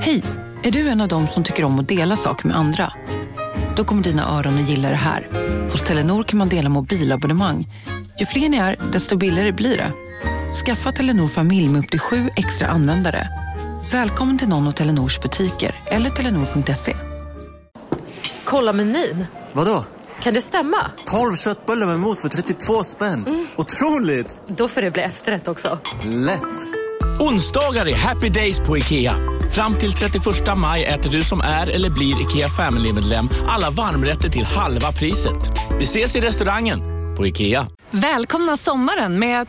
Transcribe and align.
Hej! 0.00 0.22
Är 0.62 0.70
du 0.70 0.88
en 0.88 1.00
av 1.00 1.08
dem 1.08 1.26
som 1.26 1.44
tycker 1.44 1.64
om 1.64 1.78
att 1.78 1.88
dela 1.88 2.16
saker 2.16 2.46
med 2.46 2.56
andra? 2.56 2.92
Då 3.76 3.84
kommer 3.84 4.02
dina 4.02 4.38
öron 4.38 4.54
att 4.54 4.68
gilla 4.68 4.90
det 4.90 4.96
här. 4.96 5.28
Hos 5.72 5.82
Telenor 5.82 6.22
kan 6.24 6.38
man 6.38 6.48
dela 6.48 6.68
mobilabonnemang. 6.68 7.68
Ju 8.20 8.26
fler 8.26 8.48
ni 8.48 8.56
är, 8.56 8.76
desto 8.92 9.16
billigare 9.16 9.52
blir 9.52 9.76
det. 9.76 9.92
Skaffa 10.64 10.92
Telenor 10.92 11.28
familj 11.28 11.68
med 11.68 11.78
upp 11.78 11.90
till 11.90 12.00
sju 12.00 12.30
extra 12.36 12.68
användare. 12.68 13.28
Välkommen 13.92 14.38
till 14.38 14.48
någon 14.48 14.66
av 14.66 14.72
Telenors 14.72 15.20
butiker 15.20 15.74
eller 15.86 16.10
telenor.se. 16.10 16.96
Kolla 18.44 18.72
menyn. 18.72 19.26
Vadå? 19.52 19.84
Kan 20.22 20.34
det 20.34 20.42
stämma? 20.42 20.90
12 21.06 21.34
köttbullar 21.36 21.86
med 21.86 22.00
mos 22.00 22.22
för 22.22 22.28
32 22.28 22.84
spänn. 22.84 23.46
Otroligt! 23.56 24.38
Då 24.48 24.68
får 24.68 24.80
det 24.80 24.90
bli 24.90 25.02
efterrätt 25.02 25.48
också. 25.48 25.78
Lätt! 26.04 26.66
Onsdagar 27.20 27.88
är 27.88 27.94
happy 27.94 28.28
days 28.28 28.60
på 28.60 28.78
IKEA. 28.78 29.16
Fram 29.50 29.74
till 29.74 29.92
31 29.92 30.24
maj 30.56 30.84
äter 30.84 31.10
du 31.10 31.22
som 31.22 31.40
är 31.40 31.66
eller 31.70 31.90
blir 31.90 32.22
IKEA 32.22 32.48
Family-medlem 32.48 33.28
alla 33.48 33.70
varmrätter 33.70 34.28
till 34.28 34.44
halva 34.44 34.92
priset. 34.92 35.36
Vi 35.78 35.84
ses 35.84 36.16
i 36.16 36.20
restaurangen 36.20 36.80
på 37.16 37.26
IKEA. 37.26 37.66
Välkomna 37.90 38.56
sommaren 38.56 39.18
med 39.18 39.40
att... 39.40 39.48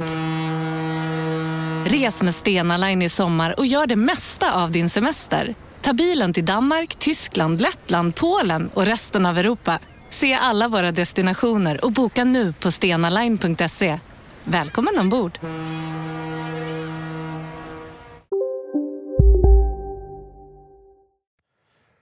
Res 1.91 2.23
med 2.23 2.35
Stena 2.35 2.77
Line 2.77 3.01
i 3.01 3.09
sommar 3.09 3.59
och 3.59 3.65
gör 3.65 3.87
det 3.87 3.95
mesta 3.95 4.53
av 4.53 4.71
din 4.71 4.89
semester. 4.89 5.55
Ta 5.81 5.93
bilen 5.93 6.33
till 6.33 6.45
Danmark, 6.45 6.95
Tyskland, 6.95 7.61
Lettland, 7.61 8.15
Polen 8.15 8.69
och 8.73 8.85
resten 8.85 9.25
av 9.25 9.37
Europa. 9.37 9.79
Se 10.09 10.33
alla 10.33 10.67
våra 10.67 10.91
destinationer 10.91 11.85
och 11.85 11.91
boka 11.91 12.23
nu 12.23 12.53
på 12.53 12.71
stenaline.se. 12.71 13.99
Välkommen 14.43 14.99
ombord! 14.99 15.39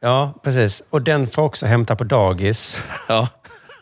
Ja, 0.02 0.34
precis. 0.44 0.84
Och 0.90 1.02
den 1.02 1.28
får 1.28 1.42
också 1.42 1.66
hämta 1.66 1.96
på 1.96 2.04
dagis. 2.04 2.82
Ja, 3.08 3.28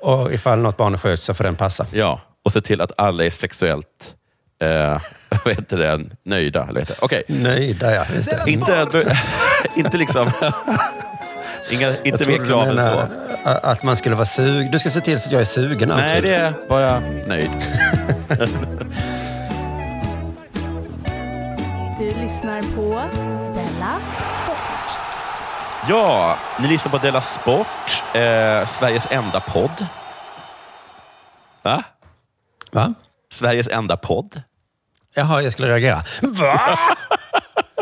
Och 0.02 0.34
ifall 0.34 0.60
något 0.60 0.78
barn 0.78 0.94
är 0.94 0.98
sjukt 0.98 1.22
så 1.24 1.34
får 1.34 1.44
den 1.44 1.56
passa. 1.56 1.86
ja. 1.92 2.22
och 2.46 2.52
se 2.52 2.62
till 2.62 2.82
att 2.82 2.92
alla 2.98 3.26
är 3.26 3.30
sexuellt 3.30 4.14
eh, 4.64 5.02
vad 5.46 5.56
heter 5.56 5.78
det? 5.78 6.06
nöjda. 6.24 6.66
Eller 6.70 6.80
heter 6.80 6.96
det? 7.00 7.06
Okej, 7.06 7.24
Nöjda, 7.28 7.96
ja. 7.96 8.06
Just 8.16 8.30
det. 8.30 8.52
inte, 8.52 8.88
inte 9.76 9.98
liksom... 9.98 10.32
Inga, 11.72 11.94
inte 12.04 12.28
mer 12.28 12.46
krav 12.48 12.68
än 12.68 12.76
så. 12.86 13.04
Att 13.44 13.84
man 13.84 13.98
skulle 13.98 14.16
vara 14.16 14.26
sugen. 14.26 14.72
Du 14.72 14.80
ska 14.80 14.90
se 14.90 15.00
till 15.02 15.20
så 15.20 15.28
att 15.28 15.32
jag 15.32 15.42
är 15.42 15.46
sugen 15.46 15.92
alltid. 15.92 16.08
Nej, 16.08 16.22
det 16.22 16.36
är 16.36 16.54
bara 16.70 17.00
nöjd. 17.28 17.50
Du 22.00 22.14
lyssnar 22.22 22.62
på 22.62 23.02
Della 23.54 24.00
Sport. 24.44 24.77
Ja, 25.90 26.38
ni 26.60 26.68
lyssnar 26.68 26.92
på 26.92 26.98
Della 26.98 27.22
Sport, 27.22 28.04
eh, 28.14 28.68
Sveriges 28.68 29.08
enda 29.12 29.40
podd. 29.40 29.86
Va? 31.64 31.84
Va? 32.72 32.94
Sveriges 33.34 33.68
enda 33.68 33.98
podd. 33.98 34.42
Jaha, 35.16 35.42
jag 35.42 35.54
skulle 35.54 35.68
reagera. 35.68 36.04
Va? 36.22 36.60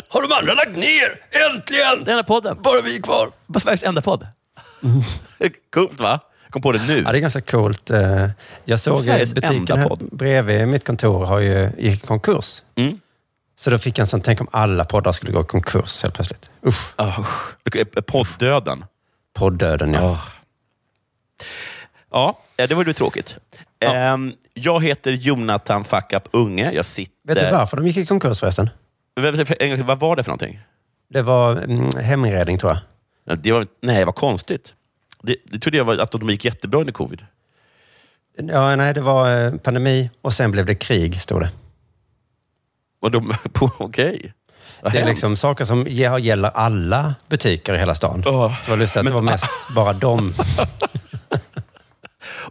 Har 0.09 0.21
de 0.21 0.33
andra 0.33 0.53
lagt 0.53 0.77
ner? 0.77 1.19
Äntligen! 1.51 2.03
Den 2.03 2.09
enda 2.11 2.23
podden. 2.23 2.57
Bara 2.61 2.81
vi 2.81 3.01
kvar. 3.01 3.29
Bara 3.47 3.59
Sveriges 3.59 3.83
enda 3.83 4.01
podd. 4.01 4.27
Coolt 5.73 5.99
va? 5.99 6.19
Kom 6.49 6.61
på 6.61 6.71
det 6.71 6.81
nu. 6.87 7.01
Ja, 7.05 7.11
det 7.11 7.17
är 7.17 7.21
ganska 7.21 7.41
coolt. 7.41 7.89
Eh, 7.89 8.27
Jag 8.65 8.79
såg 8.79 9.03
Sveriges 9.03 9.33
butiken 9.33 9.55
enda 9.57 9.75
här 9.75 9.87
podd. 9.87 10.09
bredvid 10.11 10.67
mitt 10.67 10.83
kontor 10.83 11.25
har 11.25 11.39
ju, 11.39 11.69
gick 11.77 12.03
i 12.03 12.07
konkurs. 12.07 12.63
Mm. 12.75 12.99
Så 13.55 13.69
då 13.69 13.77
fick 13.77 13.97
jag 13.97 14.03
en 14.03 14.07
sån, 14.07 14.21
tänk 14.21 14.41
om 14.41 14.47
alla 14.51 14.85
poddar 14.85 15.11
skulle 15.11 15.31
gå 15.31 15.41
i 15.41 15.45
konkurs 15.45 16.03
helt 16.03 16.15
plötsligt. 16.15 16.51
Usch, 16.67 16.93
Oh. 16.97 17.27
Poddöden. 18.05 18.85
poddöden 19.33 19.93
ja. 19.93 20.11
Oh. 20.11 20.19
Ja, 22.57 22.67
det 22.67 22.73
var 22.73 22.85
ju 22.85 22.93
tråkigt. 22.93 23.37
Ehm, 23.79 24.33
Jag 24.53 24.83
heter 24.83 25.11
Jonathan 25.11 25.83
Fuck 25.85 26.13
Up 26.13 26.23
Unge. 26.31 26.71
Jag 26.71 26.85
sitter... 26.85 27.13
Vet 27.27 27.39
du 27.39 27.51
varför 27.51 27.77
de 27.77 27.87
gick 27.87 27.97
i 27.97 28.05
konkurs 28.05 28.39
förresten? 28.39 28.69
Vad- 29.85 29.99
var 29.99 30.15
det 30.15 30.23
för 30.23 30.29
någonting? 30.31 30.59
Det 31.09 31.21
var 31.21 31.51
mm, 31.51 31.89
heminredning 32.03 32.57
tror 32.57 32.71
jag. 32.71 32.79
Ja, 33.25 33.35
Det 33.35 33.51
var, 33.51 33.67
nej, 33.81 34.05
vad 34.05 34.15
konstigt. 34.15 34.73
Det, 35.23 35.35
det 35.43 35.59
trodde 35.59 35.77
jag 35.77 35.85
var 35.85 35.97
att 35.97 36.11
de 36.11 36.29
gick 36.29 36.45
jättebra 36.45 36.79
under 36.79 36.93
covid. 36.93 37.25
Ja, 38.37 38.75
nej, 38.75 38.93
det 38.93 39.01
var 39.01 39.45
eh, 39.45 39.55
pandemi 39.55 40.09
och 40.21 40.33
sen 40.33 40.51
blev 40.51 40.65
det 40.65 40.75
krig, 40.75 41.21
stod 41.21 41.41
det. 41.41 41.49
På- 43.53 43.71
Okej. 43.77 44.33
Vad 44.81 44.91
Det 44.93 44.99
är 44.99 45.05
liksom 45.05 45.37
saker 45.37 45.65
som 45.65 45.85
gäller 45.87 46.49
alla 46.49 47.15
butiker 47.29 47.73
i 47.73 47.77
hela 47.77 47.95
stan. 47.95 48.23
Åh, 48.25 48.53
Det 48.65 48.69
var 48.71 48.77
lustigt 48.77 48.99
att 48.99 49.05
det 49.05 49.13
var 49.13 49.21
men- 49.21 49.31
mest 49.33 49.49
bara 49.75 49.93
dem. 49.93 50.33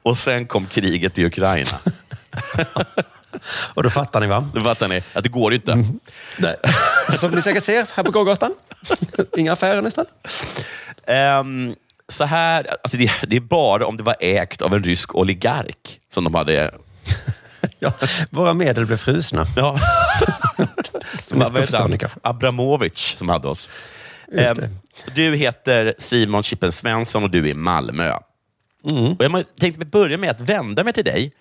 Och 0.02 0.18
sen 0.18 0.46
kom 0.46 0.66
kriget 0.66 1.18
i 1.18 1.24
Ukraina. 1.26 1.70
Och 3.74 3.82
då 3.82 3.90
fattar 3.90 4.20
ni 4.20 4.26
va? 4.26 4.48
Då 4.54 4.60
fattar 4.60 4.88
ni 4.88 5.02
att 5.12 5.22
det 5.22 5.28
går 5.28 5.52
ju 5.52 5.56
inte. 5.56 5.72
Mm. 5.72 6.00
Som 7.18 7.30
ni 7.30 7.42
säkert 7.42 7.64
ser 7.64 7.86
här 7.94 8.02
på 8.04 8.10
gågatan. 8.10 8.54
Inga 9.36 9.52
affärer 9.52 9.82
nästan. 9.82 10.06
Ehm, 11.06 11.74
så 12.08 12.24
här, 12.24 12.66
alltså 12.82 12.96
det, 12.96 13.12
det 13.26 13.36
är 13.36 13.40
bara 13.40 13.86
om 13.86 13.96
det 13.96 14.02
var 14.02 14.16
ägt 14.20 14.62
av 14.62 14.74
en 14.74 14.84
rysk 14.84 15.14
oligark 15.14 16.00
som 16.14 16.24
de 16.24 16.34
hade... 16.34 16.70
Ja, 17.78 17.92
våra 18.30 18.54
medel 18.54 18.86
blev 18.86 18.96
frusna. 18.96 19.46
Ja. 19.56 19.78
Som 21.18 21.38
ni 21.90 21.98
kanske. 21.98 22.18
Abramovic 22.22 23.14
som 23.18 23.28
hade 23.28 23.48
oss. 23.48 23.68
Ehm, 24.36 24.56
du 25.14 25.36
heter 25.36 25.94
Simon 25.98 26.42
Chippen 26.42 26.72
Svensson 26.72 27.24
och 27.24 27.30
du 27.30 27.38
är 27.38 27.46
i 27.46 27.54
Malmö. 27.54 28.12
Och 29.18 29.24
jag 29.24 29.44
tänkte 29.60 29.84
börja 29.84 30.18
med 30.18 30.30
att 30.30 30.40
vända 30.40 30.84
mig 30.84 30.92
till 30.92 31.04
dig 31.04 31.32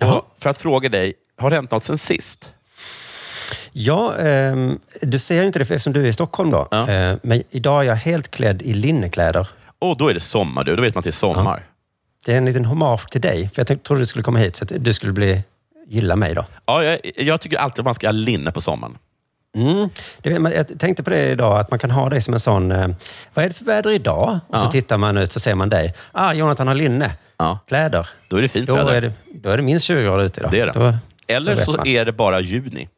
och 0.00 0.36
för 0.38 0.50
att 0.50 0.58
fråga 0.58 0.88
dig, 0.88 1.14
har 1.38 1.50
det 1.50 1.56
hänt 1.56 1.70
något 1.70 1.84
sen 1.84 1.98
sist? 1.98 2.52
Ja, 3.72 4.16
ehm, 4.16 4.78
du 5.02 5.18
ser 5.18 5.40
ju 5.40 5.46
inte 5.46 5.58
det 5.58 5.62
eftersom 5.62 5.92
du 5.92 6.02
är 6.04 6.06
i 6.06 6.12
Stockholm 6.12 6.50
då. 6.50 6.68
Ja. 6.70 6.90
Eh, 6.90 7.16
men 7.22 7.42
idag 7.50 7.84
är 7.84 7.88
jag 7.88 7.96
helt 7.96 8.30
klädd 8.30 8.62
i 8.62 8.74
linnekläder. 8.74 9.48
Och 9.78 9.96
då 9.96 10.08
är 10.08 10.14
det 10.14 10.20
sommar, 10.20 10.64
du. 10.64 10.76
Då 10.76 10.82
vet 10.82 10.94
man 10.94 11.00
att 11.00 11.04
det 11.04 11.10
är 11.10 11.12
sommar. 11.12 11.66
Det 12.26 12.32
är 12.32 12.38
en 12.38 12.44
liten 12.44 12.64
hommage 12.64 13.10
till 13.10 13.20
dig. 13.20 13.50
För 13.54 13.60
jag 13.60 13.66
tänkte, 13.66 13.86
trodde 13.86 14.02
du 14.02 14.06
skulle 14.06 14.22
komma 14.22 14.38
hit 14.38 14.56
så 14.56 14.64
att 14.64 14.72
du 14.78 14.92
skulle 14.92 15.12
bli, 15.12 15.42
gilla 15.88 16.16
mig 16.16 16.34
då. 16.34 16.44
Ja, 16.66 16.84
jag, 16.84 17.00
jag 17.16 17.40
tycker 17.40 17.56
alltid 17.58 17.78
att 17.80 17.84
man 17.84 17.94
ska 17.94 18.06
ha 18.06 18.12
linne 18.12 18.52
på 18.52 18.60
sommaren. 18.60 18.98
Mm. 19.56 19.88
Det, 20.22 20.30
jag 20.54 20.78
tänkte 20.80 21.02
på 21.02 21.10
det 21.10 21.24
idag, 21.28 21.58
att 21.58 21.70
man 21.70 21.78
kan 21.78 21.90
ha 21.90 22.08
dig 22.10 22.20
som 22.20 22.34
en 22.34 22.40
sån... 22.40 22.72
Eh, 22.72 22.88
vad 23.34 23.44
är 23.44 23.48
det 23.48 23.54
för 23.54 23.64
väder 23.64 23.90
idag? 23.90 24.38
Och 24.48 24.58
så 24.58 24.64
Ja. 24.66 24.70
tittar 24.70 24.98
man 24.98 25.16
ut 25.18 25.32
så 25.32 25.40
ser 25.40 25.54
man 25.54 25.68
dig. 25.68 25.94
Ah, 26.12 26.32
Jonathan 26.32 26.68
har 26.68 26.74
linne. 26.74 27.10
Ja. 27.38 27.58
Kläder. 27.68 28.08
Då 28.28 28.36
är 28.36 28.42
det 28.42 28.48
fint 28.48 28.66
Då 28.66 28.74
väder. 28.74 28.92
är 28.94 29.00
det, 29.00 29.12
då 29.34 29.50
är 29.50 29.56
det 29.56 29.62
minst 29.62 29.86
20 29.86 30.02
grader 30.04 30.24
ute 30.24 30.40
idag. 30.40 30.50
Det 30.52 30.60
är 30.60 30.66
det. 30.66 30.72
Då, 30.72 30.94
Eller 31.26 31.56
då 31.56 31.62
så 31.62 31.72
man. 31.72 31.86
är 31.86 32.04
det 32.04 32.12
bara 32.12 32.40
juni. 32.40 32.88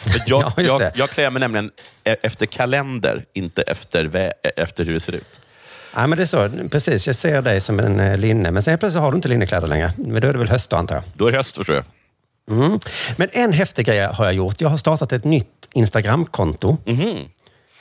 För 0.00 0.22
jag, 0.26 0.42
Ja, 0.56 0.62
jag, 0.62 0.78
det. 0.80 0.92
jag 0.94 1.10
klär 1.10 1.30
mig 1.30 1.40
nämligen 1.40 1.70
e- 2.04 2.16
efter 2.22 2.46
kalender, 2.46 3.24
inte 3.32 3.62
efter, 3.62 4.04
vä- 4.04 4.32
efter 4.56 4.84
hur 4.84 4.92
det 4.92 5.00
ser 5.00 5.12
ut. 5.14 5.40
Ja, 5.94 6.06
men 6.06 6.16
det 6.18 6.22
är 6.24 6.26
så. 6.26 6.50
Precis, 6.70 7.06
jag 7.06 7.16
ser 7.16 7.42
dig 7.42 7.60
som 7.60 7.80
en 7.80 8.00
eh, 8.00 8.18
linne. 8.18 8.50
Men 8.50 8.62
sen 8.62 8.78
plötsligt 8.78 9.02
har 9.02 9.10
du 9.12 9.16
inte 9.16 9.28
linnekläder 9.28 9.66
längre. 9.68 9.92
Men 9.96 10.22
då 10.22 10.28
är 10.28 10.32
det 10.32 10.38
väl 10.38 10.48
höst 10.48 10.70
då, 10.70 10.76
antar 10.76 10.94
jag. 10.94 11.04
Då 11.14 11.26
är 11.26 11.30
det 11.32 11.36
höst, 11.38 11.56
förstår 11.56 11.76
jag. 11.76 11.84
Mm. 12.50 12.78
Men 13.16 13.28
en 13.32 13.52
häftig 13.52 13.86
grej 13.86 14.00
har 14.00 14.24
jag 14.24 14.34
gjort. 14.34 14.60
Jag 14.60 14.68
har 14.68 14.76
startat 14.76 15.12
ett 15.12 15.24
nytt 15.24 15.68
Instagramkonto 15.72 16.76
Mhm. 16.86 17.28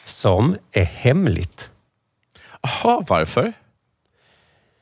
som 0.05 0.55
är 0.71 0.83
hemligt. 0.83 1.71
Jaha, 2.61 3.03
varför? 3.07 3.53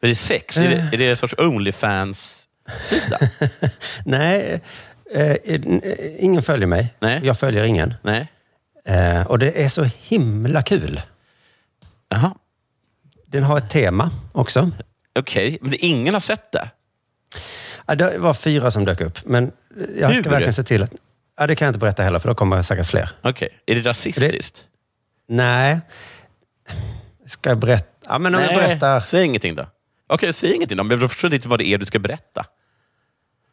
Är 0.01 0.07
det 0.07 0.15
sex? 0.15 0.57
Är, 0.57 0.63
Eh. 0.63 0.69
det, 0.69 0.95
är 0.95 0.97
det 0.97 1.09
en 1.09 1.17
sorts 1.17 1.33
Onlyfans-sida? 1.37 3.19
Nej, 4.05 4.61
eh, 5.13 5.31
eh, 5.31 5.61
ingen 6.19 6.43
följer 6.43 6.67
mig. 6.67 6.93
Nej. 6.99 7.19
Jag 7.23 7.39
följer 7.39 7.63
ingen. 7.63 7.93
Nej? 8.01 8.27
Eh, 8.85 9.27
och 9.27 9.39
det 9.39 9.63
är 9.63 9.69
så 9.69 9.83
himla 10.01 10.63
kul. 10.63 11.01
Jaha. 12.09 12.35
Den 13.25 13.43
har 13.43 13.57
ett 13.57 13.69
tema 13.69 14.11
också. 14.31 14.71
Okej, 15.19 15.57
men 15.61 15.71
det, 15.71 15.77
ingen 15.85 16.13
har 16.13 16.21
sett 16.21 16.51
det? 16.51 16.69
Ja, 17.87 17.95
det 17.95 18.17
var 18.17 18.33
fyra 18.33 18.71
som 18.71 18.85
dök 18.85 19.01
upp, 19.01 19.19
men 19.25 19.51
jag 19.99 20.07
Hur? 20.07 20.15
ska 20.15 20.29
verkligen 20.29 20.53
se 20.53 20.63
till 20.63 20.83
att... 20.83 20.91
Ja, 21.39 21.47
det 21.47 21.55
kan 21.55 21.65
jag 21.65 21.69
inte 21.69 21.79
berätta 21.79 22.03
heller, 22.03 22.19
för 22.19 22.27
då 22.29 22.35
kommer 22.35 22.61
säkert 22.61 22.87
fler. 22.87 23.09
Okej. 23.21 23.49
Är 23.65 23.75
det 23.75 23.81
rasistiskt? 23.81 24.65
Nej. 25.27 25.79
Ska 27.25 27.49
jag 27.49 27.57
berätta? 27.57 28.07
Ja, 28.09 28.17
men 28.19 28.35
om 28.35 28.41
jag 28.41 28.55
berättar... 28.55 28.99
Säg 28.99 29.23
ingenting 29.25 29.55
då. 29.55 29.65
Okej, 30.07 30.33
säg 30.33 30.53
ingenting 30.53 30.77
då. 30.77 30.83
Men 30.83 30.99
jag 30.99 31.11
förstår 31.11 31.33
inte 31.33 31.47
vad 31.49 31.59
det 31.59 31.67
är 31.67 31.77
du 31.77 31.85
ska 31.85 31.99
berätta. 31.99 32.45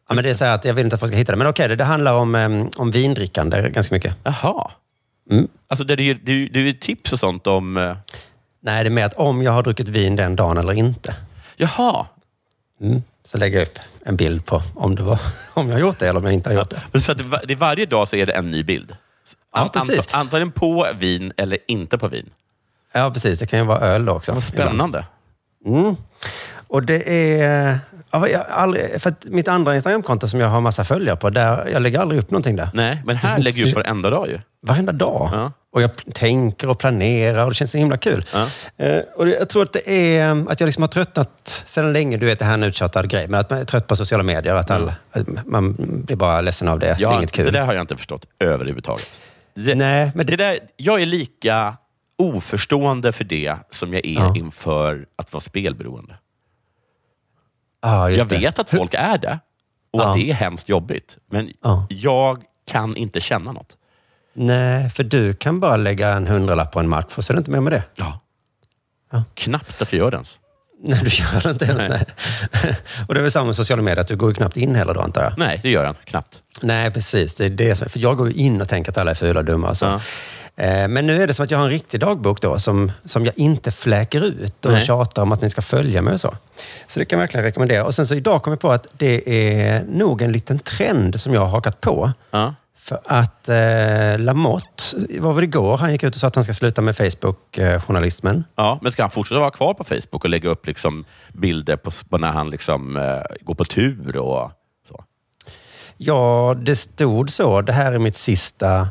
Ja, 0.09 0.15
men 0.15 0.23
det 0.23 0.29
är 0.29 0.33
så 0.33 0.45
att 0.45 0.65
jag 0.65 0.73
vill 0.73 0.85
inte 0.85 0.93
att 0.93 0.99
folk 0.99 1.11
ska 1.11 1.17
hitta 1.17 1.31
det. 1.31 1.37
Men 1.37 1.47
okej, 1.47 1.67
det, 1.67 1.75
det 1.75 1.83
handlar 1.83 2.13
om, 2.13 2.69
om 2.77 2.91
vindrickande 2.91 3.69
ganska 3.69 3.95
mycket. 3.95 4.15
Jaha. 4.23 4.71
Mm. 5.31 5.47
Alltså, 5.67 5.83
det 5.83 5.93
är 5.93 5.97
ju 5.97 6.13
det 6.13 6.47
det 6.47 6.59
är 6.69 6.73
tips 6.73 7.13
och 7.13 7.19
sånt 7.19 7.47
om... 7.47 7.77
eh, 7.77 7.97
Nej, 8.61 8.83
det 8.83 8.87
är 8.87 8.91
mer 8.91 9.05
att 9.05 9.13
om 9.13 9.43
jag 9.43 9.51
har 9.51 9.63
druckit 9.63 9.87
vin 9.87 10.15
den 10.15 10.35
dagen 10.35 10.57
eller 10.57 10.73
inte. 10.73 11.15
Jaha. 11.55 12.07
Mm. 12.81 13.03
Så 13.25 13.37
lägger 13.37 13.59
jag 13.59 13.67
upp 13.67 13.79
en 14.07 14.15
bild 14.15 14.45
på 14.45 14.61
om, 14.75 14.95
det 14.95 15.03
var, 15.03 15.19
om 15.53 15.67
jag 15.67 15.75
har 15.75 15.79
gjort 15.79 15.99
det 15.99 16.07
eller 16.09 16.19
om 16.19 16.25
jag 16.25 16.33
inte 16.33 16.49
har 16.49 16.55
gjort 16.55 16.73
det. 16.91 16.99
Så 16.99 17.13
det, 17.13 17.23
det 17.47 17.55
varje 17.55 17.85
dag 17.85 18.07
så 18.07 18.15
är 18.15 18.25
det 18.25 18.33
en 18.33 18.51
ny 18.51 18.63
bild? 18.63 18.95
An- 19.51 19.69
precis. 19.69 20.07
ant- 20.13 20.51
på 20.51 20.87
vin 20.99 21.33
eller 21.37 21.57
inte 21.67 21.97
på 21.97 22.07
vin. 22.07 22.29
Ja, 22.93 23.11
precis. 23.11 23.39
Det 23.39 23.45
kan 23.47 23.59
ju 23.59 23.65
vara 23.65 23.79
öl 23.79 24.09
också. 24.09 24.33
Vad 24.33 24.43
spännande. 24.43 25.05
Mm. 25.65 25.95
Och 26.67 26.83
det 26.83 27.39
är... 27.41 27.79
Ja, 28.11 28.27
aldrig, 28.49 29.01
för 29.01 29.13
mitt 29.23 29.47
andra 29.47 29.75
Instagramkonto 29.75 30.27
som 30.27 30.39
jag 30.39 30.47
har 30.47 30.61
massa 30.61 30.83
följare 30.83 31.17
på, 31.17 31.29
där, 31.29 31.67
jag 31.67 31.81
lägger 31.81 31.99
aldrig 31.99 32.21
upp 32.21 32.31
någonting 32.31 32.55
där. 32.55 32.69
Nej, 32.73 33.01
men 33.05 33.15
här 33.15 33.39
lägger 33.39 33.63
du 33.63 33.69
upp 33.69 33.75
varenda 33.75 34.09
dag 34.09 34.27
ju. 34.27 34.39
Varenda 34.65 34.91
dag. 34.91 35.29
Ja. 35.33 35.51
Och 35.71 35.81
jag 35.81 35.91
tänker 36.13 36.69
och 36.69 36.79
planerar 36.79 37.43
och 37.43 37.49
det 37.49 37.55
känns 37.55 37.71
så 37.71 37.77
himla 37.77 37.97
kul. 37.97 38.25
Ja. 38.33 38.47
Eh, 38.85 38.99
och 39.15 39.25
det- 39.25 39.31
jag 39.35 39.49
tror 39.49 39.63
att 39.63 39.73
det 39.73 39.89
är 40.17 40.51
att 40.51 40.59
jag 40.59 40.67
liksom 40.67 40.83
har 40.83 40.87
tröttnat 40.87 41.63
sedan 41.65 41.93
länge, 41.93 42.17
du 42.17 42.25
vet 42.25 42.39
det 42.39 42.45
här 42.45 42.51
är 42.51 42.57
en 42.57 42.63
uttjatad 42.63 43.09
grej, 43.09 43.27
men 43.27 43.39
att 43.39 43.49
man 43.49 43.59
är 43.59 43.65
trött 43.65 43.87
på 43.87 43.95
sociala 43.95 44.23
medier. 44.23 44.53
Att 44.55 44.71
alla, 44.71 44.95
att 45.11 45.45
man 45.45 45.75
blir 46.05 46.15
bara 46.15 46.41
ledsen 46.41 46.67
av 46.67 46.79
det. 46.79 46.85
det 46.87 46.91
är 46.93 46.97
Ja, 46.99 47.17
inget 47.17 47.31
kul. 47.31 47.45
Det 47.45 47.51
där 47.51 47.65
har 47.65 47.73
jag 47.73 47.81
inte 47.83 47.97
förstått 47.97 48.25
överhuvudtaget. 48.39 49.19
Det, 49.53 49.75
Nej, 49.75 50.11
men 50.15 50.25
det 50.25 50.35
där, 50.35 50.59
jag 50.77 51.01
är 51.01 51.05
lika 51.05 51.77
oförstående 52.17 53.11
för 53.11 53.23
det 53.23 53.55
som 53.71 53.93
jag 53.93 54.05
är 54.05 54.13
Ja. 54.13 54.33
inför 54.37 55.05
att 55.15 55.33
vara 55.33 55.41
spelberoende. 55.41 56.15
Ja, 57.81 58.09
just 58.09 58.17
Jag 58.17 58.27
det. 58.27 58.37
vet 58.37 58.59
att 58.59 58.69
folk 58.69 58.93
är 58.93 59.17
det 59.17 59.39
och 59.93 60.01
Ja. 60.01 60.09
att 60.09 60.15
det 60.15 60.29
är 60.29 60.33
hemskt 60.33 60.69
jobbigt. 60.69 61.17
Men 61.31 61.53
Ja. 61.63 61.87
jag 61.89 62.43
kan 62.71 62.95
inte 62.95 63.21
känna 63.21 63.51
något. 63.51 63.77
Nej, 64.35 64.89
för 64.89 65.03
du 65.03 65.33
kan 65.33 65.59
bara 65.59 65.77
lägga 65.77 66.09
en 66.13 66.27
hundralapp 66.27 66.71
på 66.71 66.79
en 66.79 66.89
match 66.89 67.13
och 67.15 67.25
så 67.25 67.33
är 67.33 67.35
det 67.35 67.39
inte 67.39 67.51
mer 67.51 67.61
med 67.61 67.73
det. 67.73 67.83
Ja. 67.95 68.19
Ja. 69.11 69.23
Knappt 69.33 69.81
att 69.81 69.93
jag 69.93 69.99
gör 69.99 70.11
det 70.11 70.15
ens. 70.15 70.37
Nej, 70.83 70.99
du 71.03 71.09
gör 71.09 71.41
det 71.43 71.49
inte 71.49 71.65
ens. 71.65 71.83
Nej. 71.89 72.05
och 73.07 73.13
det 73.13 73.19
är 73.19 73.21
väl 73.21 73.31
samma 73.31 73.45
med 73.45 73.55
sociala 73.55 73.81
medier, 73.81 74.01
att 74.01 74.07
du 74.07 74.15
går 74.15 74.29
ju 74.29 74.33
knappt 74.35 74.57
in 74.57 74.75
heller 74.75 74.93
då 74.93 75.01
antar 75.01 75.23
jag. 75.23 75.33
Nej, 75.37 75.59
det 75.63 75.69
gör 75.69 75.83
jag 75.83 75.95
knappt. 76.05 76.41
Nej, 76.61 76.91
precis. 76.91 77.35
Det 77.35 77.45
är 77.45 77.49
det 77.49 77.75
som, 77.75 77.89
för 77.89 77.99
jag 77.99 78.17
går 78.17 78.27
ju 78.27 78.33
in 78.33 78.61
och 78.61 78.69
tänker 78.69 78.91
att 78.91 78.97
alla 78.97 79.11
är 79.11 79.15
fula 79.15 79.39
och 79.39 79.45
dumma. 79.45 79.69
och 79.69 79.77
Så. 79.77 79.85
Ja. 79.85 79.99
Eh, 80.63 80.87
Men 80.87 81.07
nu 81.07 81.23
är 81.23 81.27
det 81.27 81.33
som 81.33 81.43
att 81.45 81.51
jag 81.51 81.57
har 81.57 81.65
en 81.65 81.71
riktig 81.71 81.99
dagbok 81.99 82.41
då, 82.41 82.59
som, 82.59 82.91
som 83.05 83.25
jag 83.25 83.37
inte 83.39 83.71
fläker 83.71 84.21
ut 84.25 84.65
och 84.65 84.71
Nej. 84.71 84.85
tjatar 84.85 85.21
om 85.21 85.31
att 85.31 85.41
ni 85.41 85.49
ska 85.49 85.61
följa 85.61 86.01
mig 86.01 86.13
och 86.13 86.21
så. 86.21 86.35
Så 86.87 86.99
det 86.99 87.05
kan 87.05 87.19
jag 87.19 87.21
verkligen 87.23 87.43
rekommendera. 87.43 87.83
Och 87.85 87.95
sen 87.95 88.07
så 88.07 88.15
idag 88.15 88.43
kom 88.43 88.51
jag 88.53 88.59
på 88.59 88.71
att 88.71 88.87
det 88.97 89.29
är 89.61 89.83
nog 89.83 90.21
en 90.21 90.31
liten 90.31 90.59
trend 90.59 91.19
som 91.19 91.33
jag 91.33 91.41
har 91.41 91.47
hakat 91.47 91.81
på. 91.81 92.11
Ja. 92.31 92.55
För 92.85 92.99
att 93.05 93.49
eh, 93.49 94.19
Lamotte, 94.19 95.19
var 95.19 95.35
det 95.35 95.43
igår, 95.43 95.77
han 95.77 95.91
gick 95.91 96.03
ut 96.03 96.13
och 96.13 96.19
sa 96.19 96.27
att 96.27 96.35
han 96.35 96.43
ska 96.43 96.53
sluta 96.53 96.81
med 96.81 96.97
Facebook-journalismen. 96.97 98.43
Ja, 98.55 98.79
men 98.81 98.91
ska 98.91 99.03
han 99.03 99.09
fortsätta 99.09 99.39
vara 99.39 99.51
kvar 99.51 99.73
på 99.73 99.83
Facebook 99.83 100.23
och 100.23 100.29
lägga 100.29 100.49
upp 100.49 100.67
liksom 100.67 101.05
bilder 101.33 101.75
på, 101.75 101.91
på 102.09 102.17
när 102.17 102.31
han 102.31 102.49
liksom, 102.49 102.97
eh, 102.97 103.21
går 103.41 103.53
på 103.53 103.65
tur 103.65 104.17
och 104.17 104.51
så? 104.87 105.03
Ja, 105.97 106.55
det 106.57 106.75
stod 106.75 107.29
så. 107.29 107.61
Det 107.61 107.73
här 107.73 107.91
är 107.91 107.99
mitt 107.99 108.15
sista 108.15 108.87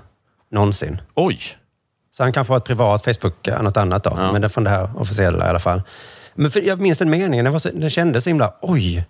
någonsin. 0.50 1.00
Oj! 1.14 1.40
Så 2.16 2.22
han 2.22 2.32
kanske 2.32 2.52
har 2.52 2.58
ett 2.58 2.64
privat 2.64 3.04
Facebook, 3.04 3.46
eh, 3.46 3.62
något 3.62 3.76
annat 3.76 4.04
då. 4.04 4.12
Ja. 4.16 4.32
Men 4.32 4.40
det 4.40 4.46
är 4.46 4.48
från 4.48 4.64
det 4.64 4.70
här 4.70 4.90
officiella 4.96 5.46
i 5.46 5.48
alla 5.48 5.60
fall. 5.60 5.82
Men 6.34 6.50
för, 6.50 6.60
jag 6.60 6.80
minns 6.80 6.98
den 6.98 7.10
meningen, 7.10 7.44
den, 7.44 7.52
var 7.52 7.60
så, 7.60 7.70
den 7.70 7.90
kändes 7.90 8.24
så 8.24 8.30
himla, 8.30 8.54
oj! 8.60 9.04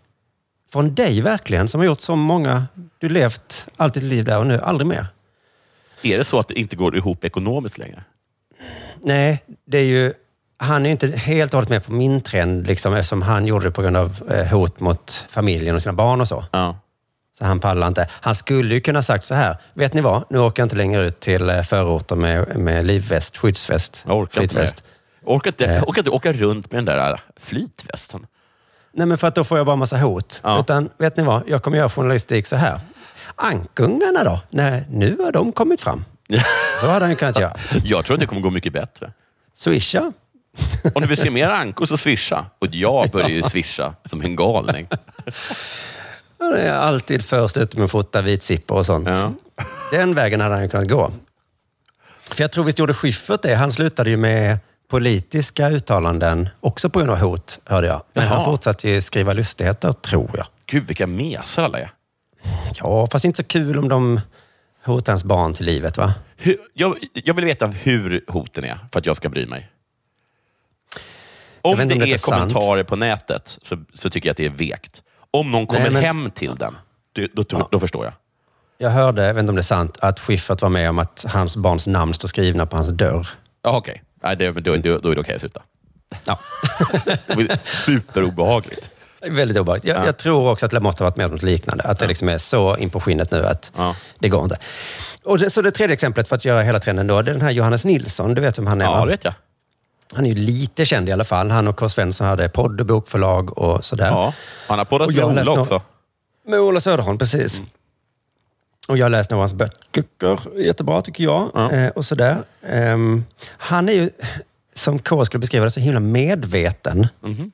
Från 0.75 0.94
dig 0.94 1.21
verkligen, 1.21 1.69
som 1.69 1.81
har 1.81 1.87
gjort 1.87 2.00
så 2.00 2.17
många... 2.17 2.67
Du 2.99 3.09
levt 3.09 3.69
allt 3.76 3.94
ditt 3.94 4.03
liv 4.03 4.25
där 4.25 4.38
och 4.38 4.47
nu 4.47 4.61
aldrig 4.61 4.87
mer. 4.87 5.06
Är 6.03 6.19
det 6.19 6.25
så 6.25 6.38
att 6.38 6.49
det 6.49 6.55
inte 6.55 6.76
går 6.76 6.97
ihop 6.97 7.25
ekonomiskt 7.25 7.79
längre? 7.79 8.05
Nej, 9.00 9.44
det 9.67 9.79
är 9.79 9.85
ju... 9.85 10.12
Han 10.56 10.82
är 10.82 10.87
ju 10.87 10.91
inte 10.93 11.06
helt 11.11 11.55
och 11.55 11.56
hållet 11.56 11.69
med 11.71 11.85
på 11.85 11.93
min 11.93 12.21
trend, 12.21 12.67
liksom, 12.67 12.94
eftersom 12.94 13.23
han 13.23 13.47
gjorde 13.47 13.65
det 13.65 13.71
på 13.71 13.82
grund 13.82 13.97
av 13.97 14.31
eh, 14.31 14.47
hot 14.47 14.81
mot 14.81 15.26
familjen 15.31 15.75
och 15.76 15.82
sina 15.82 15.93
barn 15.93 16.21
och 16.21 16.29
så. 16.29 16.44
Ja. 16.53 16.79
Så 17.38 17.44
han 17.44 17.61
pallar 17.61 17.87
inte. 17.88 18.09
Han 18.11 18.35
skulle 18.35 18.75
ju 18.75 18.81
kunna 18.81 19.03
sagt 19.03 19.25
så 19.25 19.35
här, 19.35 19.56
vet 19.75 19.93
ni 19.94 20.00
vad? 20.00 20.25
Nu 20.31 20.38
åker 20.38 20.61
jag 20.62 20.65
inte 20.67 20.76
längre 20.76 21.03
ut 21.03 21.21
till 21.21 21.50
eh, 21.50 21.62
förorter 21.62 22.17
med, 22.17 22.56
med 22.56 22.85
livväst, 22.87 23.37
skyddsväst, 23.37 24.05
Jag 24.06 24.17
orkar 24.17 24.43
inte 24.43 24.55
med 24.55 24.62
flytväst. 24.69 24.76
det. 24.76 24.91
Jag 25.26 25.37
orkar 25.37 25.50
inte, 25.50 25.65
Eh. 25.67 25.82
orkar 25.82 26.00
inte 26.00 26.11
åka 26.11 26.32
runt 26.32 26.73
med 26.73 26.85
den 26.87 26.97
där 26.97 27.21
flytvästen. 27.37 28.26
Nej, 28.96 29.06
men 29.06 29.19
för 29.19 29.29
att 29.29 29.35
då 29.35 29.44
får 29.44 29.58
jag 29.58 29.67
bara 29.67 29.76
massa 29.76 29.99
hot. 29.99 30.41
Ja. 30.44 30.61
Utan, 30.61 30.91
vet 30.99 31.17
ni 31.17 31.23
vad? 31.23 31.43
Jag 31.46 31.62
kommer 31.62 31.76
göra 31.79 31.91
journalistik 31.91 32.46
så 32.46 32.56
här. 32.56 32.81
Ankungarna 33.37 34.25
då? 34.25 34.41
Nej, 34.50 34.85
nu 34.91 35.17
har 35.19 35.32
de 35.32 35.52
kommit 35.52 35.81
fram. 35.81 36.05
Så 36.81 36.87
hade 36.87 37.00
han 37.05 37.11
ju 37.11 37.17
kunnat 37.17 37.41
göra. 37.41 37.56
Jag 37.85 38.05
tror 38.05 38.14
att 38.14 38.20
det 38.20 38.26
kommer 38.26 38.43
gå 38.43 38.50
mycket 38.50 38.73
bättre. 38.73 39.12
Swisha. 39.55 40.12
Om 40.94 41.02
du 41.02 41.08
vill 41.08 41.17
se 41.17 41.31
mer 41.31 41.49
ankor 41.49 41.87
så 41.87 41.96
swisha. 41.96 42.46
Och 42.58 42.67
jag 42.70 43.11
börjar 43.11 43.29
ju 43.29 43.43
swisha 43.43 43.94
som 44.05 44.23
en 44.23 44.37
galning. 44.37 44.88
Han 46.38 46.52
är 46.55 46.73
alltid 46.73 47.25
först 47.25 47.56
ute 47.56 47.76
med 47.76 47.85
att 47.85 47.90
fota 47.90 48.23
vitsippor 48.23 48.79
och 48.79 48.87
sånt. 48.87 49.08
Ja. 49.08 49.32
Den 49.93 50.14
vägen 50.14 50.40
hade 50.40 50.55
han 50.55 50.62
ju 50.62 50.69
kunnat 50.69 50.88
gå. 50.88 51.12
För 52.20 52.43
jag 52.43 52.52
tror 52.52 52.64
visst 52.64 52.79
gjorde 52.79 52.94
Schyffert 52.94 53.43
det. 53.43 53.55
Han 53.55 53.73
slutade 53.73 54.11
ju 54.11 54.17
med 54.17 54.58
politiska 54.89 55.71
uttalanden, 55.71 56.49
också 56.61 56.91
på 56.91 56.99
grund 56.99 57.11
av 57.11 57.19
hot, 57.19 57.61
hörde 57.65 57.87
jag. 57.87 58.03
Men 58.13 58.25
Jaha. 58.25 58.35
han 58.37 58.45
fortsatte 58.45 58.89
ju 58.91 59.01
skriva 59.01 59.33
lustigheter, 59.33 59.93
tror 59.93 60.31
jag. 60.37 60.47
Gud, 60.67 60.87
vilka 60.87 61.07
mesar 61.07 61.63
alla 61.63 61.79
är. 61.79 61.91
Ja, 62.75 63.09
fast 63.13 63.25
inte 63.25 63.37
så 63.37 63.45
kul 63.45 63.79
om 63.79 63.89
de 63.89 64.21
hotar 64.85 65.13
ens 65.13 65.25
barn 65.25 65.55
till 65.55 65.67
livet, 65.67 65.97
va? 65.99 66.15
Hur, 66.37 66.57
jag, 66.75 66.97
jag 67.13 67.35
vill 67.35 67.45
veta 67.45 67.67
hur 67.67 68.25
hoten 68.29 68.65
är 68.65 68.79
för 68.93 68.99
att 68.99 69.07
jag 69.07 69.17
ska 69.17 69.29
bry 69.29 69.47
mig. 69.47 69.71
Om 71.63 71.77
det 71.77 71.83
om 71.85 71.91
är 71.91 71.95
detta 71.95 72.07
är 72.07 72.17
sant. 72.17 72.53
kommentarer 72.53 72.85
på 72.85 72.97
nätet 72.97 73.59
så, 73.63 73.79
så 73.95 74.11
tycker 74.11 74.29
jag 74.29 74.31
att 74.33 74.37
det 74.37 74.47
är 74.47 74.51
vekt. 74.51 75.03
Om 75.31 75.51
någon 75.53 75.67
kommer 75.67 75.81
Nej, 75.83 75.91
men- 75.91 76.03
hem 76.05 76.31
till 76.31 76.55
den, 76.57 76.77
då, 77.13 77.43
då, 77.43 77.69
då 77.71 77.81
förstår 77.81 78.05
jag. 78.05 78.15
Jag 78.79 78.91
hörde, 78.91 79.27
jag 79.27 79.35
vet 79.35 79.41
inte 79.41 79.51
om 79.51 79.57
det 79.57 79.61
är 79.61 79.63
sant, 79.63 79.97
att 80.01 80.21
Schyffert 80.21 80.63
var 80.63 80.69
med 80.69 80.91
om 80.91 80.99
att 80.99 81.25
hans 81.29 81.57
barns 81.57 81.87
namn 81.87 82.15
står 82.15 82.29
skrivna 82.29 82.67
på 82.67 82.77
hans 82.77 82.89
dörr. 82.89 83.29
Ja, 83.63 83.77
okej. 83.77 84.03
Nej, 84.25 84.37
det, 84.37 84.50
då, 84.50 84.76
då, 84.76 84.99
då 84.99 85.11
är 85.11 85.15
det 85.15 85.21
okej 85.21 85.35
att 85.35 85.41
sluta. 85.41 85.62
Ja. 86.25 86.38
Superobehagligt. 87.65 88.91
Väldigt 89.31 89.56
obehagligt. 89.59 89.85
Jag, 89.85 89.97
Ja. 89.97 90.06
jag 90.06 90.17
tror 90.17 90.50
också 90.50 90.67
att 90.67 90.73
Lamotte 90.73 91.05
har 91.05 91.11
varit 91.11 91.17
med 91.17 91.26
om 91.26 91.32
något 91.32 91.43
liknande. 91.43 91.85
Att 91.85 91.99
det 91.99 92.06
liksom 92.06 92.29
är 92.29 92.38
så 92.38 92.76
in 92.76 92.91
på 92.91 93.00
skinnet 93.00 93.31
nu 93.31 93.47
att 93.47 93.73
Ja. 93.76 93.97
det 94.19 94.29
går 94.29 94.43
inte. 94.44 94.59
Och 95.25 95.38
det, 95.38 95.50
så 95.50 95.62
det 95.62 95.71
tredje 95.71 95.94
exemplet 95.94 96.29
för 96.29 96.37
att 96.37 96.44
göra 96.44 96.62
hela 96.62 96.81
trenden 96.81 97.06
då, 97.06 97.23
det 97.23 97.31
är 97.31 97.32
den 97.32 97.43
här 97.43 97.50
Johannes 97.50 97.85
Nilsson. 97.85 98.35
Du 98.35 98.41
vet 98.41 98.59
vem 98.59 98.67
han 98.67 98.81
är? 98.81 98.85
Ja, 98.85 99.00
det 99.05 99.11
vet 99.11 99.25
jag. 99.25 99.35
Han 100.15 100.25
är 100.25 100.29
ju 100.29 100.35
lite 100.35 100.85
känd 100.85 101.09
i 101.09 101.12
alla 101.12 101.25
fall. 101.25 101.50
Han 101.50 101.69
och 101.69 101.76
K. 101.76 101.88
Svensson 101.88 102.26
hade 102.26 102.49
podd 102.49 102.81
och 102.81 102.87
bokförlag 102.87 103.59
och 103.59 103.85
sådär. 103.85 104.06
Ja. 104.06 104.32
Han 104.67 104.79
har 104.79 104.85
poddat 104.85 105.09
med 105.15 105.25
Ola 105.25 105.61
också. 105.61 105.82
Med 106.47 106.61
Ola 106.61 106.81
Söderholm, 106.81 107.19
precis. 107.19 107.62
Och 108.89 108.99
jag 108.99 109.05
har 109.05 109.11
läst 109.11 109.31
några 109.31 109.39
av 109.39 109.43
hans 109.43 109.55
böcker. 109.55 110.39
Jättebra 110.61 111.03
tycker 111.03 111.25
jag. 111.25 111.51
Ja. 111.55 111.73
Eh, 111.73 111.89
och 111.89 112.05
sådär. 112.05 112.37
Ehm, 112.67 113.25
han 113.47 113.89
är 113.89 113.93
ju, 113.93 114.11
som 114.75 114.99
K 114.99 115.25
skulle 115.25 115.41
beskriva 115.41 115.64
det, 115.64 115.71
så 115.71 115.81
himla 115.81 116.00
medveten. 116.00 117.09
Mhm. 117.21 117.53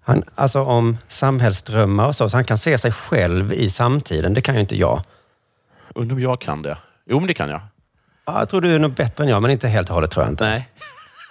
Han, 0.00 0.24
alltså 0.34 0.62
om 0.62 0.98
samhällsdrömmar 1.08 2.06
och 2.06 2.16
så. 2.16 2.28
Så 2.28 2.36
han 2.36 2.44
kan 2.44 2.58
se 2.58 2.78
sig 2.78 2.92
själv 2.92 3.52
i 3.52 3.70
samtiden. 3.70 4.34
Det 4.34 4.40
kan 4.40 4.54
ju 4.54 4.60
inte 4.60 4.76
jag. 4.76 5.02
Undrar 5.94 6.16
om 6.16 6.22
jag 6.22 6.40
kan 6.40 6.62
det. 6.62 6.78
Jo, 7.06 7.18
men 7.18 7.26
det 7.26 7.34
kan 7.34 7.48
jag. 7.50 7.60
Ja, 8.26 8.38
jag 8.38 8.48
tror 8.48 8.60
du 8.60 8.74
är 8.74 8.78
nog 8.78 8.92
bättre 8.92 9.24
än 9.24 9.30
jag, 9.30 9.42
men 9.42 9.50
inte 9.50 9.68
helt 9.68 9.88
och 9.88 9.94
hållet 9.94 10.10
tror 10.10 10.24
jag 10.24 10.32
inte. 10.32 10.44
Nej. 10.44 10.68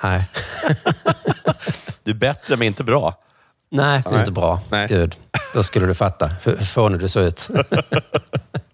Nej, 0.03 0.29
Du 2.03 2.11
är 2.11 2.15
bättre, 2.15 2.55
men 2.55 2.67
inte 2.67 2.83
bra. 2.83 3.23
Nej 3.69 4.01
det 4.03 4.09
är 4.09 4.11
Nej. 4.11 4.19
inte 4.19 4.31
bra. 4.31 4.61
Nej. 4.69 4.87
Gud, 4.87 5.17
då 5.53 5.63
skulle 5.63 5.85
du 5.85 5.93
fatta 5.93 6.31
hur 6.43 6.57
fånig 6.57 6.99
du 6.99 7.07
såg 7.07 7.23
ut. 7.23 7.49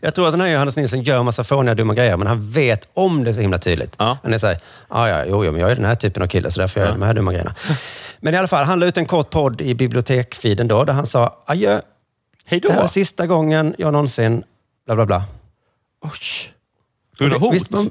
Jag 0.00 0.14
tror 0.14 0.26
att 0.26 0.32
den 0.32 0.40
här 0.40 0.48
Johannes 0.48 0.76
Nilsson 0.76 1.02
gör 1.02 1.22
massa 1.22 1.44
fåniga, 1.44 1.74
dumma 1.74 1.94
grejer, 1.94 2.16
men 2.16 2.26
han 2.26 2.50
vet 2.50 2.88
om 2.94 3.24
det 3.24 3.34
så 3.34 3.40
himla 3.40 3.58
tydligt. 3.58 3.94
Ja. 3.98 4.18
Han 4.22 4.34
är 4.34 4.38
såhär, 4.38 4.58
ja, 4.90 5.08
ja, 5.08 5.24
jo, 5.28 5.44
jo, 5.44 5.52
men 5.52 5.60
jag 5.60 5.70
är 5.70 5.74
den 5.76 5.84
här 5.84 5.94
typen 5.94 6.22
av 6.22 6.26
kille, 6.26 6.50
så 6.50 6.60
därför 6.60 6.80
gör 6.80 6.86
jag 6.86 6.94
de 6.96 7.02
här 7.02 7.14
dumma 7.14 7.32
grejerna. 7.32 7.54
Men 8.20 8.34
i 8.34 8.36
alla 8.36 8.48
fall, 8.48 8.64
han 8.64 8.80
la 8.80 8.86
ut 8.86 8.96
en 8.96 9.06
kort 9.06 9.30
podd 9.30 9.60
i 9.60 9.74
bibliotekfeeden 9.74 10.68
då, 10.68 10.84
där 10.84 10.92
han 10.92 11.06
sa, 11.06 11.42
adjö, 11.46 11.80
Hej 12.46 12.60
det 12.60 12.72
här 12.72 12.82
är 12.82 12.86
sista 12.86 13.26
gången 13.26 13.74
jag 13.78 13.92
någonsin, 13.92 14.44
bla 14.86 14.94
bla 14.94 15.06
bla. 15.06 15.24
Oj. 16.02 16.10
På 17.18 17.24
grund 17.24 17.34
av 17.34 17.40
hot? 17.40 17.70
Man- 17.70 17.90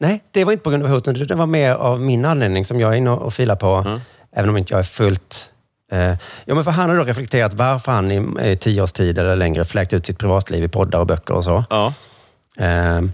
nej, 0.00 0.24
det 0.30 0.44
var 0.44 0.52
inte 0.52 0.64
på 0.64 0.70
grund 0.70 0.82
av 0.84 0.90
hoten. 0.90 1.26
Det 1.28 1.34
var 1.34 1.46
mer 1.46 1.70
av 1.70 2.00
min 2.00 2.24
anledning 2.24 2.64
som 2.64 2.80
jag 2.80 2.92
är 2.92 2.96
inne 2.96 3.10
och 3.10 3.34
filar 3.34 3.56
på, 3.56 3.74
Mm. 3.76 4.00
även 4.32 4.50
om 4.50 4.56
inte 4.56 4.72
jag 4.72 4.78
är 4.80 4.84
fullt... 4.84 5.50
Eh, 5.92 6.14
ja, 6.44 6.54
men 6.54 6.64
för 6.64 6.70
han 6.70 6.90
har 6.90 6.96
då 6.96 7.04
reflekterat 7.04 7.54
varför 7.54 7.92
han 7.92 8.10
i 8.40 8.56
tio 8.56 8.82
års 8.82 8.92
tid 8.92 9.18
eller 9.18 9.36
längre 9.36 9.64
fläkt 9.64 9.92
ut 9.92 10.06
sitt 10.06 10.18
privatliv 10.18 10.64
i 10.64 10.68
poddar 10.68 10.98
och 10.98 11.06
böcker 11.06 11.34
och 11.34 11.44
så. 11.44 11.64
Ja. 11.70 11.92
Ehm, 12.58 13.12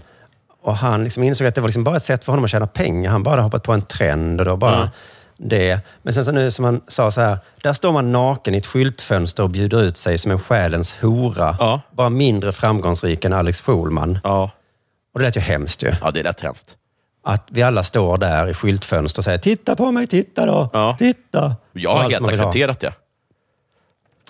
och 0.63 0.75
han 0.77 1.03
liksom 1.03 1.23
insåg 1.23 1.47
att 1.47 1.55
det 1.55 1.61
var 1.61 1.67
liksom 1.67 1.83
bara 1.83 1.95
ett 1.97 2.03
sätt 2.03 2.25
för 2.25 2.31
honom 2.31 2.45
att 2.45 2.51
tjäna 2.51 2.67
pengar. 2.67 3.11
Han 3.11 3.23
bara 3.23 3.31
hade 3.31 3.41
hoppat 3.43 3.63
på 3.63 3.73
en 3.73 3.81
trend 3.81 4.39
och 4.39 4.45
då 4.45 4.55
bara 4.57 4.75
Ja. 4.79 4.89
det. 5.37 5.79
Men 6.01 6.13
sen 6.13 6.25
så 6.25 6.31
nu 6.31 6.51
som 6.51 6.65
han 6.65 6.81
sa 6.87 7.11
så 7.11 7.21
här, 7.21 7.37
där 7.61 7.73
står 7.73 7.91
man 7.91 8.11
naken 8.11 8.53
i 8.53 8.57
ett 8.57 8.65
skyltfönster 8.65 9.43
och 9.43 9.49
bjuder 9.49 9.81
ut 9.83 9.97
sig 9.97 10.17
som 10.17 10.31
en 10.31 10.39
själens 10.39 10.95
hora. 11.01 11.55
Ja. 11.59 11.81
Bara 11.91 12.09
mindre 12.09 12.51
framgångsrik 12.51 13.25
än 13.25 13.33
Alex 13.33 13.61
Schulman. 13.61 14.19
Ja. 14.23 14.51
Och 15.13 15.19
det 15.19 15.25
lät 15.25 15.37
ju 15.37 15.41
hemskt 15.41 15.83
ju. 15.83 15.91
ja, 16.01 16.11
det 16.11 16.19
är 16.19 16.23
rätt 16.23 16.41
hemskt. 16.41 16.75
Att 17.27 17.43
vi 17.47 17.61
alla 17.61 17.83
står 17.83 18.17
där 18.17 18.47
i 18.47 18.53
skyltfönster 18.53 19.19
och 19.19 19.23
säger 19.23 19.37
titta 19.37 19.75
på 19.75 19.91
mig, 19.91 20.07
titta 20.07 20.45
då, 20.45 20.69
Ja. 20.73 20.95
titta. 20.99 21.55
Jag 21.73 21.95
har 21.95 22.09
helt 22.09 22.27
accepterat 22.27 22.79
det. 22.79 22.93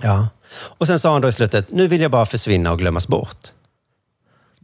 Ja. 0.02 0.28
Och 0.56 0.88
sen 0.88 1.00
sa 1.00 1.12
han 1.12 1.22
då 1.22 1.28
i 1.28 1.32
slutet, 1.32 1.72
nu 1.72 1.88
vill 1.88 2.02
jag 2.02 2.12
bara 2.12 2.26
försvinna 2.26 2.72
och 2.72 2.80
glömmas 2.80 3.08
bort. 3.08 3.48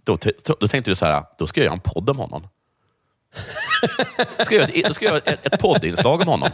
Då, 0.04 0.18
då 0.60 0.68
tänkte 0.68 0.92
du 0.92 0.96
så 0.96 1.06
här, 1.06 1.24
då 1.38 1.48
ska 1.48 1.60
jag 1.60 1.66
göra 1.66 1.74
en 1.74 1.80
podd 1.80 2.10
om 2.10 2.18
honom. 2.18 2.48
Då 4.38 4.46
ska 4.46 4.56
jag 4.56 4.62
göra 4.70 4.72
ett, 4.80 4.86
då 4.88 4.94
ska 4.94 5.06
jag 5.06 5.12
göra 5.14 5.24
ett, 5.26 5.54
ett 5.54 5.60
poddinslag 5.62 6.22
om 6.22 6.28
honom. 6.28 6.50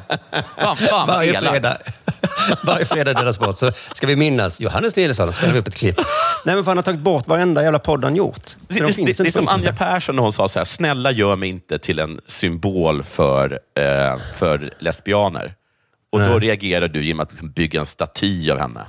Fan, 0.58 0.78
fan 0.78 1.08
vad 1.08 1.26
elakt. 1.26 1.48
fredag, 1.50 1.78
varje 2.64 2.86
fredag 2.86 3.12
i 3.12 3.14
Della 3.14 3.34
Sport 3.34 3.58
så 3.58 3.72
ska 3.94 4.08
vi 4.08 4.16
minnas 4.16 4.62
Johannes 4.62 4.96
Nilsson. 4.96 5.34
spelar 5.34 5.54
vi 5.54 5.60
upp 5.60 5.68
ett 5.68 5.76
klipp. 5.76 5.98
Nej, 6.46 6.56
men 6.56 6.64
för 6.64 6.72
han 6.72 6.78
har 6.78 6.84
tagit 6.84 7.02
bort 7.02 7.28
varenda 7.28 7.64
jävla 7.64 7.80
podd 7.80 8.04
han 8.04 8.16
gjort. 8.16 8.48
Så 8.48 8.56
Det, 8.68 8.80
de 8.80 8.92
det, 8.92 9.06
det, 9.06 9.24
det 9.24 9.28
är 9.28 9.32
som 9.32 9.48
Anja. 9.48 9.74
Persson 9.74 10.16
när 10.16 10.24
hon 10.24 10.34
sa 10.34 10.48
så 10.48 10.60
här, 10.60 10.66
snälla 10.66 11.12
gör 11.12 11.36
mig 11.36 11.50
inte 11.50 11.80
till 11.80 12.00
en 12.00 12.22
symbol 12.28 13.04
för, 13.04 13.60
eh, 13.80 14.20
för 14.36 14.74
lesbianer. 14.80 15.54
Och 16.12 16.20
då 16.20 16.26
Nej. 16.26 16.40
reagerar 16.40 16.88
du 16.88 17.04
genom 17.04 17.20
att 17.20 17.32
liksom 17.32 17.52
bygga 17.52 17.80
en 17.80 17.86
staty 17.86 18.52
av 18.52 18.60
henne. 18.60 18.86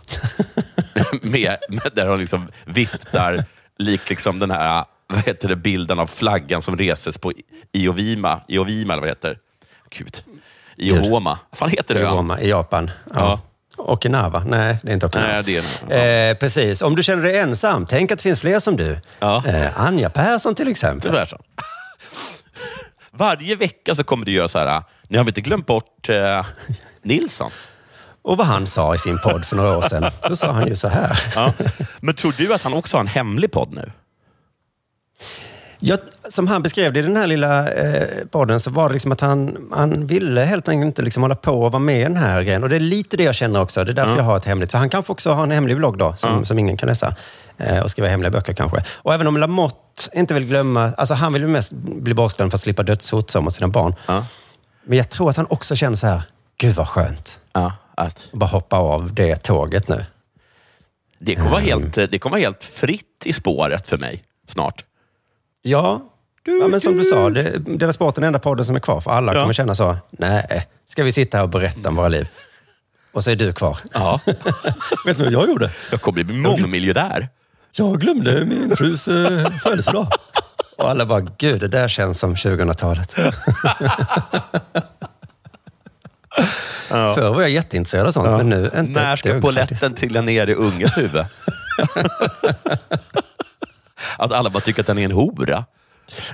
med, 1.22 1.56
med, 1.68 1.92
där 1.94 2.06
hon 2.06 2.20
liksom 2.20 2.48
viftar 2.64 3.44
lik 3.78 4.10
liksom 4.10 4.38
den 4.38 4.50
här 4.50 4.84
vad 5.06 5.26
heter 5.26 5.48
det, 5.48 5.56
bilden 5.56 5.98
av 5.98 6.06
flaggan 6.06 6.62
som 6.62 6.76
reses 6.76 7.18
på 7.18 7.32
Iovima, 7.72 8.40
Iovima 8.48 8.92
eller 8.92 9.00
vad 9.00 9.08
det 9.08 9.10
heter. 9.10 9.38
Gud. 9.90 10.22
Iohoma. 10.78 11.38
Vad 11.50 11.58
fan 11.58 11.70
heter 11.70 11.94
det? 11.94 12.00
I? 12.00 12.04
Roma, 12.04 12.40
i 12.40 12.48
Japan. 12.48 12.90
Ja. 13.14 13.14
Ja. 13.14 13.40
Okinawa? 13.84 14.42
Nej, 14.46 14.78
det 14.82 14.90
är 14.90 14.94
inte 14.94 15.06
Okinawa. 15.06 15.28
Nej, 15.32 15.42
det 15.88 15.94
är 15.94 16.30
Eh, 16.30 16.34
precis. 16.34 16.82
Om 16.82 16.96
du 16.96 17.02
känner 17.02 17.22
dig 17.22 17.38
ensam, 17.38 17.86
tänk 17.86 18.12
att 18.12 18.18
det 18.18 18.22
finns 18.22 18.40
fler 18.40 18.58
som 18.58 18.76
du. 18.76 19.00
Ja. 19.20 19.42
Eh, 19.46 19.80
Anja 19.80 20.10
Persson 20.10 20.54
till 20.54 20.64
Det 20.64 20.70
exempel. 20.70 21.26
så. 21.26 21.38
Varje 23.10 23.56
vecka 23.56 23.94
så 23.94 24.04
kommer 24.04 24.26
du 24.26 24.32
göra 24.32 24.48
så 24.48 24.58
här, 24.58 24.82
ni 25.08 25.16
har 25.16 25.24
väl 25.24 25.30
inte 25.30 25.40
glömt 25.40 25.66
bort 25.66 26.08
eh, 26.08 26.46
Nilsson? 27.02 27.50
Och 28.22 28.36
vad 28.36 28.46
han 28.46 28.66
sa 28.66 28.94
i 28.94 28.98
sin 28.98 29.18
podd 29.18 29.44
för 29.44 29.56
några 29.56 29.76
år 29.78 29.82
sedan. 29.82 30.10
Då 30.28 30.36
sa 30.36 30.50
han 30.52 30.66
ju 30.66 30.76
så 30.76 30.88
här. 30.88 31.22
Ja. 31.34 31.52
Men 32.00 32.14
tror 32.14 32.34
du 32.38 32.54
att 32.54 32.62
han 32.62 32.74
också 32.74 32.96
har 32.96 33.00
en 33.00 33.06
hemlig 33.06 33.52
podd 33.52 33.74
nu? 33.74 33.92
Jag, 35.78 35.98
som 36.28 36.46
han 36.46 36.62
beskrev 36.62 36.92
det 36.92 37.00
i 37.00 37.02
den 37.02 37.16
här 37.16 37.26
lilla 37.26 37.72
eh, 37.72 38.26
podden 38.30 38.60
så 38.60 38.70
var 38.70 38.88
det 38.88 38.92
liksom 38.92 39.12
att 39.12 39.20
han, 39.20 39.68
han 39.72 40.06
ville 40.06 40.40
helt 40.40 40.68
enkelt 40.68 40.86
inte 40.86 41.02
liksom 41.02 41.22
hålla 41.22 41.34
på 41.34 41.62
och 41.62 41.72
vara 41.72 41.82
med 41.82 42.00
i 42.00 42.02
den 42.02 42.16
här 42.16 42.42
grejen. 42.42 42.62
Och 42.62 42.68
det 42.68 42.76
är 42.76 42.80
lite 42.80 43.16
det 43.16 43.22
jag 43.22 43.34
känner 43.34 43.60
också. 43.60 43.84
Det 43.84 43.92
är 43.92 43.94
därför 43.94 44.16
jag 44.16 44.24
har 44.24 44.36
ett 44.36 44.44
hemligt. 44.44 44.70
Så 44.70 44.78
han 44.78 44.90
kanske 44.90 45.12
också 45.12 45.32
har 45.32 45.42
en 45.42 45.50
hemlig 45.50 45.76
blogg 45.76 45.98
då, 45.98 46.14
som, 46.16 46.44
som 46.44 46.58
ingen 46.58 46.76
kan 46.76 46.88
läsa. 46.88 47.14
Eh, 47.56 47.78
och 47.78 47.90
skriva 47.90 48.08
hemliga 48.08 48.30
böcker 48.30 48.52
kanske. 48.52 48.84
Och 48.90 49.14
även 49.14 49.26
om 49.26 49.36
Lamotte 49.36 50.02
inte 50.12 50.34
vill 50.34 50.44
glömma... 50.44 50.92
Alltså 50.96 51.14
han 51.14 51.32
vill 51.32 51.42
ju 51.42 51.48
mest 51.48 51.72
bli 51.72 52.14
bortglömd 52.14 52.52
för 52.52 52.56
att 52.56 52.60
slippa 52.60 52.82
dödshot 52.82 53.34
mot 53.34 53.54
sina 53.54 53.68
barn. 53.68 53.94
Ja. 54.06 54.26
Men 54.84 54.98
jag 54.98 55.08
tror 55.10 55.30
att 55.30 55.36
han 55.36 55.46
också 55.50 55.76
känner 55.76 55.96
så 55.96 56.06
här, 56.06 56.22
gud 56.56 56.74
vad 56.74 56.88
skönt. 56.88 57.38
Ja, 57.52 57.72
att 57.94 58.28
bara 58.32 58.46
hoppa 58.46 58.76
av 58.76 59.14
det 59.14 59.36
tåget 59.36 59.88
nu. 59.88 60.04
det, 61.18 61.34
kommer 61.34 61.50
vara 61.50 61.60
helt, 61.60 61.94
det 61.94 62.18
kommer 62.18 62.30
vara 62.30 62.40
helt 62.40 62.64
fritt 62.64 63.22
i 63.24 63.32
spåret 63.32 63.86
för 63.86 63.98
mig 63.98 64.24
snart. 64.48 64.84
Ja, 65.70 66.02
ja 66.44 66.68
men 66.68 66.80
som 66.80 66.96
du 66.96 67.04
sa, 67.04 67.30
det, 67.30 67.58
Dela 67.58 67.92
Sport 67.92 68.16
är 68.16 68.20
den 68.20 68.26
enda 68.28 68.38
podden 68.38 68.64
som 68.64 68.76
är 68.76 68.80
kvar. 68.80 69.00
För 69.00 69.10
alla 69.10 69.34
Ja. 69.34 69.40
kommer 69.40 69.52
känna 69.54 69.74
så, 69.74 69.96
nej, 70.10 70.66
ska 70.86 71.04
vi 71.04 71.12
sitta 71.12 71.36
här 71.36 71.44
och 71.44 71.50
berätta 71.50 71.88
om 71.88 71.96
våra 71.96 72.08
liv? 72.08 72.28
Och 73.12 73.24
så 73.24 73.30
är 73.30 73.36
du 73.36 73.52
kvar. 73.52 73.78
Ja. 73.94 74.20
Vet 75.06 75.18
du 75.18 75.24
vad 75.24 75.32
jag 75.32 75.48
gjorde? 75.48 75.70
Jag 75.90 76.00
kommer 76.02 76.24
bli 76.24 76.34
mångmiljardär. 76.36 77.28
Jag 77.72 78.00
glömde 78.00 78.44
min 78.44 78.76
frus 78.76 79.08
eh, 79.08 79.50
födelsedag. 79.62 80.06
Och 80.78 80.90
alla 80.90 81.06
bara, 81.06 81.20
gud, 81.20 81.60
det 81.60 81.68
där 81.68 81.88
känns 81.88 82.18
som 82.18 82.34
2000-talet. 82.34 83.12
Förr 86.88 87.34
var 87.34 87.40
jag 87.40 87.50
jätteintresserad 87.50 88.06
av 88.06 88.10
sånt, 88.12 88.26
men 88.28 88.48
nu 88.48 88.64
inte 88.64 89.00
När 89.02 89.16
ska 89.16 89.40
poletten 89.40 89.76
faktiskt. 89.78 89.96
trilla 89.96 90.20
ner 90.20 90.46
i 90.46 90.54
unges 90.54 90.98
huvud? 90.98 91.24
Att 94.18 94.32
alla 94.32 94.50
bara 94.50 94.60
tycker 94.60 94.80
att 94.80 94.86
den 94.86 94.98
är 94.98 95.04
en 95.04 95.12
hora. 95.12 95.64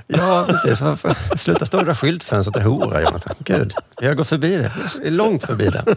Ja, 0.07 0.45
precis. 0.47 0.81
Varför? 0.81 1.37
Sluta 1.37 1.65
stå 1.65 1.77
det 1.77 1.85
där 1.85 1.93
skyltfönstret 1.93 2.55
och 2.55 2.71
hora, 2.71 3.01
Jonathan. 3.01 3.35
Gud, 3.39 3.73
vi 4.01 4.07
har 4.07 4.13
gått 4.13 4.27
förbi 4.27 4.57
det. 4.57 4.71
Vi 5.01 5.07
är 5.07 5.11
långt 5.11 5.45
förbi 5.45 5.69
det. 5.69 5.95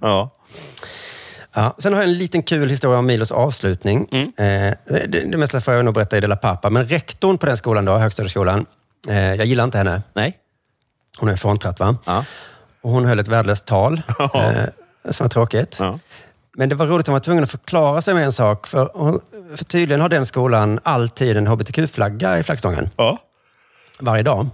Ja. 0.00 0.38
Ja, 1.54 1.76
sen 1.78 1.92
har 1.92 2.00
jag 2.00 2.08
en 2.08 2.18
liten 2.18 2.42
kul 2.42 2.70
historia 2.70 2.98
om 2.98 3.06
Milos 3.06 3.32
avslutning. 3.32 4.08
Eh, 4.12 4.74
det, 4.86 5.30
det 5.30 5.36
mesta 5.36 5.60
får 5.60 5.74
jag 5.74 5.84
nog 5.84 5.94
berätta 5.94 6.16
i 6.16 6.20
Dela 6.20 6.36
Pappa, 6.36 6.70
men 6.70 6.84
rektorn 6.84 7.38
på 7.38 7.46
den 7.46 7.56
skolan, 7.56 7.84
då, 7.84 7.96
högstadieskolan, 7.96 8.66
eh, 9.08 9.34
jag 9.34 9.46
gillar 9.46 9.64
inte 9.64 9.78
henne. 9.78 10.02
Nej. 10.14 10.38
Hon 11.18 11.28
är 11.28 11.36
fråntratt, 11.36 11.80
va? 11.80 11.96
Ja. 12.06 12.24
Och 12.82 12.90
hon 12.90 13.04
höll 13.04 13.18
ett 13.18 13.28
värdelöst 13.28 13.66
tal, 13.66 14.02
eh, 14.34 15.10
som 15.10 15.24
var 15.24 15.28
tråkigt. 15.28 15.76
Ja. 15.80 15.98
Men 16.56 16.68
det 16.68 16.74
var 16.74 16.86
roligt 16.86 17.00
att 17.00 17.06
hon 17.06 17.12
var 17.12 17.20
tvungen 17.20 17.44
att 17.44 17.50
förklara 17.50 18.00
sig 18.00 18.14
med 18.14 18.24
en 18.24 18.32
sak. 18.32 18.66
För, 18.66 18.90
hon, 18.94 19.20
för 19.56 19.64
tydligen 19.64 20.00
har 20.00 20.08
den 20.08 20.26
skolan 20.26 20.80
alltid 20.82 21.36
en 21.36 21.46
hbtq-flagga 21.46 22.38
i 22.38 22.42
flaggstången. 22.42 22.90
Ja. 22.96 23.18
Varje 24.00 24.22
dag. 24.22 24.48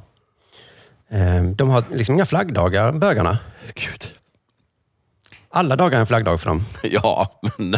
Eh, 1.10 1.42
de 1.42 1.70
har 1.70 1.84
liksom 1.92 2.14
inga 2.14 2.26
flaggdagar, 2.26 2.92
bögarna. 2.92 3.38
Gud. 3.74 4.12
Alla 5.50 5.76
dagar 5.76 5.96
är 5.96 6.00
en 6.00 6.06
flaggdag 6.06 6.40
för 6.40 6.46
dem. 6.48 6.64
Ja, 6.82 7.40
men... 7.56 7.76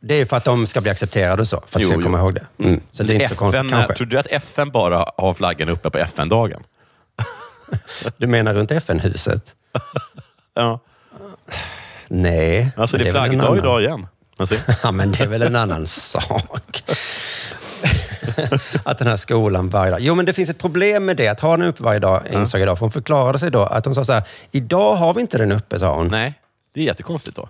Det 0.00 0.14
är 0.14 0.26
för 0.26 0.36
att 0.36 0.44
de 0.44 0.66
ska 0.66 0.80
bli 0.80 0.90
accepterade 0.90 1.42
och 1.42 1.48
så. 1.48 1.62
För 1.66 1.78
att 1.78 1.82
Jo, 1.82 1.88
du 1.88 1.94
ska 1.94 2.02
komma 2.02 2.18
ihåg 2.18 2.34
det. 2.34 2.46
Mm. 2.58 2.80
Så 2.90 3.02
det 3.02 3.12
är 3.12 3.14
inte 3.14 3.28
så 3.28 3.34
konstigt 3.34 3.60
FN, 3.60 3.70
kanske. 3.70 3.94
Tror 3.94 4.06
du 4.06 4.18
att 4.18 4.26
FN 4.26 4.70
bara 4.70 5.10
har 5.16 5.34
flaggan 5.34 5.68
uppe 5.68 5.90
på 5.90 5.98
FN-dagen? 5.98 6.62
Du 8.16 8.26
menar 8.26 8.54
runt 8.54 8.70
FN-huset? 8.70 9.54
Ja. 10.54 10.80
Nej. 12.22 12.70
Alltså 12.76 12.96
det 12.96 13.08
är 13.08 13.12
flaggdag 13.12 13.44
annan- 13.46 13.58
idag 13.58 13.80
igen. 13.82 14.06
Ja, 14.82 14.90
men 14.92 15.12
det 15.12 15.20
är 15.20 15.26
väl 15.26 15.42
en 15.42 15.56
annan 15.56 15.86
sak. 15.86 16.84
att 18.84 18.98
den 18.98 19.06
här 19.08 19.16
skolan 19.16 19.68
varje 19.68 19.90
dag... 19.90 20.00
Jo, 20.00 20.14
men 20.14 20.26
det 20.26 20.32
finns 20.32 20.50
ett 20.50 20.58
problem 20.58 21.04
med 21.04 21.16
det. 21.16 21.28
Att 21.28 21.40
ha 21.40 21.56
den 21.56 21.66
uppe 21.66 21.82
varje 21.82 21.98
dag, 22.00 22.22
insåg 22.32 22.60
jag 22.60 22.64
idag. 22.64 22.78
För 22.78 22.84
hon 22.86 22.92
förklarade 22.92 23.38
sig 23.38 23.50
då 23.50 23.62
att 23.62 23.84
hon 23.84 23.94
sa 23.94 24.04
så 24.04 24.12
här, 24.12 24.22
idag 24.50 24.96
har 24.96 25.14
vi 25.14 25.20
inte 25.20 25.38
den 25.38 25.52
uppe, 25.52 25.78
sa 25.78 25.94
hon. 25.96 26.08
nej, 26.08 26.34
det 26.74 26.80
är 26.80 26.84
jättekonstigt 26.84 27.36
då. 27.36 27.48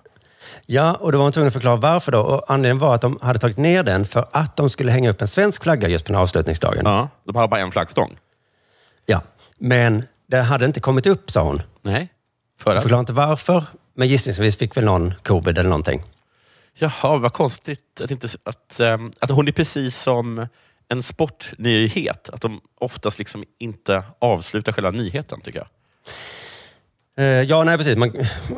Ja, 0.66 0.94
och 0.94 1.12
då 1.12 1.18
var 1.18 1.23
hon 1.25 1.33
tvungen 1.33 1.47
att 1.49 1.52
förklara 1.52 1.76
varför 1.76 2.12
då. 2.12 2.21
Och 2.21 2.50
anledningen 2.50 2.78
var 2.78 2.94
att 2.94 3.00
de 3.00 3.18
hade 3.23 3.38
tagit 3.38 3.56
ner 3.56 3.83
den 3.83 4.04
för 4.04 4.28
att 4.33 4.56
de 4.56 4.71
skulle 4.71 4.92
hänga 4.92 5.11
upp 5.11 5.21
en 5.23 5.28
svensk 5.28 5.62
flagga 5.62 5.88
just 5.88 6.04
på 6.04 6.09
den 6.09 6.14
här 6.16 6.23
avslutningsdagen. 6.23 6.83
Ja, 6.85 7.09
de 7.25 7.37
har 7.37 7.49
bara 7.49 7.61
en 7.61 7.73
flaggstång. 7.73 8.16
Ja. 9.06 9.21
Men 9.59 10.02
det 10.26 10.40
hade 10.40 10.64
inte 10.64 10.80
kommit 10.80 11.06
upp, 11.06 11.30
sa 11.30 11.42
hon. 11.42 11.62
Nej. 11.83 11.99
Hon 11.99 12.09
Förra? 12.64 12.80
förklarade 12.80 13.00
inte 13.00 13.12
varför, 13.12 13.64
men 13.95 14.09
gissningsvis 14.09 14.57
fick 14.57 14.77
väl 14.77 14.85
någon 14.85 15.15
covid 15.23 15.59
eller 15.59 15.71
någonting. 15.71 16.03
Jaha, 16.75 17.17
vad 17.17 17.33
konstigt 17.33 18.01
att, 18.01 18.11
inte, 18.11 18.29
att, 18.43 18.81
ehm, 18.81 19.13
att 19.21 19.31
hon 19.31 19.49
är 19.49 19.53
precis 19.53 20.03
som 20.03 20.47
en 20.89 21.03
sportnyhet. 21.03 22.29
Att 22.29 22.41
de 22.41 22.61
oftast 22.81 23.19
liksom 23.19 23.45
inte 23.59 24.03
avslutar 24.19 24.73
själva 24.73 24.91
nyheten, 24.91 25.41
tycker 25.41 25.59
jag. 25.59 25.69
Eh, 27.17 27.43
ja, 27.43 27.65
nej 27.65 27.77
precis. 27.77 27.97
Man, 27.97 28.13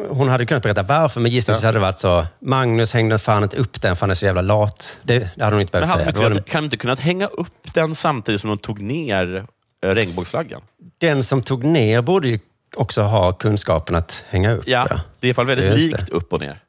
hon 0.09 0.29
hade 0.29 0.47
kunnat 0.47 0.63
berätta 0.63 0.83
varför, 0.83 1.21
men 1.21 1.31
gissningsvis 1.31 1.65
hade 1.65 1.79
det 1.79 1.83
varit 1.83 1.99
så. 1.99 2.27
Magnus 2.41 2.95
hängde 2.95 3.19
fan 3.19 3.43
inte 3.43 3.57
upp 3.57 3.83
den 3.83 3.97
för 3.97 4.01
han 4.01 4.11
är 4.11 4.15
så 4.15 4.27
jävla 4.27 4.43
lat. 4.43 4.99
Det, 5.03 5.31
det 5.37 5.45
hade 5.45 5.57
hon 5.57 5.61
inte 5.61 5.73
behövt 5.73 5.91
säga. 5.91 6.13
kunnat, 6.13 6.47
kan 6.47 6.63
de 6.63 6.65
inte 6.65 6.77
kunnat 6.77 7.01
hänga 7.01 7.27
upp 7.27 7.75
den 7.75 7.95
samtidigt 7.95 8.41
som 8.41 8.51
de 8.51 8.59
tog 8.59 8.81
ner 8.81 9.47
eh, 9.85 9.89
regnbågsflaggan? 9.89 10.63
den 10.99 11.25
som 11.25 11.43
tog 11.43 11.65
ner 11.65 12.03
borde 12.03 12.29
ju 12.29 12.39
också 12.77 13.03
ha 13.03 13.33
kunskapen 13.33 13.95
att 13.97 14.25
hänga 14.29 14.53
upp. 14.53 14.63
Ja, 14.67 14.87
det 15.21 15.27
är 15.27 15.29
i 15.29 15.31
alla 15.31 15.35
fall 15.35 15.47
väldigt 15.47 15.67
Just 15.73 15.91
det. 15.91 15.97
likt 15.99 16.09
upp 16.09 16.33
och 16.33 16.41
ner. 16.41 16.49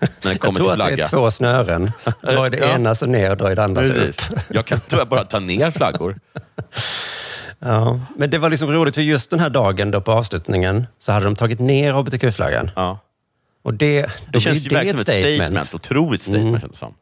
När 0.00 0.08
det 0.22 0.28
Jag 0.30 0.40
kommer 0.40 0.60
tror 0.60 0.72
till 0.72 0.80
att 0.80 0.88
det 0.88 0.94
flagga. 0.94 1.04
är 1.04 1.08
två 1.08 1.30
snören. 1.30 1.92
Drar 2.22 2.50
det 2.50 2.58
Ja. 2.60 2.66
ena 2.74 2.94
så 2.94 3.06
ner, 3.06 3.36
drar 3.36 3.54
det 3.54 3.64
andra 3.64 3.84
så 3.84 3.90
upp. 3.90 3.96
Precis. 4.16 4.30
Jag 4.48 4.66
kan 4.66 4.80
tyvärr 4.88 5.04
bara 5.04 5.24
ta 5.24 5.38
ner 5.38 5.70
flaggor. 5.70 6.16
Ja, 7.58 8.00
men 8.16 8.30
det 8.30 8.38
var 8.38 8.50
liksom 8.50 8.72
roligt, 8.72 8.94
för 8.94 9.02
just 9.02 9.30
den 9.30 9.40
här 9.40 9.50
dagen 9.50 9.90
då 9.90 10.00
på 10.00 10.12
avslutningen 10.12 10.86
så 10.98 11.12
hade 11.12 11.24
de 11.26 11.36
tagit 11.36 11.60
ner 11.60 11.92
hbtq-flaggan. 11.92 12.70
Ja. 12.76 12.98
Och 13.62 13.74
det, 13.74 14.06
Det 14.32 14.40
känns 14.40 14.58
ju 14.64 14.68
det 14.68 14.74
verkligen 14.74 14.94
som 14.94 15.00
ett 15.00 15.06
statement. 15.08 15.42
statement. 15.42 15.74
Otroligt 15.74 16.22
statement 16.22 16.48
Mm. 16.48 16.60
känns 16.60 16.72
det 16.72 16.78
som. 16.78 16.94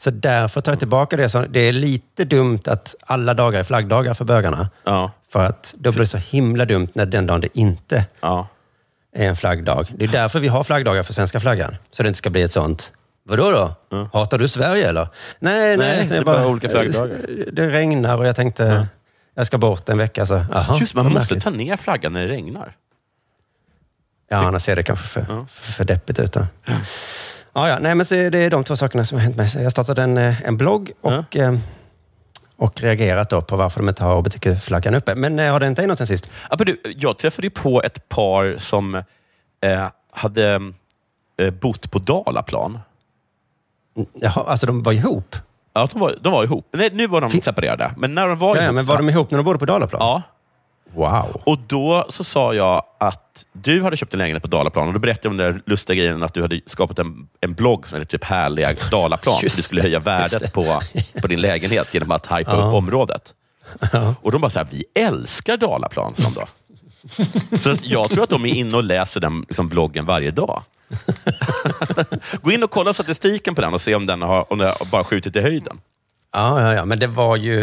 Så 0.00 0.10
därför 0.10 0.60
tar 0.60 0.72
jag 0.72 0.78
tillbaka 0.78 1.16
det. 1.16 1.28
Så 1.28 1.42
det 1.42 1.60
är 1.60 1.72
lite 1.72 2.24
dumt 2.24 2.58
att 2.66 2.94
alla 3.06 3.34
dagar 3.34 3.60
är 3.60 3.64
flaggdagar 3.64 4.14
för 4.14 4.24
bögarna. 4.24 4.70
Ja. 4.84 5.10
För 5.32 5.40
att 5.46 5.74
då 5.78 5.90
blir 5.92 6.00
det 6.00 6.06
så 6.06 6.18
himla 6.18 6.64
dumt 6.64 6.88
när 6.92 7.06
den 7.06 7.26
dagen 7.26 7.40
det 7.40 7.58
inte 7.58 8.04
Ja. 8.20 8.48
är 9.16 9.28
en 9.28 9.36
flaggdag. 9.36 9.92
Det 9.96 10.04
är 10.04 10.08
därför 10.08 10.40
vi 10.40 10.48
har 10.48 10.64
flaggdagar 10.64 11.02
för 11.02 11.12
svenska 11.12 11.40
flaggan. 11.40 11.76
Så 11.90 12.02
det 12.02 12.06
inte 12.08 12.18
ska 12.18 12.30
bli 12.30 12.42
ett 12.42 12.52
sånt, 12.52 12.92
vadå 13.24 13.50
då? 13.90 14.06
Hatar 14.12 14.38
du 14.38 14.48
Sverige 14.48 14.88
eller? 14.88 15.08
Nej, 15.38 15.76
nej. 15.76 15.96
Nej, 15.96 16.06
det 16.08 16.16
är 16.16 16.24
bara 16.24 16.46
olika 16.46 16.68
flaggdagar. 16.68 17.26
Det 17.52 17.68
regnar 17.68 18.16
och 18.16 18.26
jag 18.26 18.36
tänkte, 18.36 18.86
jag 19.34 19.46
ska 19.46 19.58
bort 19.58 19.88
en 19.88 19.98
vecka. 19.98 20.26
Så, 20.26 20.34
aha, 20.52 20.78
Just 20.80 20.94
man 20.94 21.04
måste 21.04 21.18
märkligt. 21.18 21.42
ta 21.44 21.50
ner 21.50 21.76
flaggan 21.76 22.12
när 22.12 22.20
det 22.26 22.28
regnar. 22.32 22.76
Ja, 24.28 24.36
annars 24.36 24.62
ser 24.62 24.76
det 24.76 24.82
kanske 24.82 25.08
för, 25.08 25.46
för 25.50 25.84
deppigt 25.84 26.18
ut. 26.18 26.32
Då. 26.32 26.46
Ja, 26.64 26.74
ja. 27.54 27.78
Nej, 27.80 27.94
men 27.94 28.06
så 28.06 28.14
är 28.14 28.30
det 28.30 28.48
de 28.48 28.64
två 28.64 28.76
sakerna 28.76 29.04
som 29.04 29.18
har 29.18 29.22
hänt 29.22 29.36
mig. 29.36 29.48
Så 29.48 29.58
Jag 29.60 29.72
startade 29.72 30.02
en, 30.02 30.18
eh, 30.18 30.42
en 30.42 30.56
blogg 30.56 30.90
och, 31.00 31.36
eh, 31.36 31.54
och 32.56 32.80
reagerat 32.80 33.30
då 33.30 33.42
på 33.42 33.56
varför 33.56 33.80
de 33.80 33.88
inte 33.88 34.04
har 34.04 34.16
hbtq-flaggan 34.16 34.94
uppe. 34.94 35.14
Men 35.14 35.38
eh, 35.38 35.52
har 35.52 35.60
det 35.60 35.66
inte 35.66 35.86
något 35.86 35.98
sen 35.98 36.06
sist? 36.06 36.30
Ja, 36.50 36.56
men 36.58 36.66
du, 36.66 36.80
jag 36.96 37.18
träffade 37.18 37.46
ju 37.46 37.50
på 37.50 37.82
ett 37.82 38.08
par 38.08 38.56
som 38.58 38.94
eh, 39.60 39.86
hade 40.12 40.72
eh, 41.42 41.50
bott 41.50 41.90
på 41.90 41.98
Dalaplan. 41.98 42.78
Jaha, 44.14 44.44
alltså 44.46 44.66
de 44.66 44.82
var 44.82 44.92
ihop? 44.92 45.36
Ja, 45.72 45.88
de 45.92 46.00
var, 46.00 46.14
de 46.20 46.32
var 46.32 46.44
ihop. 46.44 46.66
Nej, 46.72 46.90
nu 46.92 47.06
var 47.06 47.20
de 47.20 47.30
Fin- 47.30 47.42
separerade. 47.42 47.94
Men 47.96 48.14
när 48.14 48.28
de 48.28 48.38
var 48.38 48.48
Ja, 48.56 48.56
ja, 48.56 48.64
ihop... 48.64 48.74
men 48.74 48.86
så- 48.86 48.92
var 48.92 48.98
de 48.98 49.08
ihop 49.10 49.30
när 49.30 49.38
de 49.38 49.44
bodde 49.44 49.58
på 49.58 49.64
Dalaplan? 49.66 50.00
Ja. 50.02 50.22
Wow. 50.94 51.42
Och 51.46 51.58
då 51.58 52.06
så 52.08 52.24
sa 52.24 52.54
jag 52.54 52.82
att 53.00 53.44
du 53.52 53.82
hade 53.82 53.96
köpt 53.96 54.12
en 54.14 54.18
lägenhet 54.18 54.42
på 54.42 54.48
Dalaplan 54.48 54.86
och 54.88 54.92
då 54.94 54.98
berättade 55.00 55.26
jag 55.26 55.30
om 55.30 55.36
den 55.36 55.52
där 55.52 55.62
lustiga 55.66 55.96
grejen 55.96 56.22
att 56.22 56.34
du 56.34 56.42
hade 56.42 56.60
skapat 56.66 56.98
en, 56.98 57.28
en 57.40 57.54
blogg 57.54 57.86
som 57.88 57.98
hette 57.98 58.10
typ 58.10 58.24
Härliga 58.24 58.72
Dalaplan. 58.90 59.38
Just 59.42 59.56
du 59.56 59.62
skulle 59.62 59.80
det, 59.80 59.88
höja 59.88 59.98
värdet 60.00 60.40
det. 60.40 60.50
på, 60.52 60.80
på 61.20 61.26
din 61.26 61.40
lägenhet 61.40 61.94
genom 61.94 62.10
att 62.10 62.26
hypa 62.26 62.42
Ja. 62.50 62.56
upp 62.56 62.74
området. 62.74 63.34
Och 64.22 64.32
de 64.32 64.40
bara 64.40 64.50
så 64.50 64.58
här, 64.58 64.66
vi 64.70 64.84
älskar 64.94 65.56
Dalaplan, 65.56 66.14
de 66.16 66.34
då. 66.34 66.46
Så 67.58 67.76
jag 67.82 68.10
tror 68.10 68.22
att 68.24 68.30
de 68.30 68.44
är 68.44 68.54
inne 68.54 68.76
och 68.76 68.84
läser 68.84 69.20
den 69.20 69.40
liksom, 69.40 69.68
bloggen 69.68 70.06
varje 70.06 70.30
dag. 70.30 70.62
Gå 72.42 72.52
in 72.52 72.62
och 72.62 72.70
kolla 72.70 72.92
statistiken 72.92 73.54
på 73.54 73.60
den 73.60 73.74
och 73.74 73.80
se 73.80 73.94
om 73.94 74.06
den 74.06 74.22
har, 74.22 74.52
om 74.52 74.58
den 74.58 74.68
har 74.68 74.90
bara 74.90 75.04
skjutit 75.04 75.36
i 75.36 75.40
höjden. 75.40 75.80
Ja, 76.32 76.62
ja, 76.62 76.74
ja, 76.74 76.84
men 76.84 76.98
det 76.98 77.06
var 77.06 77.36
ju... 77.36 77.58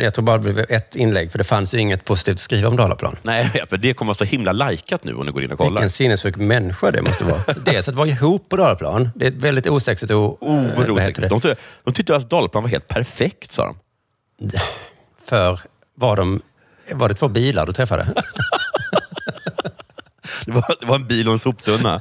Jag 0.00 0.14
tror 0.14 0.22
bara 0.24 0.38
det 0.38 0.52
blev 0.52 0.66
ett 0.68 0.96
inlägg, 0.96 1.30
för 1.30 1.38
det 1.38 1.44
fanns 1.44 1.74
ju 1.74 1.78
inget 1.78 2.04
positivt 2.04 2.34
att 2.34 2.40
skriva 2.40 2.68
om 2.68 2.76
Dalaplan. 2.76 3.16
Nej, 3.22 3.50
jag 3.54 3.70
vet, 3.70 3.82
det 3.82 3.94
kommer 3.94 4.08
vara 4.08 4.14
så 4.18 4.24
himla 4.24 4.52
likat 4.52 5.04
nu 5.04 5.14
om 5.14 5.26
du 5.26 5.32
går 5.32 5.42
in 5.42 5.52
och 5.52 5.58
kollar. 5.58 5.70
Vilken 5.70 5.90
sinnessjuk 5.90 6.36
människa 6.36 6.90
det 6.90 7.02
måste 7.02 7.24
vara. 7.24 7.40
Dels 7.64 7.88
att 7.88 7.94
vara 7.94 8.08
ihop 8.08 8.48
på 8.48 8.56
Dalaplan, 8.56 9.10
det 9.14 9.24
är 9.26 9.28
ett 9.28 9.34
väldigt 9.36 9.66
osexigt 9.66 10.12
och... 10.12 10.42
Oh, 10.42 10.64
eh, 10.80 10.88
vad 10.94 11.02
heter 11.02 11.22
det? 11.22 11.28
de, 11.28 11.40
ty- 11.40 11.54
de 11.84 11.94
tyckte 11.94 12.16
att 12.16 12.30
Dalaplan 12.30 12.62
var 12.62 12.70
helt 12.70 12.88
perfekt, 12.88 13.52
sa 13.52 13.74
de. 14.38 14.50
För 15.24 15.60
var, 15.94 16.16
de, 16.16 16.40
var 16.92 17.08
det 17.08 17.14
två 17.14 17.28
bilar 17.28 17.66
du 17.66 17.72
träffade? 17.72 18.06
Det 20.46 20.52
var, 20.52 20.76
det 20.80 20.86
var 20.86 20.94
en 20.94 21.06
bil 21.06 21.26
och 21.28 21.32
en 21.32 21.38
soptunna. 21.38 22.00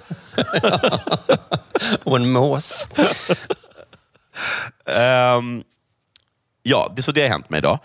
och 2.03 2.15
en 2.15 2.31
mås. 2.31 2.87
Ehm, 4.85 5.63
ja, 6.67 6.93
det, 6.95 7.01
så 7.01 7.11
det 7.11 7.21
har 7.21 7.29
hänt 7.29 7.49
mig 7.49 7.57
idag. 7.57 7.79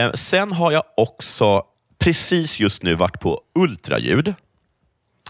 Uh, 0.00 0.12
sen 0.12 0.52
har 0.52 0.72
jag 0.72 0.82
också 0.96 1.62
precis 1.98 2.60
just 2.60 2.82
nu 2.82 2.94
varit 2.94 3.20
på 3.20 3.40
ultraljud. 3.54 4.34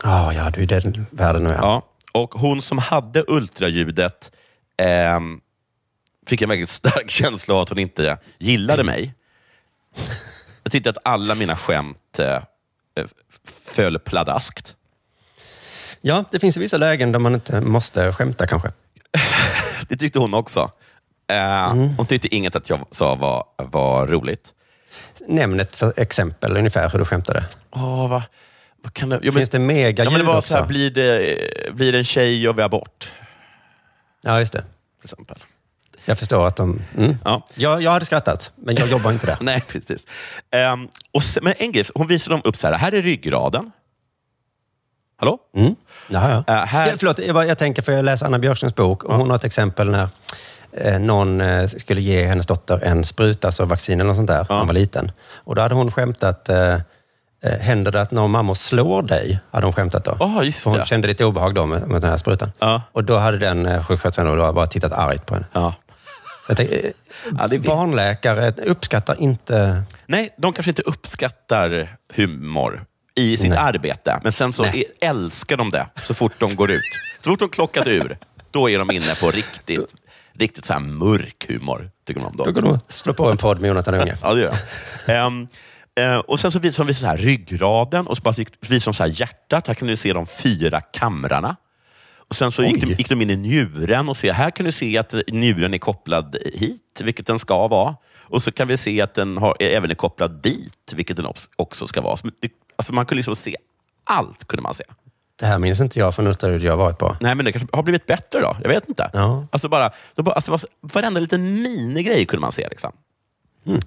Ja, 0.02 0.32
ja, 0.32 0.50
du 0.50 0.58
är 0.60 0.62
i 0.62 0.66
den 0.66 1.06
världen 1.10 1.42
nu. 1.44 1.50
Ja. 1.50 1.58
Ja, 1.62 1.82
och 2.20 2.34
hon 2.34 2.62
som 2.62 2.78
hade 2.78 3.24
ultraljudet 3.28 4.30
ehm, 4.76 5.40
fick 6.26 6.42
en 6.42 6.48
väldigt 6.48 6.68
stark 6.68 7.10
känsla 7.10 7.54
av 7.54 7.60
att 7.60 7.68
hon 7.68 7.78
inte 7.78 8.18
gillade 8.38 8.84
mig. 8.84 9.14
Jag 10.62 10.72
tyckte 10.72 10.90
att 10.90 10.98
alla 11.04 11.34
mina 11.34 11.56
skämt 11.56 12.18
eh, 12.18 12.42
f- 13.00 13.10
föll 13.64 13.98
pladaskt. 13.98 14.76
ja, 16.00 16.24
det 16.30 16.38
finns 16.38 16.56
vissa 16.56 16.76
lägen 16.76 17.12
där 17.12 17.18
man 17.18 17.34
inte 17.34 17.60
måste 17.60 18.12
skämta 18.12 18.46
kanske. 18.46 18.72
Det 19.88 19.96
tyckte 19.96 20.18
hon 20.18 20.34
också. 20.34 20.70
Eh, 21.32 21.74
Hon 21.96 22.06
tyckte 22.06 22.34
inget 22.34 22.56
att 22.56 22.70
jag 22.70 22.86
sa 22.90 23.14
var, 23.14 23.44
var 23.56 24.06
roligt. 24.06 24.52
Nämn 25.28 25.60
ett 25.60 25.76
för 25.76 25.92
exempel 25.96 26.56
ungefär 26.56 26.90
hur 26.90 26.98
du 26.98 27.04
skämtade. 27.04 27.44
Åh, 27.70 28.08
vad, 28.08 28.22
vad 28.82 28.92
kan 28.94 29.08
det... 29.08 29.16
Ja, 29.16 29.20
men, 29.24 29.32
Finns 29.32 29.50
det 29.50 29.58
mega 29.58 30.04
ja, 30.04 30.10
men 30.10 30.20
det 30.20 30.26
var 30.26 30.36
också? 30.36 30.52
så 30.52 30.58
här, 30.58 30.66
blir 30.66 30.90
det, 30.90 31.36
blir 31.74 31.92
det 31.92 31.98
en 31.98 32.04
tjej 32.04 32.48
och 32.48 32.58
vi 32.58 32.62
abort? 32.62 33.12
Ja, 34.22 34.38
just 34.40 34.52
det. 34.52 34.60
Till 35.00 35.04
exempel. 35.12 35.38
Jag 36.04 36.18
förstår 36.18 36.46
att 36.46 36.56
de... 36.56 36.82
Mm. 36.98 37.16
Ja. 37.24 37.46
Jag, 37.54 37.82
jag 37.82 37.90
hade 37.90 38.04
skrattat, 38.04 38.52
men 38.56 38.76
jag 38.76 38.88
jobbar 38.88 39.12
inte 39.12 39.26
där. 39.26 39.36
Nej, 39.40 39.60
precis. 39.68 40.06
Ehm, 40.50 40.88
och 41.12 41.22
sen, 41.22 41.44
men 41.44 41.54
en 41.58 41.72
grej, 41.72 41.84
hon 41.94 42.06
visade 42.06 42.34
dem 42.34 42.42
upp 42.44 42.56
så 42.56 42.66
här. 42.66 42.74
Här 42.74 42.94
är 42.94 43.02
ryggraden. 43.02 43.70
Hallå? 45.18 45.38
Mm. 45.56 45.74
Ja, 46.08 46.30
ja. 46.46 46.54
Äh, 46.54 46.64
här- 46.66 46.88
Ja, 46.88 46.94
förlåt, 46.98 47.18
jag, 47.18 47.34
bara, 47.34 47.46
jag 47.46 47.58
tänker 47.58 47.82
för 47.82 47.92
jag 47.92 48.04
läser 48.04 48.26
Anna 48.26 48.38
Björkströms 48.38 48.74
bok 48.74 49.04
och 49.04 49.14
hon 49.16 49.28
har 49.30 49.36
ett 49.36 49.44
exempel 49.44 49.90
när 49.90 50.08
någon 50.98 51.40
eh, 51.40 51.66
skulle 51.66 52.00
ge 52.00 52.26
hennes 52.26 52.46
dotter 52.46 52.84
en 52.84 53.04
spruta, 53.04 53.48
alltså 53.48 53.64
vaccin 53.64 54.00
eller 54.00 54.08
något 54.08 54.16
sånt 54.16 54.28
där, 54.28 54.46
när 54.48 54.58
hon 54.58 54.66
var 54.66 54.74
liten. 54.74 55.12
Och 55.34 55.54
då 55.54 55.62
hade 55.62 55.74
hon 55.74 55.90
skämtat, 55.90 56.48
eh, 56.48 56.74
eh, 57.42 57.58
händer 57.60 57.92
det 57.92 58.00
att 58.00 58.10
någon 58.10 58.30
mamma 58.30 58.54
slår 58.54 59.02
dig? 59.02 59.40
Hade 59.50 59.66
hon 59.66 59.72
skämtat 59.72 60.04
då. 60.04 60.16
Ja, 60.20 60.44
just 60.44 60.58
För 60.58 60.70
hon 60.70 60.80
det. 60.80 60.86
kände 60.86 61.08
lite 61.08 61.24
obehag 61.24 61.54
då 61.54 61.66
med, 61.66 61.88
med 61.88 62.00
den 62.00 62.10
här 62.10 62.16
sprutan. 62.16 62.52
Ja. 62.58 62.82
Och 62.92 63.04
då 63.04 63.18
hade 63.18 63.38
den 63.38 63.66
eh, 63.66 63.84
sjuksköterskan 63.84 64.54
bara 64.54 64.66
tittat 64.66 64.92
argt 64.92 65.26
på 65.26 65.34
henne. 65.34 65.46
Ja. 65.52 65.74
Så 66.46 66.50
jag 66.50 66.56
tänkte, 66.56 66.76
eh, 66.76 66.92
Ja, 67.38 67.58
barnläkare 67.58 68.52
uppskattar 68.66 69.16
inte... 69.20 69.82
Nej, 70.06 70.34
de 70.38 70.52
kanske 70.52 70.70
inte 70.70 70.82
uppskattar 70.82 71.96
humor 72.14 72.84
i 73.14 73.36
sitt 73.36 73.50
Nej. 73.50 73.58
arbete, 73.58 74.20
men 74.22 74.32
sen 74.32 74.52
så 74.52 74.62
Nej. 74.62 74.84
älskar 75.00 75.56
de 75.56 75.70
det 75.70 75.86
så 76.02 76.14
fort 76.14 76.32
de 76.38 76.56
går 76.56 76.70
ut. 76.70 76.82
Så 77.24 77.30
fort 77.30 77.38
de 77.38 77.48
klockat 77.48 77.86
ur, 77.86 78.18
då 78.50 78.70
är 78.70 78.78
de 78.78 78.90
inne 78.90 79.14
på 79.20 79.30
riktigt, 79.30 79.94
riktigt 80.38 80.64
så 80.64 80.72
här 80.72 80.80
mörk 80.80 81.46
humor. 81.48 81.90
Tycker 82.06 82.20
de 82.20 82.26
om 82.26 82.36
Då 82.36 82.52
går 82.52 82.64
och 82.64 82.78
slår 82.88 83.14
på 83.14 83.30
en 83.30 83.36
podd 83.36 83.60
med 83.60 83.68
Jonathan 83.68 83.94
Unge. 83.94 84.16
Ja, 84.22 84.34
det 84.34 84.40
gör. 84.40 84.56
Ehm, 85.06 85.48
eh, 86.00 86.18
och 86.18 86.40
sen 86.40 86.50
så 86.50 86.58
visar 86.58 86.84
de 86.84 86.94
så 86.94 87.06
här 87.06 87.16
ryggraden 87.16 88.06
och 88.06 88.16
så 88.16 88.32
visar 88.68 88.90
de 88.90 88.94
så 88.94 89.02
här 89.02 89.20
hjärtat. 89.20 89.66
Här 89.66 89.74
kan 89.74 89.88
du 89.88 89.96
se 89.96 90.12
de 90.12 90.26
fyra 90.26 90.80
kamrarna. 90.80 91.56
Och 92.28 92.34
sen 92.34 92.52
så 92.52 92.62
gick 92.62 92.80
de, 92.80 92.86
gick 92.86 93.08
de 93.08 93.22
in 93.22 93.30
i 93.30 93.36
njuren 93.36 94.08
och 94.08 94.16
se, 94.16 94.32
här 94.32 94.50
kan 94.50 94.66
du 94.66 94.72
se 94.72 94.98
att 94.98 95.14
njuren 95.28 95.74
är 95.74 95.78
kopplad 95.78 96.36
hit, 96.54 97.00
vilket 97.04 97.26
den 97.26 97.38
ska 97.38 97.68
vara. 97.68 97.96
Och 98.28 98.42
så 98.42 98.52
kan 98.52 98.68
vi 98.68 98.76
se 98.76 99.00
att 99.00 99.14
den 99.14 99.38
har, 99.38 99.56
är 99.58 99.68
även 99.70 99.90
är 99.90 99.94
kopplad 99.94 100.42
dit, 100.42 100.92
vilket 100.92 101.16
den 101.16 101.26
också- 101.56 101.86
ska 101.86 102.00
vara. 102.00 102.18
Alltså 102.76 102.92
man 102.94 103.06
kunde 103.06 103.18
liksom 103.18 103.36
se 103.36 103.56
allt. 104.04 104.48
kunde 104.48 104.62
man 104.62 104.74
se. 104.74 104.84
Det 105.38 105.46
här 105.46 105.58
minns 105.58 105.80
inte 105.80 105.98
jag 105.98 106.14
från 106.14 106.26
ultraljud 106.26 106.62
jag 106.62 106.76
varit 106.76 106.98
på. 106.98 107.16
Nej, 107.20 107.34
men 107.34 107.44
det 107.44 107.52
kanske 107.52 107.76
har 107.76 107.82
blivit 107.82 108.06
bättre 108.06 108.40
då. 108.40 108.56
Jag 108.62 108.68
vet 108.68 108.88
inte. 108.88 109.10
Ja. 109.12 109.46
Alltså 109.50 109.68
bara, 109.68 109.90
det 110.14 110.22
bara, 110.22 110.34
alltså 110.34 110.50
var, 110.50 110.60
varenda 110.80 111.20
liten 111.20 111.62
minigrej 111.62 112.26
kunde 112.26 112.40
man 112.40 112.52
se. 112.52 112.68
Liksom. 112.68 112.92
Mm. 113.66 113.80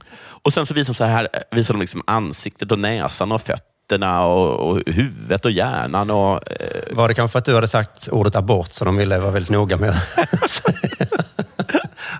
Och 0.43 0.53
sen 0.53 0.65
så 0.65 0.73
visar 0.73 0.93
de, 0.93 0.97
så 0.97 1.03
här, 1.03 1.27
visar 1.51 1.73
de 1.73 1.81
liksom 1.81 2.03
ansiktet 2.07 2.71
och 2.71 2.79
näsan 2.79 3.31
och 3.31 3.41
fötterna 3.41 4.25
och, 4.25 4.69
och 4.69 4.81
huvudet 4.85 5.45
och 5.45 5.51
hjärnan. 5.51 6.09
Och, 6.09 6.51
eh, 6.51 6.95
Var 6.95 7.07
det 7.07 7.13
kanske 7.13 7.31
för 7.31 7.39
att 7.39 7.45
du 7.45 7.55
hade 7.55 7.67
sagt 7.67 8.07
ordet 8.07 8.35
abort 8.35 8.73
så 8.73 8.85
de 8.85 8.97
ville 8.97 9.19
vara 9.19 9.31
väldigt 9.31 9.51
noga 9.51 9.77
med 9.77 10.01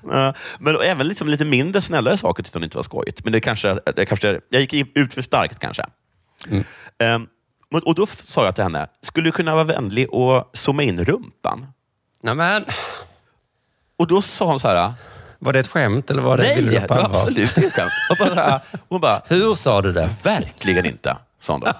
men 0.59 0.75
även 0.83 1.07
liksom 1.07 1.29
lite 1.29 1.45
mindre 1.45 1.81
snällare 1.81 2.17
saker 2.17 2.43
tyckte 2.43 2.59
de 2.59 2.63
inte 2.63 2.77
var 2.77 2.83
skojigt. 2.83 3.23
Men 3.23 3.33
det 3.33 3.39
kanske, 3.39 3.79
det 3.95 4.05
kanske, 4.05 4.39
jag 4.49 4.61
gick 4.61 4.97
ut 4.97 5.13
för 5.13 5.21
starkt 5.21 5.59
kanske. 5.59 5.85
Mm. 6.47 6.63
Eh, 6.99 7.29
och- 7.71 7.95
då 7.95 8.05
sa 8.07 8.45
jag 8.45 8.55
till 8.55 8.63
henne, 8.63 8.87
skulle 9.01 9.27
du 9.27 9.31
kunna 9.31 9.53
vara 9.55 9.63
vänlig 9.63 10.13
och 10.13 10.49
zooma 10.53 10.83
in 10.83 11.05
rumpan? 11.05 11.67
Nej, 12.21 12.35
men, 12.35 12.65
Och 13.97 14.07
då 14.07 14.21
sa 14.21 14.45
hon 14.45 14.59
så 14.59 14.67
här, 14.67 14.93
Var 15.39 15.53
det 15.53 15.59
ett 15.59 15.67
skämt 15.67 16.11
eller 16.11 16.21
var 16.21 16.37
det, 16.37 16.43
nej, 16.43 16.61
det 16.63 16.89
var 16.89 16.99
absolut 17.05 17.57
inget 17.57 17.73
skämt. 17.73 17.91
Och 18.09 18.15
bara, 18.19 18.29
så 18.29 18.35
här, 18.35 18.61
hon 18.89 19.01
bara, 19.01 19.21
Hur 19.27 19.55
sa 19.55 19.81
du 19.81 19.93
det? 19.93 20.09
verkligen 20.23 20.85
inte, 20.85 21.17
sa 21.39 21.53
hon 21.53 21.59
då. 21.61 21.67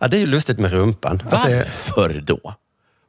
ja, 0.00 0.08
det 0.08 0.16
är 0.16 0.20
ju 0.20 0.26
lustigt 0.26 0.58
med 0.58 0.70
rumpan. 0.70 1.16
Det, 1.18 1.24
Varför 1.30 2.20
då? 2.20 2.54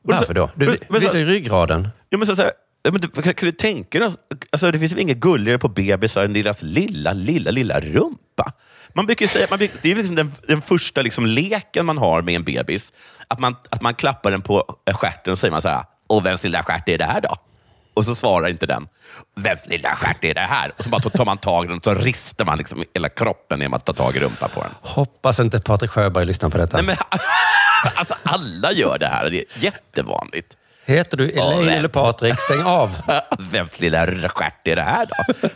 varför 0.02 0.34
då? 0.34 0.50
Du 0.56 0.78
Men- 0.90 1.02
visar 1.02 1.18
ju 1.18 1.26
ryggraden. 1.26 1.90
Ja, 2.10 2.18
men 2.18 2.28
så, 2.28 2.36
så 2.36 2.42
här, 2.42 2.52
men 2.92 3.02
du, 3.02 3.08
kan, 3.08 3.24
kan 3.24 3.46
du 3.46 3.52
tänka 3.52 4.00
dig, 4.00 4.12
alltså, 4.52 4.72
det 4.72 4.80
finns 4.80 4.92
väl 4.92 5.00
inget 5.00 5.18
gulligare 5.18 5.60
på 5.60 5.68
bebisar 5.68 6.26
än 6.26 6.34
deras 6.34 6.62
lilla, 6.62 7.14
lilla, 7.14 7.52
lilla 7.52 7.80
rumpa? 7.82 8.52
Man 8.94 9.06
brukar 9.06 9.28
säga, 9.28 9.48
man 9.50 9.60
brukar, 9.60 9.78
det 9.82 9.92
är 9.92 9.96
liksom 9.96 10.16
den, 10.16 10.34
den 10.48 10.62
första 10.62 11.02
liksom 11.02 11.26
leken 11.26 11.86
man 11.86 11.98
har 11.98 12.22
med 12.22 12.36
en 12.36 12.44
bebis. 12.44 12.94
Att 13.28 13.40
man, 13.40 13.56
att 13.70 13.82
man 13.82 13.94
klappar 13.94 14.32
den 14.32 14.42
på 14.42 14.76
stjärten 14.94 15.32
och 15.32 15.40
säger 15.40 15.52
man 15.52 15.62
så 15.62 15.70
här, 15.70 15.84
och 16.08 16.26
vems 16.26 16.44
lilla 16.44 16.64
stjärt 16.64 16.90
är 16.90 16.98
det 16.98 17.06
här 17.06 17.22
då? 17.22 17.36
Och 17.94 18.06
så 18.06 18.16
svarar 18.16 18.48
inte 18.50 18.66
den, 18.66 18.88
vems 19.36 19.62
lilla 19.66 19.96
stjärt 19.96 20.24
är 20.24 20.34
det 20.34 20.40
här? 20.42 20.72
Och 20.78 20.84
så 20.84 20.90
bara 20.90 21.02
tar 21.02 21.26
man 21.26 21.38
tag 21.38 21.66
i 21.66 21.68
den 21.68 21.78
och 21.78 21.84
så 21.84 21.94
ristar 21.94 22.46
man 22.46 22.58
liksom 22.58 22.84
hela 22.94 23.10
kroppen 23.10 23.60
genom 23.60 23.74
att 23.74 23.86
ta 23.86 23.94
tag 23.94 24.16
i 24.16 24.20
rumpan 24.20 24.50
på 24.54 24.62
den. 24.62 24.72
Hoppas 24.82 25.40
inte 25.40 25.60
Patrik 25.60 25.92
Sjöberg 25.92 26.26
lyssnar 26.26 26.50
på 26.50 26.58
detta. 26.58 26.78
Nej, 26.78 26.86
men, 26.86 26.98
alltså, 27.96 28.14
alla 28.24 28.72
gör 28.72 28.98
det 29.00 29.08
här, 29.08 29.30
det 29.30 29.38
är 29.38 29.46
jättevanligt. 29.64 30.58
Heter 30.86 31.18
du 31.18 31.30
Elaine 31.30 31.70
eller 31.70 31.88
Patrik, 31.88 32.40
stäng 32.40 32.62
av. 32.64 32.92
Vems 33.40 33.80
lilla 33.80 34.30
stjärt 34.30 34.68
är 34.68 34.76
det 34.76 34.82
här 34.82 35.08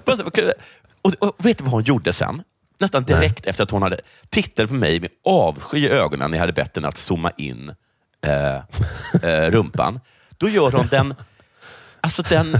då? 0.06 0.32
Kunde- 0.32 0.54
och, 1.02 1.14
och 1.20 1.46
vet 1.46 1.58
du 1.58 1.64
vad 1.64 1.74
hon 1.74 1.84
gjorde 1.84 2.14
sen? 2.14 2.44
Nästan 2.80 3.04
direkt 3.04 3.46
efter 3.46 3.64
att 3.64 3.72
hon 3.72 3.82
hade 3.82 4.00
tittat 4.30 4.68
på 4.68 4.74
mig 4.74 5.00
med 5.00 5.10
avsky 5.26 5.78
i 5.78 5.90
ögonen 5.90 6.32
när 6.32 6.38
jag 6.38 6.42
hade 6.42 6.54
bett 6.54 6.76
henne 6.76 6.88
att 6.88 6.98
zooma 6.98 7.32
in 7.38 7.76
eh, 8.22 8.56
eh, 9.24 9.52
rumpan. 9.52 10.00
Då 10.38 10.50
gör 10.50 10.72
hon 10.72 10.88
den, 10.88 11.16
alltså 12.02 12.22
den 12.22 12.58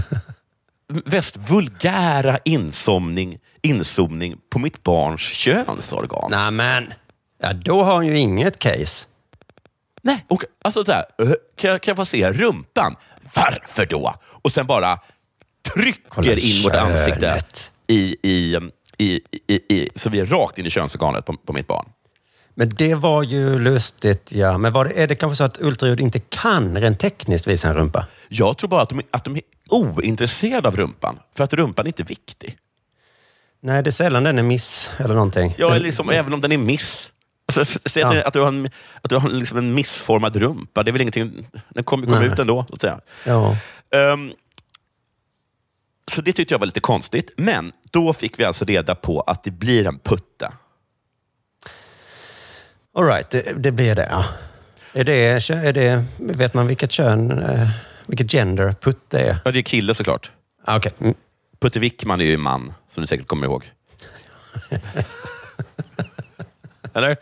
mest 1.04 1.36
vulgära 1.36 2.38
inzoomning, 2.44 3.38
inzoomning 3.62 4.36
på 4.50 4.58
mitt 4.58 4.82
barns 4.82 5.20
könsorgan. 5.20 6.30
Nej, 6.30 6.50
men. 6.50 6.92
Ja, 7.38 7.52
då 7.52 7.82
har 7.84 7.94
hon 7.94 8.06
ju 8.06 8.18
inget 8.18 8.58
case. 8.58 9.06
Nej, 10.02 10.24
och, 10.28 10.44
alltså 10.62 10.84
så 10.84 10.92
här, 10.92 11.04
eh, 11.18 11.32
kan, 11.56 11.70
jag, 11.70 11.82
kan 11.82 11.92
jag 11.92 11.96
få 11.96 12.04
se 12.04 12.32
rumpan? 12.32 12.96
Varför 13.34 13.86
då? 13.86 14.14
Och 14.22 14.52
sen 14.52 14.66
bara 14.66 14.98
trycker 15.74 16.02
Kolla 16.08 16.32
in 16.32 16.62
vårt 16.62 16.74
ansikte 16.74 17.40
i, 17.86 18.16
i, 18.22 18.58
i, 18.98 19.20
i, 19.46 19.54
i, 19.76 19.88
så 19.94 20.10
vi 20.10 20.20
är 20.20 20.26
rakt 20.26 20.58
in 20.58 20.66
i 20.66 20.70
könsorganet 20.70 21.26
på, 21.26 21.32
på 21.32 21.52
mitt 21.52 21.66
barn. 21.66 21.88
Men 22.54 22.68
det 22.68 22.94
var 22.94 23.22
ju 23.22 23.58
lustigt, 23.58 24.32
ja. 24.32 24.58
Men 24.58 24.72
det, 24.72 25.02
är 25.02 25.06
det 25.06 25.14
kanske 25.14 25.36
så 25.36 25.44
att 25.44 25.58
ultraljud 25.60 26.00
inte 26.00 26.20
kan 26.20 26.76
rent 26.80 26.98
tekniskt 27.00 27.46
visa 27.46 27.68
en 27.68 27.74
rumpa? 27.74 28.06
Jag 28.28 28.58
tror 28.58 28.70
bara 28.70 28.82
att 28.82 28.88
de, 28.88 29.00
att 29.10 29.24
de 29.24 29.36
är 29.36 29.42
ointresserade 29.68 30.68
av 30.68 30.76
rumpan, 30.76 31.18
för 31.36 31.44
att 31.44 31.52
rumpan 31.52 31.86
inte 31.86 32.02
är 32.02 32.06
viktig. 32.06 32.58
Nej, 33.60 33.82
det 33.82 33.90
är 33.90 33.92
sällan 33.92 34.24
den 34.24 34.38
är 34.38 34.42
miss 34.42 34.90
eller 34.98 35.14
någonting. 35.14 35.54
Ja, 35.58 35.70
eller 35.70 35.80
liksom, 35.86 36.10
även 36.10 36.32
om 36.32 36.40
den 36.40 36.52
är 36.52 36.58
miss. 36.58 37.12
Alltså, 37.46 37.78
säg 37.88 38.02
Ja. 38.02 38.22
att 38.24 38.32
du 38.32 38.40
har, 38.40 38.48
en, 38.48 38.70
att 39.02 39.10
du 39.10 39.16
har 39.16 39.30
liksom 39.30 39.58
en 39.58 39.74
missformad 39.74 40.36
rumpa, 40.36 40.82
det 40.82 40.90
är 40.90 40.92
väl 40.92 41.00
ingenting... 41.00 41.48
Den 41.68 41.84
kommer 41.84 42.06
Nej. 42.06 42.26
ut 42.26 42.38
ändå. 42.38 42.64
Så 42.68 42.74
att 42.74 42.80
säga. 42.80 43.00
Ja. 43.24 43.56
Ehm, 43.94 44.32
så 46.10 46.22
det 46.22 46.32
tyckte 46.32 46.54
jag 46.54 46.58
var 46.58 46.66
lite 46.66 46.80
konstigt. 46.80 47.30
Men 47.36 47.72
då 47.90 48.12
fick 48.12 48.38
vi 48.38 48.44
alltså 48.44 48.64
reda 48.64 48.94
på 48.94 49.20
att 49.20 49.44
det 49.44 49.50
blir 49.50 49.86
en 49.86 49.98
putta. 49.98 50.52
All 52.98 53.04
right, 53.04 53.30
det, 53.30 53.62
det 53.62 53.72
blir 53.72 53.94
det. 53.94 54.08
Ja. 54.10 54.24
Är 54.92 55.04
det, 55.04 55.50
är 55.50 55.72
det, 55.72 56.04
vet 56.18 56.54
man 56.54 56.66
vilket 56.66 56.92
kön, 56.92 57.30
eh, 57.42 57.68
vilket 58.06 58.30
gender 58.32 58.72
putte 58.80 59.18
är? 59.20 59.38
Ja, 59.44 59.50
det 59.50 59.58
är 59.58 59.62
kille 59.62 59.94
såklart. 59.94 60.30
Ah, 60.64 60.76
Okej. 60.76 60.92
Mm. 61.00 61.14
Putte 61.60 61.78
Wickman 61.78 62.20
är 62.20 62.24
ju 62.24 62.36
man, 62.36 62.74
som 62.94 63.00
du 63.00 63.06
säkert 63.06 63.26
kommer 63.26 63.46
ihåg. 63.46 63.72
Eller? 66.94 67.16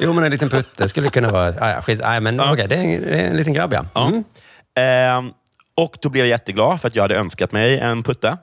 Jo, 0.00 0.12
men 0.12 0.24
en 0.24 0.30
liten 0.30 0.50
putte 0.50 0.88
skulle 0.88 1.10
kunna 1.10 1.30
vara... 1.30 1.54
Ah, 1.60 1.70
ja, 1.70 1.82
skit, 1.82 2.00
ah, 2.04 2.20
men 2.20 2.36
Ja. 2.36 2.52
okej, 2.52 2.68
det, 2.68 2.74
är 2.76 2.80
en, 2.80 3.02
det 3.02 3.20
är 3.20 3.28
en 3.30 3.36
liten 3.36 3.52
grabb, 3.52 3.72
ja. 3.72 3.86
Ja. 3.94 4.08
Mm. 4.08 4.24
Ehm, 4.74 5.32
och 5.74 5.96
då 6.02 6.08
blev 6.08 6.24
jag 6.24 6.30
jätteglad 6.30 6.80
för 6.80 6.88
att 6.88 6.96
jag 6.96 7.02
hade 7.02 7.16
önskat 7.16 7.52
mig 7.52 7.78
en 7.78 8.02
putta. 8.02 8.38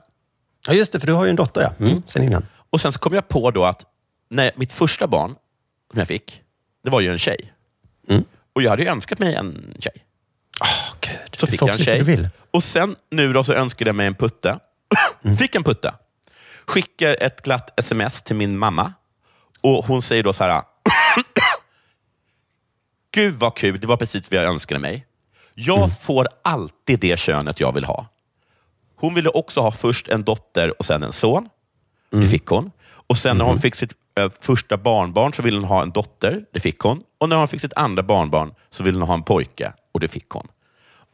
Ja, 0.66 0.72
just 0.72 0.92
det, 0.92 1.00
för 1.00 1.06
du 1.06 1.12
har 1.12 1.24
ju 1.24 1.30
en 1.30 1.36
dotter, 1.36 1.60
ja. 1.60 1.86
Mm, 1.86 2.02
sen 2.06 2.22
innan. 2.22 2.46
Och 2.70 2.80
sen 2.80 2.92
så 2.92 2.98
kom 2.98 3.14
jag 3.14 3.28
på 3.28 3.50
då 3.50 3.64
att 3.64 3.86
nej, 4.28 4.50
mitt 4.56 4.72
första 4.72 5.06
barn 5.06 5.34
som 5.90 5.98
jag 5.98 6.08
fick, 6.08 6.42
det 6.84 6.90
var 6.90 7.00
ju 7.00 7.12
en 7.12 7.18
tjej. 7.18 7.52
Mm. 8.08 8.24
Och 8.52 8.62
jag 8.62 8.70
hade 8.70 8.82
ju 8.82 8.88
önskat 8.88 9.18
mig 9.18 9.34
en 9.34 9.74
tjej. 9.78 10.04
Åh, 10.60 10.94
gud. 11.00 11.18
Så 11.36 11.46
fick 11.46 11.62
jag 11.62 11.68
en 11.68 11.74
tjej. 11.74 12.28
Och 12.50 12.64
sen 12.64 12.96
nu 13.10 13.32
då 13.32 13.44
så 13.44 13.52
önskade 13.52 13.88
jag 13.88 13.96
mig 13.96 14.06
en 14.06 14.14
putte. 14.14 14.58
Fick 15.38 15.54
en 15.54 15.64
putte. 15.64 15.94
Skickar 16.66 17.16
ett 17.20 17.42
glatt 17.42 17.80
sms 17.80 18.22
till 18.22 18.36
min 18.36 18.58
mamma. 18.58 18.92
Och 19.62 19.86
hon 19.86 20.02
säger 20.02 20.22
då 20.22 20.32
så 20.32 20.44
här. 20.44 20.62
Gud 23.14 23.34
vad 23.34 23.56
kul, 23.56 23.80
det 23.80 23.86
var 23.86 23.96
precis 23.96 24.30
vad 24.30 24.40
jag 24.40 24.50
önskade 24.50 24.80
mig. 24.80 25.06
Jag 25.54 26.02
får 26.02 26.28
alltid 26.44 27.00
det 27.00 27.18
könet 27.18 27.60
jag 27.60 27.72
vill 27.72 27.84
ha. 27.84 28.06
Hon 29.00 29.14
ville 29.14 29.28
också 29.28 29.60
ha 29.60 29.70
först 29.70 30.08
en 30.08 30.24
dotter 30.24 30.78
och 30.78 30.84
sen 30.84 31.02
en 31.02 31.12
son. 31.12 31.48
Det 32.10 32.26
fick 32.26 32.46
hon. 32.46 32.70
Och 32.88 33.18
sen 33.18 33.38
när 33.38 33.44
hon 33.44 33.58
fick 33.58 33.74
sitt 33.74 33.92
eh, 34.18 34.30
första 34.40 34.76
barnbarn 34.76 35.32
så 35.32 35.42
ville 35.42 35.56
hon 35.56 35.64
ha 35.64 35.82
en 35.82 35.90
dotter. 35.90 36.44
Det 36.52 36.60
fick 36.60 36.78
hon. 36.78 37.02
Och 37.18 37.28
när 37.28 37.36
hon 37.36 37.48
fick 37.48 37.60
sitt 37.60 37.72
andra 37.76 38.02
barnbarn 38.02 38.54
så 38.70 38.82
ville 38.82 38.98
hon 38.98 39.08
ha 39.08 39.14
en 39.14 39.22
pojke. 39.22 39.72
Och 39.92 40.00
det 40.00 40.08
fick 40.08 40.30
hon. 40.30 40.48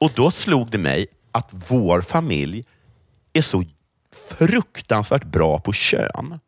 Och 0.01 0.11
då 0.15 0.31
slog 0.31 0.71
det 0.71 0.79
mig 0.79 1.07
att 1.33 1.49
vår 1.51 2.01
familj 2.01 2.65
är 3.33 3.43
så 3.43 3.65
fruktansvärt 4.29 5.25
bra 5.25 5.61
på 5.61 5.73
kön. 5.73 6.41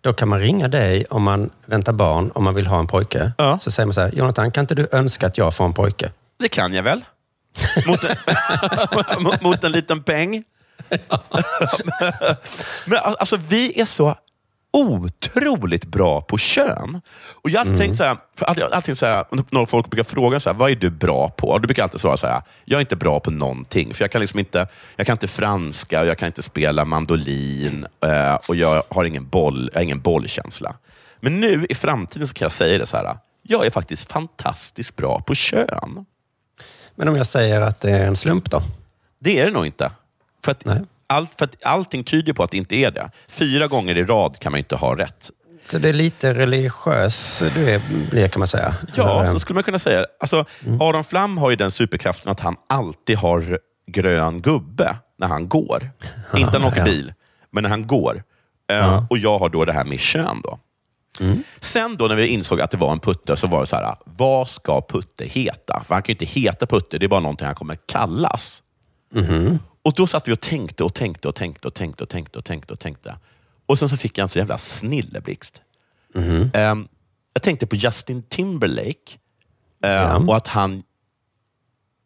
Då 0.00 0.12
kan 0.12 0.28
man 0.28 0.40
ringa 0.40 0.68
dig 0.68 1.04
om 1.10 1.22
man 1.22 1.50
väntar 1.66 1.92
barn, 1.92 2.30
om 2.34 2.44
man 2.44 2.54
vill 2.54 2.66
ha 2.66 2.78
en 2.78 2.86
pojke. 2.86 3.32
Ja. 3.38 3.58
Så 3.58 3.70
säger 3.70 3.86
man 3.86 3.94
så 3.94 4.00
här, 4.00 4.12
Jonathan, 4.12 4.50
kan 4.50 4.62
inte 4.62 4.74
du 4.74 4.88
önska 4.92 5.26
att 5.26 5.38
jag 5.38 5.54
får 5.54 5.64
en 5.64 5.72
pojke? 5.72 6.10
Det 6.38 6.48
kan 6.48 6.74
jag 6.74 6.82
väl? 6.82 7.04
Mot 7.86 8.04
en, 8.04 8.16
mot- 9.42 9.64
en 9.64 9.72
liten 9.72 10.02
peng. 10.02 10.44
Men 12.86 12.98
al- 12.98 13.16
alltså, 13.18 13.36
vi 13.36 13.80
är 13.80 13.84
så 13.86 14.14
otroligt 14.72 15.84
bra 15.84 16.20
på 16.22 16.38
kön. 16.38 17.00
Och 17.42 17.50
jag 17.50 17.64
har 17.64 17.76
tänkt 17.76 17.96
så 17.96 18.04
här, 18.04 18.16
för 18.36 18.46
alltid, 18.46 18.64
alltid 18.64 18.98
så 18.98 19.06
här, 19.06 19.24
när 19.50 19.66
folk 19.66 19.90
brukar 19.90 20.04
fråga 20.04 20.40
så 20.40 20.50
här, 20.50 20.56
vad 20.56 20.70
är 20.70 20.74
du 20.76 20.90
bra 20.90 21.28
på? 21.30 21.48
Och 21.48 21.60
du 21.60 21.66
brukar 21.66 21.82
alltid 21.82 22.00
svara 22.00 22.16
så 22.16 22.26
här, 22.26 22.42
jag 22.64 22.76
är 22.76 22.80
inte 22.80 22.96
bra 22.96 23.20
på 23.20 23.30
någonting. 23.30 23.94
För 23.94 24.04
jag 24.04 24.10
kan 24.12 24.20
liksom 24.20 24.38
inte, 24.38 24.66
jag 24.96 25.06
kan 25.06 25.14
inte 25.14 25.28
franska, 25.28 26.00
och 26.00 26.06
jag 26.06 26.18
kan 26.18 26.26
inte 26.26 26.42
spela 26.42 26.84
mandolin 26.84 27.86
eh, 28.04 28.34
och 28.34 28.56
jag 28.56 28.82
har 28.90 29.04
ingen, 29.04 29.28
boll, 29.28 29.70
jag 29.72 29.78
har 29.80 29.84
ingen 29.84 30.00
bollkänsla. 30.00 30.74
Men 31.20 31.40
nu 31.40 31.66
i 31.70 31.74
framtiden 31.74 32.28
så 32.28 32.34
kan 32.34 32.44
jag 32.44 32.52
säga 32.52 32.78
det 32.78 32.86
så 32.86 32.96
här, 32.96 33.18
jag 33.42 33.66
är 33.66 33.70
faktiskt 33.70 34.12
fantastiskt 34.12 34.96
bra 34.96 35.20
på 35.20 35.34
kön. 35.34 36.04
Men 36.98 37.08
om 37.08 37.16
jag 37.16 37.26
säger 37.26 37.60
att 37.60 37.80
det 37.80 37.90
är 37.90 38.06
en 38.06 38.16
slump 38.16 38.50
då? 38.50 38.62
Det 39.20 39.38
är 39.38 39.44
det 39.44 39.50
nog 39.50 39.66
inte. 39.66 39.90
För 40.44 40.52
att, 40.52 40.64
Nej. 40.64 40.80
allt, 41.06 41.34
för 41.38 41.44
att 41.44 41.56
allting 41.62 42.04
tyder 42.04 42.32
på 42.32 42.42
att 42.42 42.50
det 42.50 42.56
inte 42.56 42.76
är 42.76 42.90
det. 42.90 43.10
Fyra 43.28 43.66
gånger 43.66 43.98
i 43.98 44.04
rad 44.04 44.38
kan 44.38 44.52
man 44.52 44.58
inte 44.58 44.76
ha 44.76 44.98
rätt. 44.98 45.30
Så 45.64 45.78
det 45.78 45.88
är 45.88 45.92
lite 45.92 46.34
religiös 46.34 47.42
du 47.54 47.70
är, 47.70 47.80
blir 48.10 48.28
kan 48.28 48.40
man 48.40 48.46
säga? 48.48 48.74
Ja, 48.94 49.20
Eller, 49.20 49.32
så 49.32 49.40
skulle 49.40 49.54
man 49.54 49.62
kunna 49.64 49.78
säga. 49.78 50.06
Alltså, 50.20 50.44
Adam 50.80 51.04
Flam 51.04 51.38
har 51.38 51.50
ju 51.50 51.56
den 51.56 51.70
superkraften 51.70 52.32
att 52.32 52.40
han 52.40 52.56
alltid 52.68 53.16
har 53.16 53.58
grön 53.86 54.40
gubbe 54.42 54.96
när 55.18 55.26
han 55.28 55.48
går. 55.48 55.90
inte 56.36 56.52
när 56.52 56.58
han 56.58 56.64
åker 56.64 56.78
ja. 56.78 56.84
bil, 56.84 57.12
men 57.50 57.62
när 57.62 57.70
han 57.70 57.86
går. 57.86 58.22
Eh, 58.70 59.04
Och 59.10 59.18
jag 59.18 59.38
har 59.38 59.48
då 59.48 59.64
det 59.64 59.72
här 59.72 59.84
med 59.84 60.00
kön. 60.00 60.40
Då. 60.44 60.58
Sen 61.60 61.96
då 61.96 62.06
när 62.08 62.16
vi 62.16 62.26
insåg 62.26 62.60
att 62.60 62.70
det 62.70 62.76
var 62.76 62.92
en 62.92 63.00
putte 63.00 63.36
så 63.36 63.46
var 63.46 63.60
det 63.60 63.66
så 63.66 63.76
här, 63.76 63.96
vad 64.04 64.48
ska 64.48 64.80
Putte 64.88 65.24
heta? 65.24 65.82
För 65.86 65.94
han 65.94 66.02
kan 66.02 66.12
ju 66.12 66.14
inte 66.14 66.40
heta 66.40 66.66
Putte, 66.66 66.98
det 66.98 67.06
är 67.06 67.08
bara 67.08 67.20
någonting 67.20 67.46
han 67.46 67.54
kommer 67.54 67.76
kallas. 67.86 68.62
Och 69.82 69.94
då 69.94 70.06
satt 70.06 70.28
vi 70.28 70.32
och 70.32 70.40
tänkte 70.40 70.84
och 70.84 70.94
tänkte 70.94 71.28
och 71.28 71.34
tänkte 71.34 71.68
och 71.68 71.74
tänkte 71.74 72.02
och 72.02 72.08
tänkte 72.08 72.38
och 72.38 72.44
tänkte 72.44 72.72
och 72.72 72.80
tänkte. 72.80 73.16
Och 73.66 73.78
sen 73.78 73.88
så 73.88 73.96
fick 73.96 74.18
jag 74.18 74.22
en 74.22 74.28
så 74.28 74.38
jävla 74.38 74.58
snilleblixt. 74.58 75.62
Ehm, 76.54 76.88
jag 77.32 77.42
tänkte 77.42 77.66
på 77.66 77.76
Justin 77.76 78.22
Timberlake 78.22 79.16
eh, 79.84 79.90
Ja. 79.90 80.16
och 80.16 80.36
att 80.36 80.46
han, 80.46 80.82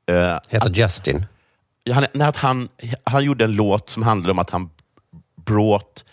eh, 0.06 0.38
Heter 0.48 0.70
Justin. 0.74 1.26
han, 1.90 2.06
nej, 2.14 2.28
att 2.28 2.36
han, 2.36 2.68
han 3.04 3.24
gjorde 3.24 3.44
en 3.44 3.52
låt 3.52 3.88
som 3.90 4.02
handlade 4.02 4.30
om 4.30 4.38
att 4.38 4.50
han 4.50 4.70
brought 5.44 6.04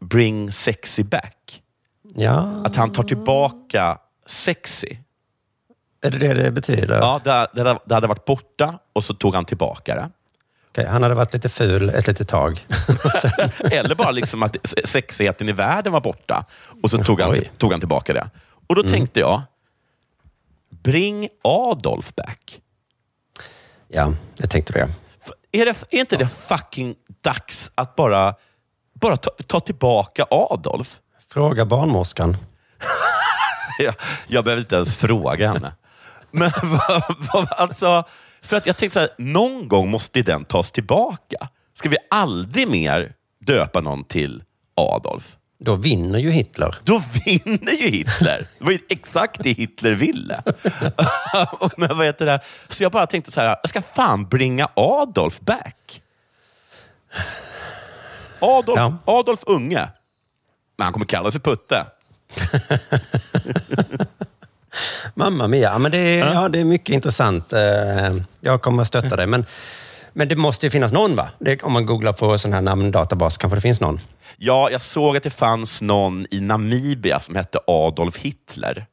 Bring 0.00 0.52
Sexy 0.52 1.04
Back. 1.04 1.61
Ja, 2.14 2.62
Att 2.64 2.76
han 2.76 2.92
tar 2.92 3.02
tillbaka 3.02 3.98
sexy. 4.26 4.96
är 6.02 6.10
det 6.10 6.18
det 6.18 6.34
det 6.34 6.50
betyder? 6.50 6.96
Ja, 6.98 7.20
det, 7.24 7.46
det, 7.54 7.78
det 7.84 7.94
hade 7.94 8.06
varit 8.06 8.24
borta 8.24 8.78
och 8.92 9.04
så 9.04 9.14
tog 9.14 9.34
han 9.34 9.44
tillbaka 9.44 9.94
det. 9.94 10.10
Okej, 10.68 10.86
han 10.86 11.02
hade 11.02 11.14
varit 11.14 11.32
lite 11.32 11.48
ful 11.48 11.88
ett 11.88 12.06
litet 12.06 12.28
tag. 12.28 12.66
Eller 13.70 13.94
bara 13.94 14.10
liksom 14.10 14.42
att 14.42 14.56
sexigheten 14.84 15.48
i 15.48 15.52
världen 15.52 15.92
var 15.92 16.00
borta 16.00 16.44
och 16.82 16.90
så 16.90 16.98
tog 17.04 17.20
han, 17.20 17.30
Oj. 17.30 17.50
tog 17.58 17.70
han 17.72 17.80
tillbaka 17.80 18.12
det. 18.12 18.30
Och 18.66 18.74
då 18.74 18.82
tänkte 18.82 19.20
jag, 19.20 19.42
bring 20.70 21.28
Adolf 21.44 22.14
back. 22.14 22.60
ja, 23.88 24.14
jag 24.36 24.50
tänkte 24.50 24.72
det. 24.72 24.88
Är, 25.60 25.64
det, 25.64 25.84
är 25.90 26.00
inte 26.00 26.16
det 26.16 26.28
fucking 26.28 26.94
dags 27.22 27.70
att 27.74 27.96
bara, 27.96 28.34
bara 28.94 29.16
ta, 29.16 29.30
ta 29.46 29.60
tillbaka 29.60 30.26
Adolf? 30.30 31.00
Fråga 31.32 31.64
barnmorskan. 31.64 32.36
Jag, 33.78 33.94
jag 34.26 34.44
behöver 34.44 34.60
inte 34.60 34.76
ens 34.76 34.96
fråga 34.96 35.52
henne. 35.52 35.72
Men 36.30 36.50
alltså, 37.50 38.04
för 38.42 38.56
att 38.56 38.66
jag 38.66 38.76
tänkte 38.76 38.94
så 38.94 39.00
här, 39.00 39.10
någon 39.18 39.68
gång 39.68 39.90
måste 39.90 40.22
den 40.22 40.44
tas 40.44 40.70
tillbaka. 40.70 41.48
Ska 41.74 41.88
vi 41.88 41.96
aldrig 42.10 42.68
mer 42.68 43.12
döpa 43.46 43.80
någon 43.80 44.04
till 44.04 44.42
Adolf? 44.76 45.36
Då 45.58 45.74
vinner 45.76 46.18
ju 46.18 46.30
Hitler. 46.30 46.74
Då 46.84 47.02
vinner 47.24 47.72
ju 47.72 47.88
Hitler. 47.90 48.46
Det 48.58 48.64
var 48.64 48.72
ju 48.72 48.78
exakt 48.88 49.40
det 49.42 49.52
Hitler 49.52 49.92
ville. 49.92 50.42
Men 51.76 51.96
vad 51.96 52.06
heter 52.06 52.26
det? 52.26 52.40
Så 52.68 52.82
jag 52.82 52.92
bara 52.92 53.06
tänkte 53.06 53.32
så 53.32 53.40
här, 53.40 53.48
jag 53.62 53.68
ska 53.68 53.82
fan 53.82 54.28
bringa 54.28 54.68
Adolf 54.76 55.40
back. 55.40 56.02
Adolf, 58.40 58.78
Ja. 58.78 58.98
Adolf 59.04 59.40
Unge. 59.46 59.88
Men 60.82 60.84
han 60.86 60.92
kommer 60.92 61.06
kallas 61.06 61.32
för 61.32 61.40
Putte. 61.40 61.86
Mamma 65.14 65.48
Mia, 65.48 65.70
ja, 65.72 65.78
men 65.78 65.90
det 65.92 65.98
är, 65.98 66.32
ja, 66.34 66.48
det 66.48 66.60
är 66.60 66.64
mycket 66.64 66.94
intressant. 66.94 67.52
Eh, 67.52 67.60
Jag 68.40 68.62
kommer 68.62 68.82
att 68.82 68.88
stötta 68.88 69.16
dig. 69.16 69.26
Men, 69.26 69.46
men 70.12 70.28
det 70.28 70.36
måste 70.36 70.66
ju 70.66 70.70
finnas 70.70 70.92
någon 70.92 71.16
va? 71.16 71.28
Det, 71.38 71.62
om 71.62 71.72
man 71.72 71.86
googlar 71.86 72.12
på 72.12 72.38
sån 72.38 72.52
här 72.52 72.60
namndatabas 72.60 73.36
kanske 73.36 73.56
det 73.56 73.60
finns 73.60 73.80
någon. 73.80 74.00
Ja, 74.36 74.70
jag 74.70 74.80
såg 74.80 75.16
att 75.16 75.22
det 75.22 75.30
fanns 75.30 75.80
någon 75.82 76.26
i 76.30 76.40
Namibia 76.40 77.20
som 77.20 77.36
hette 77.36 77.58
Adolf 77.66 78.16
Hitler. 78.16 78.86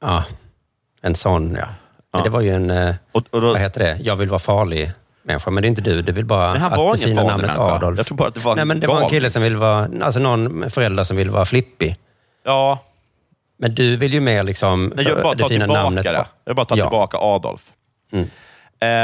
Ja, 0.00 0.24
en 1.00 1.14
sån 1.14 1.54
ja. 1.60 1.66
Men 2.12 2.22
Det 2.22 2.30
var 2.30 2.40
ju 2.40 2.50
en, 2.50 2.70
eh, 2.70 2.94
Och, 3.12 3.24
och 3.30 3.40
då, 3.40 3.48
vad 3.52 3.60
heter 3.60 3.80
det, 3.80 3.98
jag 4.02 4.16
vill 4.16 4.28
vara 4.28 4.38
farlig 4.38 4.92
människa. 5.22 5.50
Men 5.50 5.62
det 5.62 5.66
är 5.66 5.68
inte 5.68 5.80
du, 5.80 6.02
du 6.02 6.12
vill 6.12 6.24
bara 6.24 6.52
Men 6.52 6.60
han 6.60 6.72
att 6.72 6.78
var 6.78 6.92
det 6.92 6.98
ingen 6.98 7.08
fina 7.08 7.22
namnet 7.22 7.46
människa. 7.46 7.72
Adolf. 7.74 7.96
Jag 7.98 8.06
tror 8.06 8.16
bara 8.18 8.28
att 8.28 8.34
det 8.34 8.40
var 8.40 8.52
en 8.52 8.56
Nej, 8.56 8.64
men 8.64 8.80
det 8.80 8.86
var 8.86 9.02
en 9.02 9.08
kille 9.08 9.30
som 9.30 9.42
vill 9.42 9.56
vara, 9.56 9.88
alltså 10.02 10.20
någon 10.20 10.70
förälder 10.70 11.04
som 11.04 11.16
vill 11.16 11.30
vara 11.30 11.44
flippig. 11.44 11.96
ja, 12.44 12.78
Men 13.58 13.74
du 13.74 13.96
vill 13.96 14.12
ju 14.14 14.20
mer 14.20 14.42
liksom, 14.42 14.92
nej, 14.96 15.04
jag 15.06 15.14
vill 15.14 15.22
bara 15.22 15.34
det 15.34 15.42
ta 15.42 15.48
fina 15.48 15.64
tillbaka 15.64 15.82
namnet. 15.82 16.04
det. 16.04 16.12
Jag 16.12 16.26
vill 16.44 16.54
bara 16.56 16.64
ta 16.66 16.76
Ja. 16.76 16.84
tillbaka 16.84 17.18
Adolf. 17.20 17.62
Mm. 18.12 18.24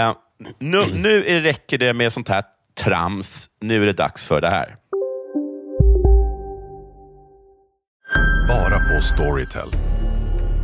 Eh, 0.09 0.15
nu, 0.59 0.85
nu 0.95 1.25
är- 1.27 1.41
räcker 1.41 1.79
det 1.79 1.93
med 1.95 2.13
sånt 2.13 2.29
här 2.29 2.43
trams. 2.81 3.51
Nu 3.61 3.83
är 3.83 3.87
det 3.87 3.93
dags 3.93 4.27
för 4.27 4.41
det 4.41 4.49
här. 4.49 4.77
Bara 8.49 8.79
på 8.81 8.95
på 8.95 9.01
Storytel. 9.01 9.69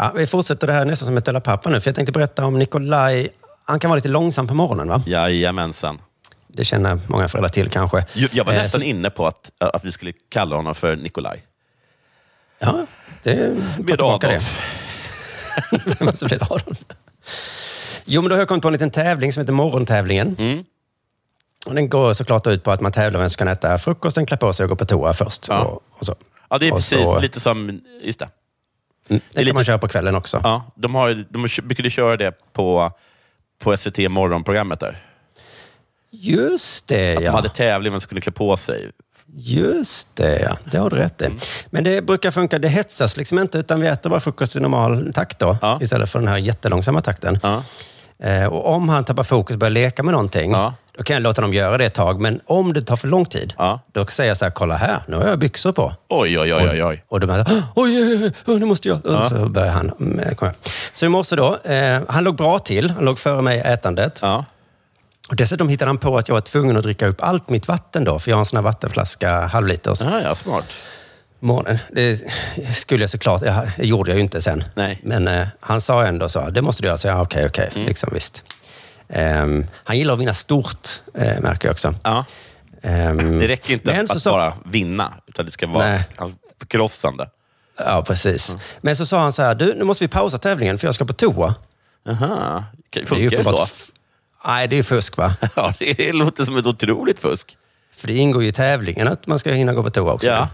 Ja, 0.00 0.12
vi 0.16 0.26
fortsätter 0.26 0.66
det 0.66 0.72
här 0.72 0.84
nästan 0.84 1.06
som 1.06 1.16
ett 1.16 1.24
Della 1.24 1.40
Pappa 1.40 1.70
nu, 1.70 1.80
för 1.80 1.88
jag 1.88 1.94
tänkte 1.94 2.12
berätta 2.12 2.44
om 2.46 2.58
Nikolaj. 2.58 3.28
Han 3.64 3.78
kan 3.80 3.90
vara 3.90 3.96
lite 3.96 4.08
långsam 4.08 4.46
på 4.46 4.54
morgonen, 4.54 4.88
va? 4.88 5.02
Jajamensan. 5.06 5.98
Det 6.48 6.64
känner 6.64 7.00
många 7.08 7.28
föräldrar 7.28 7.48
till 7.48 7.70
kanske. 7.70 8.04
Jag 8.32 8.44
var 8.44 8.52
Eh, 8.52 8.58
nästan 8.62 8.80
så- 8.80 8.86
inne 8.86 9.10
på 9.10 9.26
att, 9.26 9.50
att 9.58 9.84
vi 9.84 9.92
skulle 9.92 10.12
kalla 10.28 10.56
honom 10.56 10.74
för 10.74 10.96
Nikolaj. 10.96 11.44
Ja, 12.58 12.86
det 13.22 13.36
Med 13.78 13.86
tillbaka 13.86 14.26
det. 14.28 14.32
Adolf. 14.34 14.60
Men 16.00 16.16
så 16.16 16.26
blir 16.26 16.38
det 16.38 16.44
Adolf. 16.44 16.78
Jo, 18.04 18.22
men 18.22 18.28
då 18.28 18.34
har 18.34 18.40
jag 18.40 18.48
kommit 18.48 18.62
på 18.62 18.68
en 18.68 18.72
liten 18.72 18.90
tävling 18.90 19.32
som 19.32 19.40
heter 19.40 19.52
Morgontävlingen. 19.52 20.36
Mm. 20.38 20.64
Och 21.66 21.74
den 21.74 21.88
går 21.88 22.12
såklart 22.12 22.46
ut 22.46 22.64
på 22.64 22.70
att 22.70 22.80
man 22.80 22.92
tävlar 22.92 23.20
vem 23.20 23.30
som 23.30 23.38
kan 23.38 23.48
äta 23.48 23.78
frukosten, 23.78 24.26
klä 24.26 24.36
på 24.36 24.52
sig 24.52 24.64
och 24.64 24.70
gå 24.70 24.76
på 24.76 24.84
toa 24.84 25.14
först. 25.14 25.48
Ja. 25.48 25.58
Och, 25.60 25.82
och 25.90 26.06
så. 26.06 26.14
Ja, 26.48 26.58
det 26.58 26.66
är 26.68 26.72
Och 26.72 26.76
precis 26.78 26.98
så- 26.98 27.18
lite 27.18 27.40
som... 27.40 27.80
Just 28.02 28.18
det. 28.18 28.28
Mm, 29.10 29.20
det 29.28 29.34
kan 29.34 29.44
lite- 29.44 29.54
man 29.54 29.64
köra 29.64 29.78
på 29.78 29.88
kvällen 29.88 30.14
också. 30.14 30.40
Ja, 30.44 30.64
de, 30.74 30.94
har, 30.94 31.24
de 31.30 31.48
brukade 31.62 31.90
köra 31.90 32.16
det 32.16 32.52
på, 32.52 32.92
på 33.58 33.76
SVT 33.76 33.98
morgonprogrammet 34.10 34.80
där. 34.80 35.02
Just 36.12 36.88
det, 36.88 37.16
Att 37.16 37.22
ja. 37.22 37.30
de 37.30 37.36
hade 37.36 37.48
tävling 37.48 37.92
vem 37.92 38.00
som 38.00 38.06
skulle 38.06 38.20
klä 38.20 38.32
på 38.32 38.56
sig. 38.56 38.90
Just 39.36 40.16
det, 40.16 40.40
ja. 40.40 40.56
Det 40.70 40.78
har 40.78 40.90
du 40.90 40.96
rätt 40.96 41.22
i. 41.22 41.28
Men 41.66 41.84
det 41.84 42.02
brukar 42.02 42.30
funka. 42.30 42.58
Det 42.58 42.68
hetsas 42.68 43.16
liksom 43.16 43.38
inte, 43.38 43.58
utan 43.58 43.80
vi 43.80 43.86
äter 43.86 44.10
bara 44.10 44.20
frukost 44.20 44.56
i 44.56 44.60
normal 44.60 45.12
takt 45.14 45.38
då. 45.38 45.56
Ja. 45.62 45.78
Istället 45.82 46.10
för 46.10 46.18
den 46.18 46.28
här 46.28 46.36
jättelångsamma 46.36 47.00
takten. 47.00 47.38
Ja. 47.42 47.62
Eh, 48.26 48.44
och 48.46 48.74
om 48.74 48.88
han 48.88 49.04
tappar 49.04 49.24
fokus 49.24 49.54
och 49.54 49.58
börjar 49.58 49.70
leka 49.70 50.02
med 50.02 50.12
någonting, 50.12 50.50
Ja. 50.52 50.74
Då 51.00 51.04
kan 51.04 51.14
jag 51.14 51.22
låta 51.22 51.40
dem 51.42 51.54
göra 51.54 51.78
det 51.78 51.84
ett 51.84 51.94
tag. 51.94 52.20
Men 52.20 52.40
om 52.46 52.72
det 52.72 52.82
tar 52.82 52.96
för 52.96 53.08
lång 53.08 53.24
tid, 53.26 53.54
Ja. 53.58 53.80
då 53.92 54.06
säger 54.06 54.30
jag 54.30 54.36
så 54.36 54.44
här, 54.44 54.52
kolla 54.52 54.76
här, 54.76 55.02
nu 55.08 55.16
har 55.16 55.26
jag 55.28 55.38
byxor 55.38 55.72
på. 55.72 55.94
Oj, 56.08 56.38
oj, 56.38 56.54
oj, 56.54 56.68
oj. 56.70 56.84
oj. 56.84 57.04
Och 57.08 57.20
då 57.20 57.26
bara, 57.26 57.44
oj, 57.74 58.02
oj, 58.02 58.24
oj, 58.24 58.32
oj, 58.46 58.58
nu 58.60 58.66
måste 58.66 58.88
jag. 58.88 59.00
Så 59.28 59.48
börjar 59.48 59.70
han 59.72 59.92
mm. 60.00 60.34
Så 60.94 61.06
i 61.06 61.08
morse 61.08 61.36
då, 61.36 61.56
eh, 61.64 62.00
han 62.08 62.24
låg 62.24 62.36
bra 62.36 62.58
till. 62.58 62.90
Han 62.90 63.04
låg 63.04 63.18
före 63.18 63.42
mig 63.42 63.56
i 63.58 63.60
ätandet. 63.60 64.18
Ja. 64.22 64.44
Och 65.30 65.36
dessutom 65.36 65.68
hittade 65.68 65.88
han 65.88 65.98
på 65.98 66.18
att 66.18 66.28
jag 66.28 66.34
var 66.34 66.40
tvungen 66.40 66.76
att 66.76 66.82
dricka 66.82 67.06
upp 67.06 67.22
allt 67.22 67.48
mitt 67.48 67.68
vatten 67.68 68.04
då, 68.04 68.18
för 68.18 68.30
jag 68.30 68.36
har 68.36 68.40
en 68.40 68.46
sån 68.46 68.56
här 68.56 68.62
vattenflaska, 68.64 69.40
halvliters. 69.46 70.00
Ja, 70.00 70.20
ja, 70.22 70.34
smart. 70.34 70.78
morgonen. 71.40 71.78
Det 71.92 72.18
skulle 72.74 73.02
jag 73.02 73.10
såklart, 73.10 73.42
jag, 73.42 73.70
det 73.76 73.86
gjorde 73.86 74.10
jag 74.10 74.16
ju 74.16 74.22
inte 74.22 74.42
sen. 74.42 74.64
Nej. 74.74 75.00
Men 75.02 75.28
eh, 75.28 75.46
han 75.60 75.80
sa 75.80 76.04
ändå 76.04 76.28
så, 76.28 76.50
det 76.50 76.62
måste 76.62 76.82
du 76.82 76.86
göra. 76.86 76.96
Så 76.96 77.08
jag, 77.08 77.22
okej, 77.22 77.46
okej, 77.46 77.70
Mm. 77.74 77.86
liksom 77.86 78.10
visst. 78.12 78.44
Ehm, 79.12 79.66
han 79.84 79.98
gillar 79.98 80.14
att 80.14 80.20
vinna 80.20 80.34
stort, 80.34 80.88
eh, 81.14 81.40
märker 81.40 81.68
jag 81.68 81.72
också. 81.72 81.94
Ja. 82.02 82.24
Ehm, 82.82 83.38
Det 83.38 83.48
räcker 83.48 83.72
inte 83.72 84.06
så 84.06 84.12
att 84.12 84.22
sa- 84.22 84.30
bara 84.30 84.52
vinna, 84.64 85.12
utan 85.26 85.44
det 85.46 85.50
ska 85.50 85.66
vara 85.66 85.84
Nej. 85.88 86.02
förkrossande. 86.58 87.30
Ja, 87.78 88.02
precis. 88.06 88.56
Men 88.80 88.96
så 88.96 89.06
sa 89.06 89.20
han 89.20 89.32
så 89.32 89.42
här, 89.42 89.54
du, 89.54 89.74
nu 89.74 89.84
måste 89.84 90.04
vi 90.04 90.08
pausa 90.08 90.38
tävlingen 90.38 90.78
för 90.78 90.86
jag 90.86 90.94
ska 90.94 91.04
på 91.04 91.12
toa. 91.12 91.54
Aha. 92.08 92.64
Det 92.90 92.98
är 92.98 93.00
ju 93.00 93.06
Funkar 93.06 93.30
det 93.38 93.44
så? 93.44 93.50
uppenbart 93.50 93.70
f- 93.74 93.90
Nej, 94.46 94.68
det 94.68 94.78
är 94.78 94.82
fusk 94.82 95.16
va? 95.16 95.34
Ja, 95.56 95.74
det 95.78 96.12
låter 96.12 96.44
som 96.44 96.56
ett 96.56 96.66
otroligt 96.66 97.20
fusk. 97.20 97.56
För 97.96 98.06
det 98.06 98.14
ingår 98.14 98.42
ju 98.42 98.48
i 98.48 98.52
tävlingen 98.52 99.08
att 99.08 99.26
man 99.26 99.38
ska 99.38 99.52
hinna 99.52 99.72
gå 99.72 99.82
på 99.82 99.90
toa 99.90 100.12
också. 100.12 100.30
Ja. 100.30 100.48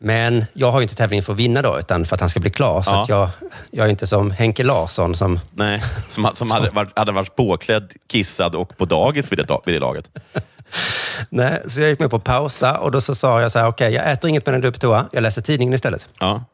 Men 0.00 0.44
jag 0.52 0.72
har 0.72 0.80
ju 0.80 0.82
inte 0.82 0.94
tävlingen 0.94 1.24
för 1.24 1.32
att 1.32 1.38
vinna 1.38 1.62
då, 1.62 1.78
utan 1.78 2.04
för 2.04 2.14
att 2.16 2.20
han 2.20 2.28
ska 2.30 2.40
bli 2.40 2.50
klar. 2.50 2.82
Så 2.82 2.90
Ja. 2.90 3.06
jag, 3.08 3.28
jag 3.70 3.86
är 3.86 3.90
inte 3.90 4.06
som 4.06 4.30
Henke 4.30 4.62
Larsson 4.62 5.16
som... 5.16 5.40
Nej, 5.50 5.82
som, 6.10 6.30
som 6.34 6.50
hade, 6.50 6.70
varit, 6.70 6.98
hade 6.98 7.12
varit 7.12 7.36
påklädd, 7.36 7.92
kissad 8.08 8.54
och 8.54 8.76
på 8.76 8.84
dagis 8.84 9.32
vid 9.32 9.38
det, 9.38 9.58
vid 9.66 9.74
det 9.74 9.78
laget. 9.78 10.10
Nej, 11.28 11.62
så 11.68 11.80
jag 11.80 11.90
gick 11.90 11.98
med 11.98 12.10
på 12.10 12.18
pausa 12.18 12.78
och 12.78 12.90
då 12.90 13.00
så 13.00 13.14
sa 13.14 13.40
jag 13.42 13.52
så 13.52 13.58
här, 13.58 13.66
okej, 13.66 13.92
jag 13.94 14.12
äter 14.12 14.30
inget 14.30 14.46
medan 14.46 14.60
du 14.60 14.68
är 14.68 14.72
på 14.72 14.78
toa. 14.78 15.06
Jag 15.12 15.22
läser 15.22 15.42
tidningen 15.42 15.74
istället. 15.74 16.08
Ja. 16.18 16.44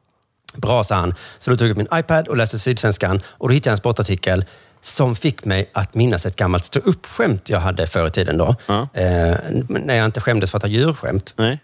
Bra, 0.55 0.85
sa 0.85 0.94
han. 0.94 1.14
Så 1.38 1.50
då 1.50 1.57
tog 1.57 1.68
jag 1.68 1.70
upp 1.70 1.76
min 1.90 1.98
iPad 2.00 2.29
och 2.29 2.37
läste 2.37 2.59
Sydsvenskan 2.59 3.22
och 3.26 3.48
då 3.48 3.55
hittade 3.55 3.68
jag 3.70 3.72
en 3.72 3.76
sportartikel 3.79 4.44
som 4.83 5.16
fick 5.16 5.44
mig 5.44 5.70
att 5.72 5.94
minnas 5.94 6.26
ett 6.26 6.37
gammalt 6.37 6.64
stå-upp-skämt 6.64 7.48
jag 7.48 7.61
hade 7.61 7.87
förr 7.87 8.07
i 8.07 8.11
tiden 8.11 8.38
då. 8.38 8.57
Ja. 8.66 8.88
Eh, 8.94 9.35
när 9.68 9.94
jag 9.96 10.05
inte 10.05 10.20
skämdes 10.20 10.50
för 10.50 10.57
att 10.59 10.62
ha 10.62 10.68
djurskämt. 10.70 11.35
Nej. 11.37 11.59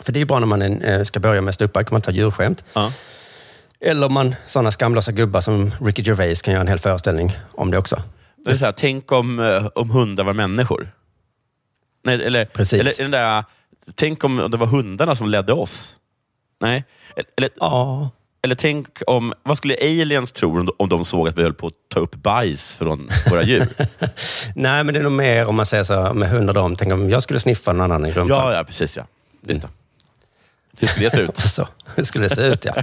För 0.00 0.12
det 0.12 0.16
är 0.18 0.20
ju 0.20 0.26
bra 0.26 0.38
när 0.38 0.46
man 0.46 0.62
eh, 0.62 1.02
ska 1.02 1.20
börja 1.20 1.40
med 1.40 1.54
ståuppar, 1.54 1.82
kan 1.82 1.94
man 1.94 2.00
ta 2.00 2.10
djurskämt. 2.10 2.64
Ja. 2.72 2.92
Eller 3.80 4.06
om 4.06 4.12
man, 4.12 4.34
sådana 4.46 4.70
skamlösa 4.72 5.12
gubbar 5.12 5.40
som 5.40 5.70
Ricky 5.80 6.02
Gervais 6.02 6.42
kan 6.42 6.54
göra 6.54 6.60
en 6.62 6.68
hel 6.68 6.78
föreställning 6.78 7.36
om 7.52 7.70
det 7.70 7.78
också. 7.78 8.02
Det 8.44 8.50
är 8.50 8.54
så 8.56 8.64
här, 8.64 8.72
tänk 8.72 9.12
om, 9.12 9.40
eh, 9.40 9.66
om 9.74 9.90
hundar 9.90 10.24
var 10.24 10.32
människor. 10.34 10.90
Nej, 12.04 12.24
eller, 12.26 12.44
Precis. 12.44 12.80
eller 12.80 12.92
den 13.02 13.10
där, 13.10 13.44
tänk 13.94 14.24
om 14.24 14.48
det 14.50 14.56
var 14.56 14.66
hundarna 14.66 15.16
som 15.16 15.28
ledde 15.28 15.52
oss. 15.52 15.96
Nej. 16.60 16.84
Eller, 17.36 17.50
Ja. 17.60 18.10
eller 18.42 18.54
tänk 18.54 18.86
om, 19.06 19.32
vad 19.42 19.58
skulle 19.58 19.74
aliens 19.82 20.32
tro 20.32 20.58
om 20.58 20.66
de, 20.66 20.72
om 20.78 20.88
de 20.88 21.04
såg 21.04 21.28
att 21.28 21.38
vi 21.38 21.42
höll 21.42 21.54
på 21.54 21.66
att 21.66 21.72
ta 21.88 22.00
upp 22.00 22.14
bajs 22.14 22.76
från 22.76 23.08
våra 23.30 23.42
djur? 23.42 23.66
Nej, 24.54 24.84
men 24.84 24.94
det 24.94 25.00
är 25.00 25.04
nog 25.04 25.12
mer 25.12 25.46
om 25.48 25.54
man 25.56 25.66
säger 25.66 25.84
så 25.84 26.14
med 26.14 26.30
hundar. 26.30 26.74
Tänk 26.76 26.92
om 26.92 27.10
jag 27.10 27.22
skulle 27.22 27.40
sniffa 27.40 27.72
någon 27.72 27.80
annan 27.92 28.06
i 28.06 28.12
rumpan. 28.12 28.36
ja, 28.38 28.54
ja, 28.54 28.64
precis 28.64 28.96
ja. 28.96 29.06
Just 29.46 29.62
det. 29.62 29.68
Hur 30.80 30.86
skulle 30.88 31.06
det 31.06 31.10
se 31.10 31.20
ut? 31.20 31.36
Så, 31.50 31.68
hur 31.94 32.04
skulle 32.04 32.28
det 32.28 32.34
se 32.34 32.42
ut, 32.42 32.64
ja. 32.64 32.74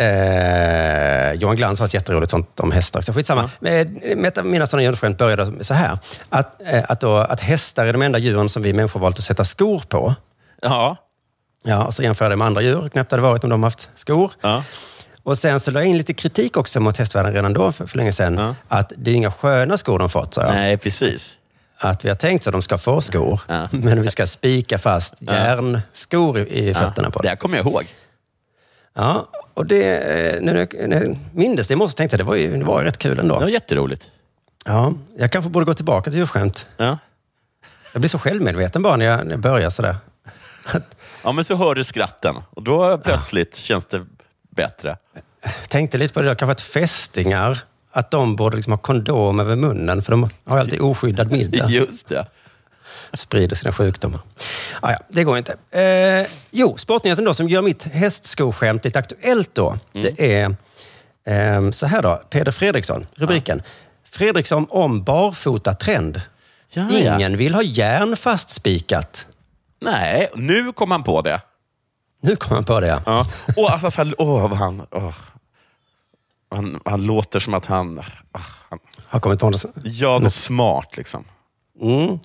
Eh, 0.00 1.32
Johan 1.32 1.56
Glans 1.56 1.78
har 1.78 1.86
ett 1.86 1.94
jätteroligt 1.94 2.30
sånt 2.30 2.60
om 2.60 2.72
hästar. 2.72 3.00
Så 3.00 3.12
skitsamma. 3.12 3.50
Ja. 3.60 4.42
Mina 4.44 4.66
sådana 4.66 4.82
djurskämt 4.82 5.18
började 5.18 5.64
så 5.64 5.74
här. 5.74 5.98
Att, 6.28 6.62
eh, 6.66 6.84
att, 6.88 7.00
då, 7.00 7.16
att 7.16 7.40
hästar 7.40 7.86
är 7.86 7.92
de 7.92 8.02
enda 8.02 8.18
djuren 8.18 8.48
som 8.48 8.62
vi 8.62 8.72
människor 8.72 9.00
valt 9.00 9.18
att 9.18 9.24
sätta 9.24 9.44
skor 9.44 9.82
på. 9.88 10.14
Ja. 10.62 10.96
Ja, 11.64 11.84
och 11.84 11.94
så 11.94 12.02
jämförde 12.02 12.24
jag 12.26 12.32
det 12.32 12.36
med 12.36 12.46
andra 12.46 12.62
djur. 12.62 12.88
Knäppt 12.88 13.10
hade 13.10 13.22
varit 13.22 13.44
om 13.44 13.50
de 13.50 13.62
haft 13.62 13.90
skor. 13.94 14.32
ja. 14.40 14.62
Och 15.22 15.38
sen 15.38 15.60
så 15.60 15.70
la 15.70 15.80
jag 15.80 15.88
in 15.88 15.98
lite 15.98 16.14
kritik 16.14 16.56
också 16.56 16.80
mot 16.80 16.96
hästvärlden 16.96 17.32
redan 17.32 17.52
då, 17.52 17.72
för, 17.72 17.86
för 17.86 17.96
länge 17.96 18.12
sedan. 18.12 18.38
Ja. 18.38 18.54
Att 18.68 18.92
det 18.96 19.10
är 19.10 19.14
inga 19.14 19.30
sköna 19.30 19.76
skor 19.76 19.98
de 19.98 20.10
fått, 20.10 20.34
sa 20.34 20.42
jag. 20.42 20.54
Nej, 20.54 20.78
precis. 20.78 21.36
Att 21.84 22.04
vi 22.04 22.08
har 22.08 22.16
tänkt 22.16 22.44
så 22.44 22.50
att 22.50 22.54
de 22.54 22.62
ska 22.62 22.78
få 22.78 23.00
skor, 23.00 23.40
Ja. 23.48 23.68
men 23.72 24.02
vi 24.02 24.08
ska 24.10 24.26
spika 24.26 24.78
fast 24.78 25.14
järnskor 25.20 26.38
i, 26.38 26.68
i 26.68 26.74
fötterna 26.74 27.10
på 27.10 27.18
Det 27.18 27.22
dem. 27.22 27.28
här 27.28 27.36
kommer 27.36 27.56
jag 27.56 27.66
ihåg. 27.66 27.86
Ja, 28.94 29.28
och 29.54 29.66
det, 29.66 29.96
eh, 29.98 30.40
när 30.42 30.54
jag, 30.54 30.88
när 30.88 31.02
jag 31.02 31.16
mindes 31.32 31.68
det 31.68 31.74
i 31.74 31.76
morse 31.76 31.96
tänkte 31.96 32.14
jag 32.14 32.20
det 32.20 32.24
var 32.28 32.34
ju, 32.34 32.56
det 32.56 32.64
var 32.64 32.82
rätt 32.82 32.98
kul 32.98 33.16
Det 33.16 33.22
var 33.22 33.36
ändå. 33.36 33.48
jätteroligt. 33.48 34.10
Ja, 34.64 34.92
jag 35.18 35.32
kanske 35.32 35.50
borde 35.50 35.66
gå 35.66 35.74
tillbaka 35.74 36.10
till 36.10 36.18
djurskämt. 36.18 36.66
Ja. 36.76 36.98
Jag 37.92 38.00
blir 38.00 38.08
så 38.08 38.18
självmedveten 38.18 38.82
bara 38.82 38.96
när 38.96 39.06
jag, 39.06 39.24
när 39.24 39.30
jag 39.30 39.40
börjar 39.40 39.70
sådär. 39.70 39.96
ja, 41.24 41.32
men 41.32 41.44
så 41.44 41.56
hör 41.56 41.74
du 41.74 41.84
skratten 41.84 42.36
och 42.50 42.62
då 42.62 42.98
plötsligt 42.98 43.56
känns 43.56 43.84
det 43.84 44.06
bättre. 44.50 44.96
Tänkte 45.68 45.98
lite 45.98 46.14
på 46.14 46.20
det 46.22 46.26
där, 46.28 46.34
kanske 46.34 46.52
att 46.52 46.60
fästingar, 46.60 47.58
att 47.96 48.10
de 48.10 48.36
borde 48.36 48.56
liksom 48.56 48.72
ha 48.72 48.78
kondom 48.78 49.40
över 49.40 49.56
munnen, 49.56 50.02
för 50.02 50.10
de 50.10 50.30
har 50.44 50.56
ju 50.56 50.60
alltid 50.60 50.80
oskyddad 50.80 51.32
middag. 51.32 51.66
Just 51.70 52.08
det. 52.08 52.26
sprider 53.14 53.56
sina 53.56 53.72
sjukdomar. 53.72 54.20
Ah, 54.80 54.90
ja, 54.90 54.98
det 55.08 55.24
går 55.24 55.38
inte. 55.38 55.56
Eh, 55.70 56.26
jo, 56.50 56.76
Sportnyheten 56.76 57.24
då, 57.24 57.34
som 57.34 57.48
gör 57.48 57.62
mitt 57.62 57.84
hästskolskämt 57.84 58.84
lite 58.84 58.98
aktuellt 58.98 59.50
då. 59.54 59.78
Det 59.92 60.34
är 60.34 60.56
eh, 61.24 61.70
så 61.70 61.86
här 61.86 62.02
då. 62.02 62.22
Peder 62.30 62.52
Fredriksson, 62.52 63.06
rubriken. 63.14 63.62
Fredriksson 64.10 64.66
om 64.70 65.02
barfota-trend. 65.02 66.20
Ja, 66.70 66.86
ja. 66.90 67.14
Ingen 67.16 67.36
vill 67.36 67.54
ha 67.54 67.62
järn 67.62 68.16
fastspikat. 68.16 69.26
Nej, 69.80 70.30
nu 70.34 70.72
kom 70.72 70.90
han 70.90 71.02
på 71.04 71.22
det. 71.22 71.40
Nu 72.22 72.36
kom 72.36 72.54
han 72.54 72.64
på 72.64 72.80
det, 72.80 72.86
ja. 72.86 73.02
Ja. 73.06 73.24
Och 73.56 73.70
alltså, 73.70 74.12
åh, 74.18 74.48
vad 74.48 74.58
han, 74.58 74.82
åh. 74.90 75.14
Han, 76.50 76.80
han 76.84 77.06
låter 77.06 77.40
som 77.40 77.54
att 77.54 77.66
han... 77.66 77.98
ah, 78.32 78.40
han 78.70 78.78
Har 79.06 79.20
kommit 79.20 79.40
på 79.40 79.50
något. 79.50 79.64
ja, 79.84 80.18
något 80.18 80.34
smart 80.34 80.96
liksom. 80.96 81.24
Mm. 81.82 82.18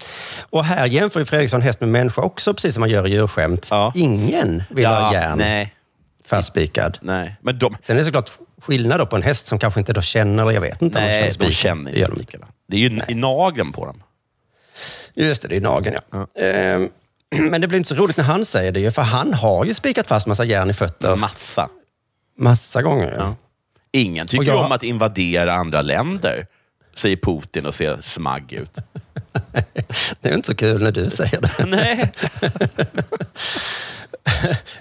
Och 0.49 0.65
här 0.65 0.86
jämför 0.86 1.25
Fredriksson 1.25 1.62
häst 1.62 1.79
med 1.79 1.89
människa 1.89 2.21
också, 2.21 2.53
precis 2.53 2.73
som 2.73 2.82
man 2.82 2.89
gör 2.89 3.08
i 3.08 3.12
djurskämt. 3.12 3.67
Ja. 3.71 3.91
Ingen 3.95 4.63
vill 4.69 4.86
ha 4.86 5.13
järn 5.13 5.38
Nej, 5.38 5.73
fastspikad. 6.25 6.97
nej. 7.01 7.36
Men 7.41 7.60
de, 7.60 7.75
Sen 7.84 7.95
är 7.95 7.99
det 7.99 8.05
såklart 8.05 8.32
skillnad 8.62 9.10
på 9.10 9.15
en 9.15 9.23
häst 9.23 9.47
som 9.47 9.60
kanske 9.60 9.79
inte 9.79 9.93
då 9.93 10.01
känner, 10.01 10.51
jag 10.51 10.62
vet 10.62 10.82
inte. 10.82 10.97
om 10.97 11.03
nej, 11.03 11.32
de 11.39 11.45
de 11.45 11.51
känner 11.51 11.91
inte 11.97 12.12
de 12.12 12.15
spikarna. 12.23 12.47
Det 12.67 12.77
är 12.77 12.89
ju 12.89 13.01
i 13.08 13.15
nageln 13.15 13.71
på 13.71 13.86
dem. 13.86 14.03
Just 15.13 15.41
det, 15.41 15.47
det 15.47 15.55
är 15.55 15.62
nageln 15.62 15.95
ja. 16.12 16.27
Ehm, 16.41 16.89
Men 17.51 17.62
det 17.62 17.67
blir 17.67 17.77
inte 17.77 17.89
så 17.89 17.95
roligt 17.95 18.17
när 18.17 18.23
han 18.23 18.45
säger 18.45 18.71
det, 18.71 18.91
för 18.91 19.01
han 19.01 19.34
har 19.34 19.65
ju 19.65 19.73
spikat 19.73 20.08
fast 20.08 20.27
massa 20.27 20.43
järn 20.43 20.69
i 20.69 20.73
fötter 20.73 21.15
Massa. 21.15 21.69
massa 22.38 22.82
gånger. 22.82 23.15
Ja. 23.17 23.36
Ingen 23.91 24.28
tycker 24.28 24.45
jag- 24.45 24.65
om 24.65 24.71
att 24.71 24.84
invadera 24.84 25.54
andra 25.54 25.82
länder, 25.82 26.47
säger 26.95 27.17
Putin 27.17 27.65
och 27.65 27.75
ser 27.75 27.97
smagg 28.02 28.54
ut. 28.54 28.78
Det 30.21 30.30
är 30.30 30.34
inte 30.36 30.47
så 30.47 30.56
kul 30.56 30.84
när 30.84 30.91
du 30.91 31.10
säger 31.10 31.41
det. 31.41 31.65
Nej. 31.65 32.12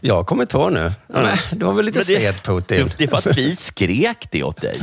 Jag 0.01 0.15
har 0.15 0.25
kommit 0.25 0.49
på 0.49 0.69
nu. 0.71 0.93
Nej, 1.07 1.39
du 1.51 1.67
var 1.67 1.73
väl 1.73 1.85
lite 1.85 1.99
det- 1.99 2.05
sed 2.05 2.43
Putin. 2.43 2.91
Det 2.99 3.05
är 3.05 3.09
för 3.09 3.17
att 3.17 3.27
vi 3.39 3.57
skrek 3.61 4.29
det 4.31 4.43
åt 4.43 4.61
dig. 4.61 4.81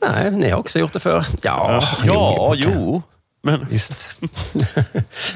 Nej, 0.00 0.30
ni 0.30 0.50
har 0.50 0.58
också 0.58 0.78
gjort 0.78 0.92
det 0.92 1.00
för. 1.00 1.24
Ja, 1.42 1.82
Ja, 2.04 2.54
jo. 2.56 2.70
jo. 2.74 3.02
Men, 3.42 3.66
Visst. 3.70 4.20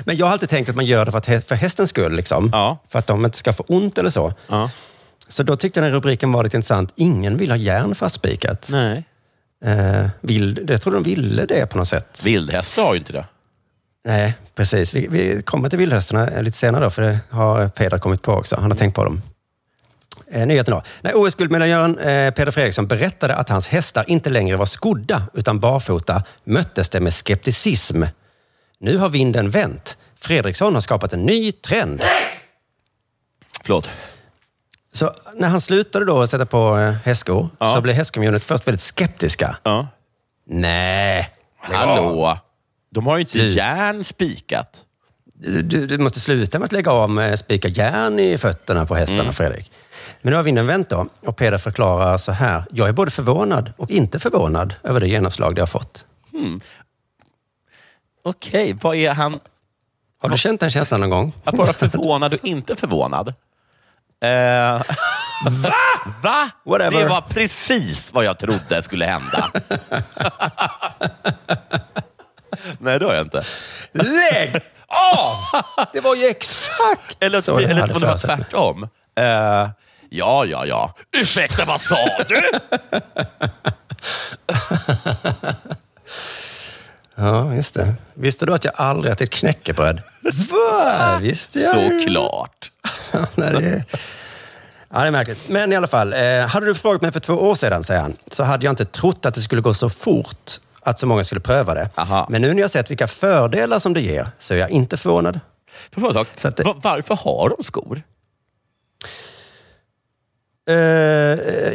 Men 0.05 0.17
jag 0.17 0.27
har 0.27 0.33
alltid 0.33 0.49
tänkt 0.49 0.69
att 0.69 0.77
man 0.77 0.87
gör 0.87 1.05
det 1.07 1.11
för, 1.13 1.19
att, 1.19 1.47
för 1.49 1.55
hästens 1.55 1.91
skull. 1.91 2.17
Liksom. 2.17 2.51
Ja. 2.53 2.79
För 2.89 2.99
att 2.99 3.07
de 3.07 3.25
inte 3.25 3.39
ska 3.39 3.53
få 3.53 3.65
ont 3.69 3.99
eller 3.99 4.11
så. 4.11 4.33
ja. 4.47 4.71
Så 5.31 5.43
då 5.43 5.57
tyckte 5.57 5.81
jag 5.81 5.87
den 5.87 5.93
rubriken 5.93 6.33
var 6.33 6.45
lite 6.45 6.57
intressant. 6.57 6.93
Ingen 6.97 7.37
vill 7.37 7.51
ha 7.51 7.57
järn 7.57 7.95
fastspikat. 7.95 8.69
Nej. 8.71 9.05
Eh, 9.65 10.09
vill, 10.21 10.67
jag 10.69 10.83
tror 10.83 10.93
de 10.93 11.03
ville 11.03 11.47
det 11.47 11.67
på 11.67 11.79
något 11.79 11.89
sätt. 11.89 12.21
Vildhästar 12.25 12.83
har 12.83 12.95
ju 12.95 12.99
inte 12.99 13.13
det. 13.13 13.25
Nej, 14.05 14.35
precis. 14.55 14.95
Vi, 14.95 15.07
vi 15.11 15.43
kommer 15.43 15.69
till 15.69 15.79
vildhästarna 15.79 16.41
lite 16.41 16.57
senare, 16.57 16.85
då, 16.85 16.91
för 16.91 17.03
det 17.03 17.19
har 17.31 17.69
Peder 17.69 17.99
kommit 17.99 18.23
på 18.23 18.33
också. 18.33 18.57
Han 18.61 18.71
har 18.71 18.79
tänkt 18.79 18.95
på 18.95 19.05
dem. 19.05 19.23
Eh, 20.31 20.47
nyheten 20.47 20.75
då. 20.75 20.83
När 21.01 21.13
OS-guldmedaljören 21.15 21.99
eh, 21.99 22.35
Peder 22.35 22.51
Fredriksson 22.51 22.87
berättade 22.87 23.35
att 23.35 23.49
hans 23.49 23.67
hästar 23.67 24.05
inte 24.09 24.31
längre 24.31 24.57
var 24.57 24.67
skodda 24.67 25.23
utan 25.35 25.61
barfota 25.61 26.25
möttes 26.45 26.89
det 26.89 27.01
med 27.01 27.15
skepticism. 27.15 28.03
Nu 28.79 28.97
har 28.97 29.09
vinden 29.09 29.51
vänt. 29.51 29.97
Fredriksson 30.21 30.75
har 30.75 30.81
skapat 30.81 31.13
en 31.13 31.23
ny 31.23 31.53
trend. 31.53 32.03
Förlåt. 33.63 33.91
Så 34.93 35.11
när 35.35 35.49
han 35.49 35.61
slutade 35.61 36.05
då 36.05 36.27
sätta 36.27 36.47
på 36.47 36.79
eh, 36.79 36.91
hästskor 36.93 37.49
Ja. 37.59 37.75
så 37.75 37.81
blev 37.81 37.95
hästcommunityt 37.97 38.45
först 38.45 38.67
väldigt 38.69 38.81
skeptiska. 38.81 39.57
Ja. 39.63 39.87
Nej, 40.47 41.31
lägg 41.69 41.79
av. 41.79 41.89
Hallå. 41.89 42.39
De 42.91 43.07
har 43.07 43.17
ju 43.17 43.21
inte 43.21 43.31
Slut. 43.33 43.57
järn 43.57 44.05
spikat. 44.05 44.85
Du, 45.35 45.63
du, 45.63 45.87
du 45.87 45.99
måste 45.99 46.21
sluta 46.21 46.59
med 46.59 46.67
att 46.67 46.73
lägga 46.73 46.91
av 46.93 47.11
med 47.11 47.39
spika 47.39 47.69
järn 47.69 48.19
i 48.19 48.39
fötterna 48.39 48.87
på 48.87 48.95
hästarna, 48.95 49.21
Mm. 49.23 49.33
Fredrik. 49.33 49.73
Men 50.23 50.31
nu 50.31 50.37
har 50.37 50.43
vinden 50.43 50.67
vänt 50.67 50.89
då 50.89 51.07
och 51.21 51.37
Peder 51.37 51.59
förklarar 51.59 52.17
så 52.17 52.33
här. 52.33 52.65
Jag 52.71 52.89
är 52.89 52.93
både 52.93 53.11
förvånad 53.11 53.73
och 53.77 53.91
inte 53.91 54.19
förvånad 54.19 54.75
över 54.83 55.01
det 55.01 55.09
genomslag 55.09 55.55
det 55.55 55.63
har 55.63 55.67
fått. 55.67 56.07
Okej, 58.25 58.79
vad 58.83 58.97
är 58.97 59.11
han? 59.15 59.41
Har 60.23 60.29
du 60.29 60.39
känt 60.39 60.61
den 60.61 60.71
känslan 60.71 61.01
någon 61.01 61.11
gång? 61.11 61.33
Att 61.45 61.59
vara 61.59 61.73
förvånad 61.73 62.35
och 62.35 62.45
inte 62.45 62.77
förvånad? 62.77 63.35
Eh, 64.21 64.31
va? 65.51 65.75
Va? 66.23 66.51
Whatever. 66.65 66.99
Det 66.99 67.05
var 67.09 67.21
precis 67.21 68.13
vad 68.13 68.25
jag 68.25 68.39
trodde 68.39 68.83
skulle 68.83 69.07
hända. 69.07 69.51
Nej, 72.79 72.99
det 72.99 73.05
har 73.05 73.15
jag 73.15 73.27
inte. 73.27 73.43
Lägg 73.93 74.61
av! 74.89 75.37
Det 75.93 76.01
var 76.01 76.15
ju 76.15 76.27
exakt 76.27 77.17
Eller, 77.21 77.41
så 77.41 77.59
eller 77.59 77.95
om 77.95 78.01
det 78.01 78.07
var 78.07 78.19
tvärtom. 78.19 78.83
Eh, 79.19 79.69
ja, 80.09 80.45
ja, 80.45 80.67
ja. 80.67 80.95
Ursäkta, 81.17 81.65
vad 81.65 81.81
sa 81.81 81.97
du? 82.29 82.43
Ja, 87.21 87.55
just 87.55 87.75
det. 87.75 87.95
Visste 88.15 88.47
du 88.47 88.55
att 88.55 88.65
jag 88.65 88.75
aldrig 88.77 89.13
ätit 89.13 89.31
knäckebröd? 89.31 90.03
Va? 90.51 91.19
Visste 91.21 91.61
jag. 91.61 91.71
Såklart. 92.03 92.71
Nej, 93.35 93.53
det 93.53 93.69
är... 93.69 93.85
Ja, 94.93 95.01
det 95.01 95.07
är 95.07 95.11
märkligt. 95.11 95.49
Men 95.49 95.73
i 95.73 95.77
alla 95.77 95.87
fall, 95.87 96.13
eh, 96.13 96.47
hade 96.47 96.67
du 96.67 96.75
frågat 96.75 97.03
mig 97.03 97.13
för 97.13 97.21
två 97.21 97.35
år 97.35 97.55
sedan, 97.55 97.85
säger 97.85 98.01
han, 98.01 98.17
så 98.31 98.43
hade 98.45 98.65
jag 98.65 98.73
inte 98.73 98.85
trott 98.85 99.27
att 99.27 99.35
det 99.35 99.41
skulle 99.41 99.63
gå 99.63 99.75
så 99.75 99.91
fort 99.91 100.51
att 100.83 100.99
så 100.99 101.07
många 101.07 101.25
skulle 101.25 101.41
pröva 101.41 101.75
det. 101.75 101.91
Aha. 101.95 102.27
Men 102.31 102.43
nu 102.43 102.55
när 102.55 102.61
jag 102.61 102.71
sett 102.71 102.91
vilka 102.91 103.07
fördelar 103.07 103.79
som 103.79 103.95
det 103.95 104.01
ger, 104.01 104.29
så 104.39 104.55
är 104.55 104.59
jag 104.59 104.71
inte 104.71 104.97
förvånad. 104.97 105.41
Får 105.93 106.01
fråga 106.01 106.09
en 106.19 106.25
sak? 106.25 106.29
Så 106.37 106.49
att 106.49 106.57
det- 106.57 106.63
Va- 106.65 106.77
Varför 106.83 107.15
har 107.15 107.49
de 107.57 107.65
skor? 107.65 108.03
Eh, 110.69 110.75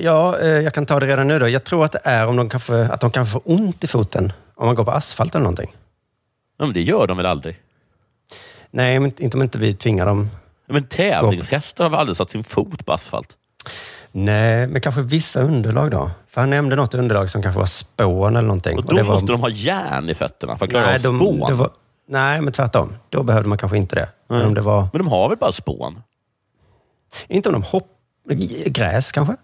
ja, 0.04 0.40
eh, 0.40 0.48
jag 0.48 0.74
kan 0.74 0.86
ta 0.86 1.00
det 1.00 1.08
redan 1.08 1.28
nu 1.28 1.40
då. 1.40 1.50
Jag 1.50 1.64
tror 1.64 1.86
att 1.86 1.92
det 1.92 2.00
är 2.04 2.28
om 2.28 2.36
de 2.36 2.50
kanske, 2.50 2.76
att 2.84 3.02
de 3.02 3.12
kan 3.12 3.28
få 3.28 3.42
ont 3.46 3.84
i 3.84 3.88
foten 3.88 4.34
om 4.56 4.66
man 4.66 4.76
går 4.76 4.84
på 4.84 4.92
asfalt 4.92 5.36
eller 5.36 5.44
någonting. 5.44 5.76
Ja, 6.58 6.66
men 6.66 6.74
det 6.74 6.82
gör 6.82 7.08
de 7.08 7.18
väl 7.18 7.26
aldrig? 7.26 7.60
Nej, 8.72 9.00
men 9.00 9.14
inte 9.18 9.38
om 9.38 9.44
inte 9.44 9.60
vi 9.60 9.74
tvingar 9.74 10.06
dem. 10.06 10.30
Men 10.66 10.88
tävlingshästar 10.88 11.84
har 11.84 11.92
väl 11.92 12.00
aldrig 12.00 12.18
satt 12.18 12.30
sin 12.30 12.44
fot 12.44 12.86
på 12.86 12.94
asfalt? 12.94 13.38
Nej, 14.12 14.68
men 14.68 14.82
kanske 14.82 15.02
vissa 15.02 15.42
underlag 15.42 15.92
då. 15.92 16.12
För 16.28 16.42
han 16.42 16.50
nämnde 16.50 16.76
något 16.76 16.94
underlag 16.94 17.30
som 17.30 17.42
kanske 17.42 17.60
var 17.60 17.66
spån 17.66 18.36
eller 18.36 18.48
någonting. 18.48 18.78
Och 18.78 18.86
då 18.86 18.96
det 18.96 19.04
var... 19.04 19.14
måste 19.14 19.32
de 19.32 19.42
ha 19.42 19.50
järn 19.50 20.10
i 20.10 20.16
fötterna 20.16 20.58
för 20.58 20.66
att 20.66 20.72
klara 20.72 20.86
Nej, 20.86 20.96
av 20.96 21.02
de, 21.02 21.20
spån. 21.20 21.50
det 21.50 21.54
var... 21.56 21.70
Nej, 22.08 22.42
men 22.42 22.54
tvärtom. 22.54 22.94
Då 23.10 23.24
behövde 23.24 23.50
man 23.50 23.58
kanske 23.58 23.78
inte 23.78 23.96
det. 23.96 24.10
Men 24.28 24.38
Nej. 24.38 24.48
om 24.48 24.54
det 24.54 24.62
var... 24.62 24.88
Men 24.94 25.00
de 25.00 25.08
har 25.08 25.30
väl 25.30 25.38
bara 25.38 25.52
spån? 25.52 26.04
Inte 27.28 27.50
om 27.50 27.54
de 27.54 27.64
hopp... 27.64 27.88
Gräs 28.66 29.12
kanske? 29.12 29.36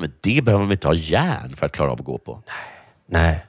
Men 0.00 0.12
det 0.20 0.42
behöver 0.44 0.64
de 0.64 0.72
inte 0.72 0.86
ha 0.86 0.94
järn 0.94 1.56
för 1.56 1.66
att 1.66 1.72
klara 1.72 1.90
av 1.90 1.98
att 2.00 2.06
gå 2.06 2.18
på. 2.18 2.42
Nej. 3.06 3.28
Nej, 3.28 3.45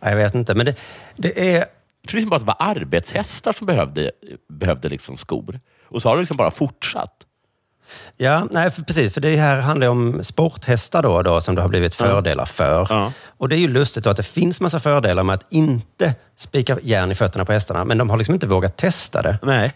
Jag 0.00 0.16
vet 0.16 0.34
inte, 0.34 0.54
men 0.54 0.66
det, 0.66 0.74
det 1.16 1.54
är... 1.54 1.58
Jag 2.02 2.10
tror 2.10 2.16
liksom 2.16 2.30
bara 2.30 2.36
att 2.36 2.42
det 2.42 2.46
var 2.46 2.82
arbetshästar 2.82 3.52
som 3.52 3.66
behövde, 3.66 4.10
behövde 4.48 4.88
liksom 4.88 5.16
skor. 5.16 5.60
Och 5.88 6.02
så 6.02 6.08
har 6.08 6.16
det 6.16 6.22
liksom 6.22 6.36
bara 6.36 6.50
fortsatt. 6.50 7.14
Ja, 8.16 8.46
nej, 8.50 8.70
för, 8.70 8.82
precis. 8.82 9.14
För 9.14 9.20
det 9.20 9.36
här 9.36 9.60
handlar 9.60 9.88
om 9.88 10.22
sporthästar 10.22 11.02
då, 11.02 11.22
då 11.22 11.40
som 11.40 11.54
det 11.54 11.62
har 11.62 11.68
blivit 11.68 11.94
fördelar 11.94 12.44
för. 12.44 12.86
Ja. 12.90 13.12
Och 13.26 13.48
det 13.48 13.56
är 13.56 13.58
ju 13.58 13.68
lustigt 13.68 14.04
då 14.04 14.10
att 14.10 14.16
det 14.16 14.22
finns 14.22 14.60
massa 14.60 14.80
fördelar 14.80 15.22
med 15.22 15.34
att 15.34 15.46
inte 15.52 16.14
spika 16.36 16.78
järn 16.82 17.10
i 17.10 17.14
fötterna 17.14 17.44
på 17.44 17.52
hästarna, 17.52 17.84
men 17.84 17.98
de 17.98 18.10
har 18.10 18.16
liksom 18.16 18.34
inte 18.34 18.46
vågat 18.46 18.76
testa 18.76 19.22
det. 19.22 19.38
Nej. 19.42 19.72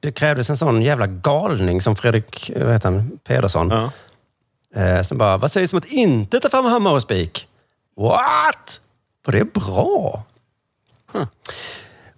Det 0.00 0.12
krävdes 0.12 0.50
en 0.50 0.56
sån 0.56 0.82
jävla 0.82 1.06
galning 1.06 1.80
som 1.80 1.96
Fredrik 1.96 2.50
vad 2.56 2.72
heter 2.72 2.90
han, 2.90 3.18
Pedersson. 3.24 3.70
Ja. 3.70 3.90
Eh, 4.82 5.02
som 5.02 5.18
bara, 5.18 5.36
vad 5.36 5.50
sägs 5.50 5.72
om 5.72 5.78
att 5.78 5.84
inte 5.84 6.40
ta 6.40 6.48
fram 6.48 6.64
hammare 6.64 6.94
och 6.94 7.02
spik? 7.02 7.48
What? 7.96 8.80
Var 9.24 9.32
det 9.32 9.52
bra? 9.54 10.24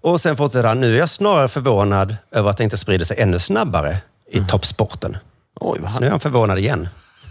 Och 0.00 0.20
sen 0.20 0.36
fortsätter 0.36 0.68
han, 0.68 0.80
nu 0.80 0.94
är 0.94 0.98
jag 0.98 1.08
snarare 1.08 1.48
förvånad 1.48 2.16
över 2.30 2.50
att 2.50 2.56
det 2.56 2.64
inte 2.64 2.76
sprider 2.76 3.04
sig 3.04 3.20
ännu 3.20 3.38
snabbare 3.38 3.98
i 4.30 4.40
toppsporten. 4.40 5.16
Oj, 5.54 5.78
vad 5.80 5.90
Så 5.90 6.00
nu 6.00 6.06
är 6.06 6.10
han 6.10 6.20
förvånad 6.20 6.58
igen. 6.58 6.88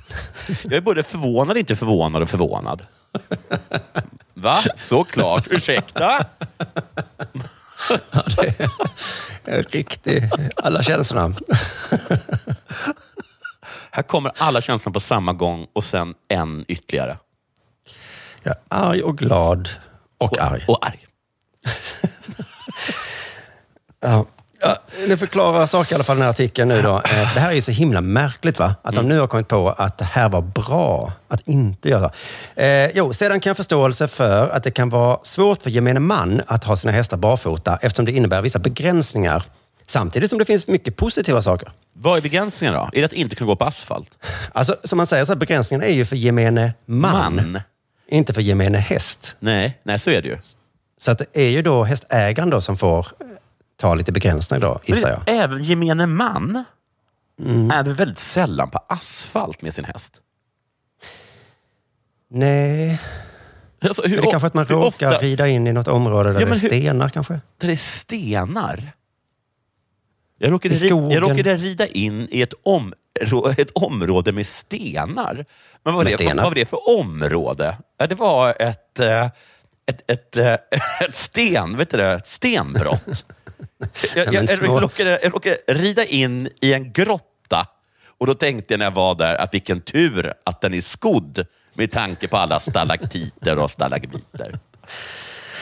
Jag 0.64 0.74
är 0.74 0.82
både 0.82 1.04
förvånad, 1.04 1.58
inte 1.58 1.76
förvånad 1.76 2.22
och 2.22 2.30
förvånad. 2.30 2.86
Va? 4.34 4.58
Såklart. 4.78 5.48
Ursäkta? 5.50 6.26
Riktigt, 9.46 10.24
alla 10.56 10.84
känslorna. 10.84 11.36
Här 13.92 14.04
kommer 14.04 14.32
alla 14.38 14.62
känslor 14.62 14.94
på 14.94 15.00
samma 15.00 15.34
gång 15.34 15.68
och 15.74 15.84
sen 15.84 16.14
en 16.28 16.66
ytterligare. 16.68 17.18
Jag 18.46 18.56
är 18.56 18.90
arg 18.90 19.02
och 19.04 19.18
glad 19.18 19.70
och 20.18 20.42
arg. 20.42 20.64
Och 20.68 20.86
arg. 20.86 21.00
Ja. 24.02 24.26
Ja, 24.62 24.78
det 25.08 25.18
förklarar 25.18 25.66
saker 25.66 25.92
i 25.92 25.96
alla 25.96 26.04
fall 26.04 26.16
den 26.16 26.24
här 26.24 26.30
artikeln 26.30 26.70
nu 26.70 26.82
då. 26.82 26.96
Eh, 26.98 27.34
Det 27.34 27.40
här 27.40 27.50
är 27.50 27.54
ju 27.56 27.62
så 27.62 27.72
himla 27.72 28.02
märkligt 28.02 28.60
va? 28.60 28.76
Att 28.82 28.96
de 28.96 29.08
nu 29.08 29.20
har 29.20 29.28
kommit 29.28 29.48
på 29.48 29.70
att 29.70 29.98
det 29.98 30.06
här 30.06 30.30
var 30.30 30.42
bra 30.42 31.14
att 31.28 31.48
inte 31.48 31.90
göra. 31.90 32.12
Eh, 32.56 32.90
jo, 32.98 33.14
sedan 33.14 33.40
kan 33.40 33.50
jag 33.50 33.58
förståelse 33.58 34.08
för 34.08 34.50
att 34.50 34.64
det 34.64 34.72
kan 34.72 34.90
vara 34.90 35.20
svårt 35.24 35.62
för 35.64 35.70
gemene 35.70 36.00
man 36.00 36.42
att 36.48 36.64
ha 36.64 36.76
sina 36.76 36.92
hästar 36.94 37.18
barfota 37.18 37.78
eftersom 37.82 38.06
det 38.06 38.12
innebär 38.12 38.42
vissa 38.42 38.60
begränsningar. 38.60 39.44
Samtidigt 39.86 40.30
som 40.30 40.40
det 40.40 40.46
finns 40.46 40.68
mycket 40.68 40.96
positiva 40.96 41.42
saker. 41.42 41.70
Vad 41.94 42.18
är 42.18 42.22
begränsningen 42.22 42.74
då? 42.74 42.90
Är 42.94 43.00
det 43.00 43.06
att 43.06 43.14
inte 43.14 43.36
kunna 43.36 43.48
gå 43.48 43.56
på 43.56 43.66
asfalt? 43.66 44.10
Alltså, 44.54 44.76
som 44.84 44.98
man 44.98 45.06
säger, 45.08 45.26
så 45.26 45.32
här, 45.32 45.40
begränsningen 45.40 45.84
är 45.84 45.94
ju 45.94 46.06
för 46.06 46.16
gemene 46.16 46.74
man, 46.86 47.36
Man. 47.36 47.60
Inte 48.08 48.34
för 48.34 48.42
gemene 48.42 48.78
häst. 48.78 49.36
Nej, 49.40 49.80
nej 49.84 50.00
så 50.00 50.10
är 50.10 50.22
det 50.22 50.28
ju. 50.28 50.38
Så 50.98 51.12
att 51.12 51.18
det 51.18 51.26
är 51.34 51.50
ju 51.50 51.62
då 51.62 51.84
hästägaren 51.84 52.50
då 52.50 52.62
som 52.62 52.78
får 52.78 53.08
ta 53.78 53.96
lite 53.96 54.12
begränsningar 54.12 54.62
då, 54.62 54.80
gissar 54.86 55.10
jag. 55.10 55.22
Även 55.44 55.64
gemene 55.64 56.06
man 56.06 56.64
Mm. 57.40 57.72
är 57.72 57.84
väl 57.84 57.94
väldigt 57.94 58.20
sällan 58.20 58.70
på 58.70 58.80
asfalt 58.90 59.62
med 59.62 59.74
sin 59.74 59.86
häst. 59.86 60.14
Nej, 62.30 63.02
Alltså, 63.82 64.02
hur, 64.08 64.18
är 64.18 64.22
det 64.22 64.32
kanske 64.32 64.48
att 64.48 64.54
man 64.54 64.66
råkar 64.66 65.08
ofta- 65.08 65.20
rida 65.22 65.48
in 65.48 65.68
i 65.68 65.74
något 65.74 65.88
område 65.88 66.34
där 66.34 66.40
Ja, 66.40 66.46
det 66.46 66.52
är 66.52 66.60
hur- 66.62 66.70
stenar 66.70 67.10
kanske? 67.10 67.34
Där 67.58 67.68
det 67.68 67.74
är 67.74 67.78
stenar. 67.78 68.92
Jag 70.38 70.52
råkade, 70.52 70.76
I 70.76 70.78
skogen. 70.78 71.12
jag 71.12 71.24
råkade 71.24 71.58
rida 71.58 71.88
in 71.88 72.28
i 72.32 72.42
ett, 72.42 72.54
om, 72.64 72.94
ett 73.58 73.72
område 73.74 74.32
med 74.32 74.48
stenar. 74.48 75.34
Men 75.36 75.46
vad 75.84 75.94
var, 75.94 76.04
Med 76.04 76.12
det, 76.14 76.16
stenar? 76.18 76.36
vad 76.44 76.52
var 76.52 76.56
det 76.56 76.66
för 76.70 76.90
område? 77.00 77.78
Ja, 77.98 78.08
det 78.08 78.16
var 78.16 78.56
ett, 78.60 79.00
eh, 79.00 79.26
ett, 79.86 80.12
ett, 80.12 80.38
eh, 80.38 80.54
ett 81.08 81.16
sten, 81.16 81.78
vet 81.78 81.90
du 81.90 81.98
det? 81.98 82.12
Ett 82.14 82.28
stenbrott. 82.28 83.26
jag, 84.16 84.34
jag, 84.34 84.44
jag, 84.50 84.84
råkade, 84.84 85.20
jag 85.24 85.34
råkade 85.34 85.58
rida 85.68 86.06
in 86.06 86.50
i 86.62 86.74
en 86.74 86.92
grotta 86.94 87.68
och 88.18 88.28
då 88.28 88.34
tänkte 88.34 88.74
jag 88.74 88.80
när 88.80 88.86
jag 88.86 88.92
var 88.94 89.16
där 89.16 89.36
att 89.36 89.54
vilken 89.54 89.82
tur 89.82 90.34
att 90.46 90.62
den 90.62 90.74
är 90.74 90.82
skodd 90.82 91.46
med 91.74 91.92
tanke 91.92 92.28
på 92.28 92.38
alla 92.38 92.60
stalaktiter 92.60 93.58
och 93.60 93.72
stalagmiter. 93.72 94.60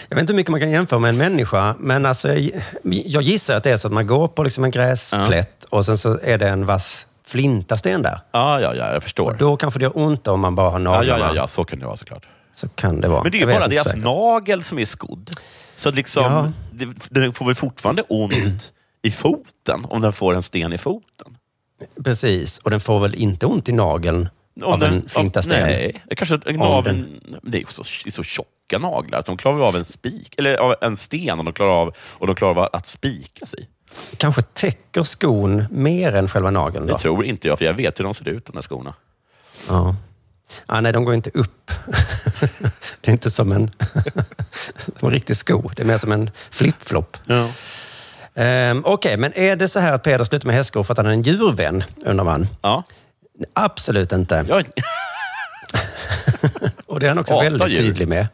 Jag 0.09 0.15
vet 0.15 0.21
inte 0.21 0.33
hur 0.33 0.37
mycket 0.37 0.51
man 0.51 0.59
kan 0.59 0.71
jämföra 0.71 0.99
med 0.99 1.09
en 1.09 1.17
människa, 1.17 1.75
men 1.79 2.05
alltså, 2.05 2.33
jag- 2.33 2.63
jag 2.83 3.23
gissar 3.23 3.55
att 3.57 3.63
det 3.63 3.71
är 3.71 3.77
så 3.77 3.87
att 3.87 3.93
man 3.93 4.07
går 4.07 4.27
på 4.27 4.43
liksom 4.43 4.63
en 4.63 4.71
gräsplätt 4.71 5.63
och 5.63 5.85
sen 5.85 5.97
så 5.97 6.19
är 6.23 6.37
det 6.37 6.49
en 6.49 6.65
vass 6.65 7.07
flintasten 7.25 8.01
där. 8.01 8.19
Ja, 8.31 8.61
ja, 8.61 8.75
ja, 8.75 8.93
jag 8.93 9.03
förstår. 9.03 9.31
Och 9.31 9.37
då 9.37 9.57
kanske 9.57 9.79
det 9.79 9.83
gör 9.83 9.97
ont 9.97 10.27
om 10.27 10.39
man 10.39 10.55
bara 10.55 10.69
har 10.69 10.79
Ja, 10.79 10.83
naglarna. 10.91 11.19
ja, 11.19 11.27
ja, 11.27 11.35
ja, 11.35 11.47
så 11.47 11.65
kan 11.65 11.79
det 11.79 11.85
vara 11.85 11.97
såklart. 11.97 12.27
Så 12.53 12.67
kan 12.69 13.01
det 13.01 13.07
vara. 13.07 13.23
Men 13.23 13.31
det 13.31 13.37
är 13.37 13.39
Jag 13.39 13.47
ju 13.49 13.53
vet 13.53 13.55
bara 13.57 13.65
inte 13.65 13.75
deras 13.75 13.87
säkert. 13.87 14.03
nagel 14.03 14.63
som 14.63 14.79
är 14.79 14.85
skodd. 14.85 15.29
Så 15.75 15.89
att 15.89 15.95
liksom, 15.95 16.23
Ja. 16.23 16.51
det, 16.71 16.93
den 17.09 17.33
får 17.33 17.45
väl 17.45 17.55
fortfarande 17.55 18.01
ont 18.01 18.71
i 19.01 19.11
foten 19.11 19.85
om 19.89 20.01
den 20.01 20.13
får 20.13 20.33
en 20.35 20.43
sten 20.43 20.73
i 20.73 20.77
foten. 20.77 21.37
Precis, 22.03 22.57
och 22.57 22.71
den 22.71 22.79
får 22.79 22.99
väl 22.99 23.15
inte 23.15 23.45
ont 23.45 23.69
i 23.69 23.71
nageln 23.71 24.29
Om 24.61 24.73
av 24.73 24.79
den, 24.79 24.93
en 24.93 25.09
flintasten? 25.09 25.61
Nej, 25.61 26.03
det 26.09 26.15
kanske 26.15 26.35
en 26.35 26.61
Om 26.61 26.67
naveln, 26.67 27.19
det 27.43 27.57
är 27.57 27.59
ju 27.59 27.65
så, 27.69 27.83
det 28.03 28.09
är 28.09 28.11
så 28.11 28.23
tjocka 28.23 28.79
naglar 28.79 29.19
att 29.19 29.25
de 29.25 29.37
klarar 29.37 29.59
av 29.67 29.75
en 29.75 29.85
spik, 29.85 30.35
eller 30.37 30.57
av 30.57 30.75
en 30.81 30.97
sten 30.97 31.39
och 31.39 31.45
de 31.45 31.53
klarar 31.53 31.71
av, 31.71 31.93
och 31.97 32.27
de 32.27 32.35
klarar 32.35 32.51
av 32.63 32.69
att 32.73 32.87
spika 32.87 33.45
sig. 33.45 33.69
Kanske 34.17 34.41
täcker 34.41 35.03
skon 35.03 35.65
mer 35.71 36.15
än 36.15 36.27
själva 36.29 36.49
nageln 36.51 36.87
då? 36.87 36.93
Det 36.93 36.99
tror 36.99 37.25
inte 37.25 37.47
jag, 37.47 37.57
för 37.57 37.65
jag 37.65 37.73
vet 37.73 37.99
hur 37.99 38.03
de 38.03 38.13
ser 38.13 38.27
ut, 38.27 38.45
de 38.45 38.55
här 38.55 38.61
skorna. 38.61 38.93
Ja. 39.69 39.95
Ah, 40.65 40.81
nej, 40.81 40.93
de 40.93 41.05
går 41.05 41.13
inte 41.13 41.29
upp. 41.33 41.71
det 43.01 43.07
är 43.07 43.11
inte 43.11 43.31
som 43.31 43.51
en, 43.51 43.71
som 44.99 45.07
en 45.07 45.11
riktig 45.11 45.37
sko. 45.37 45.69
Det 45.75 45.81
är 45.81 45.85
mer 45.85 45.97
som 45.97 46.11
en 46.11 46.31
flip-flop. 46.51 47.17
Ja. 47.25 47.49
Ehm, 48.35 48.81
Okej, 48.85 49.17
men 49.17 49.33
är 49.35 49.55
det 49.55 49.67
så 49.67 49.79
här 49.79 49.93
att 49.93 50.03
Peder 50.03 50.23
slutar 50.23 50.47
med 50.47 50.55
hästskor 50.55 50.83
för 50.83 50.93
att 50.93 50.97
han 50.97 51.05
är 51.07 51.11
en 51.11 51.21
djurvän, 51.21 51.83
undrar 52.05 52.25
man? 52.25 52.47
Ja. 52.61 52.83
Absolut 53.53 54.11
inte. 54.11 54.45
Jag, 54.47 54.65
Och 56.85 56.99
det 56.99 57.05
är 57.05 57.09
han 57.09 57.19
också 57.19 57.33
Hatar 57.33 57.49
väldigt 57.49 57.69
djur. 57.69 57.77
tydlig 57.77 58.07
med. 58.07 58.27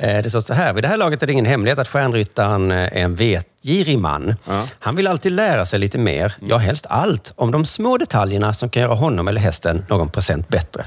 Eh, 0.00 0.22
Det 0.22 0.30
står 0.30 0.40
så 0.40 0.54
här, 0.54 0.72
vid 0.72 0.84
det 0.84 0.88
här 0.88 0.96
laget 0.96 1.22
är 1.22 1.26
det 1.26 1.32
ingen 1.32 1.44
hemlighet 1.46 1.78
att 1.78 1.88
stjärnryttaren 1.88 2.70
eh, 2.70 2.76
är 2.78 2.90
en 2.96 3.14
vetgirig 3.14 3.98
man. 3.98 4.34
Han 4.78 4.96
vill 4.96 5.06
alltid 5.06 5.32
lära 5.32 5.64
sig 5.66 5.78
lite 5.78 5.98
mer, 5.98 6.34
ja 6.40 6.56
helst 6.58 6.86
allt, 6.88 7.32
om 7.36 7.50
de 7.52 7.64
små 7.66 7.98
detaljerna 7.98 8.52
som 8.52 8.70
kan 8.70 8.82
göra 8.82 8.94
honom 8.94 9.28
eller 9.28 9.40
hästen 9.40 9.84
någon 9.88 10.08
procent 10.10 10.48
bättre. 10.48 10.84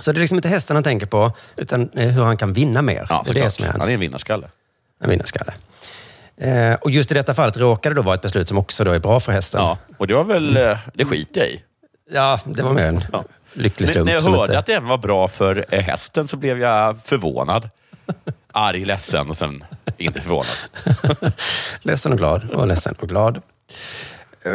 Så 0.00 0.12
det 0.12 0.18
är 0.18 0.20
liksom 0.20 0.38
inte 0.38 0.48
hästen 0.48 0.76
han 0.76 0.82
tänker 0.84 1.06
på, 1.06 1.32
utan 1.56 1.90
eh, 1.94 2.08
hur 2.08 2.24
han 2.24 2.36
kan 2.36 2.52
vinna 2.52 2.82
mer. 2.82 3.06
ja, 3.08 3.22
det 3.26 3.30
är 3.38 3.44
det 3.44 3.50
som 3.50 3.64
är 3.64 3.68
hans 3.68 3.78
Han 3.80 3.88
är 3.90 3.94
en 3.94 4.00
vinnarskalle. 4.00 4.48
en 5.04 5.10
vinnarskalle. 5.10 5.52
Eh, 6.36 6.74
Och 6.74 6.90
just 6.90 7.10
i 7.10 7.14
detta 7.14 7.34
fallet 7.34 7.56
råkar 7.56 7.90
det 7.90 7.96
då 7.96 8.02
vara 8.02 8.14
ett 8.14 8.22
beslut 8.22 8.48
som 8.48 8.58
också 8.58 8.84
då 8.84 8.90
är 8.90 8.98
bra 8.98 9.20
för 9.20 9.32
hästen. 9.32 9.60
Ja, 9.60 9.78
och 9.98 10.06
det 10.06 10.14
var 10.14 10.24
väl, 10.24 10.56
eh, 10.56 10.78
det 10.94 11.04
skiter 11.04 11.40
jag 11.40 11.48
i. 11.50 11.62
Ja, 12.10 12.40
det 12.44 12.62
var 12.62 12.72
mer 12.72 12.84
en 12.84 13.04
lycklig 13.52 13.86
Men 13.86 13.92
slump. 13.92 14.06
när 14.06 14.12
jag 14.14 14.22
hörde 14.22 14.42
inte- 14.42 14.58
att 14.58 14.66
det 14.66 14.72
även 14.72 14.88
var 14.88 14.98
bra 14.98 15.28
för 15.28 15.64
eh, 15.70 15.80
hästen 15.80 16.28
så 16.28 16.36
blev 16.36 16.60
jag 16.60 16.96
förvånad. 17.04 17.70
Arg, 18.52 18.84
ledsen 18.84 19.30
och 19.30 19.36
sen 19.36 19.64
inte 19.98 20.20
förvånad. 20.20 20.56
Ledsen 21.82 22.12
och 22.12 22.18
glad. 22.18 22.50
Och 22.50 22.66
ledsen 22.66 22.94
och 23.00 23.08
glad. 23.08 23.36
Uh, 24.46 24.52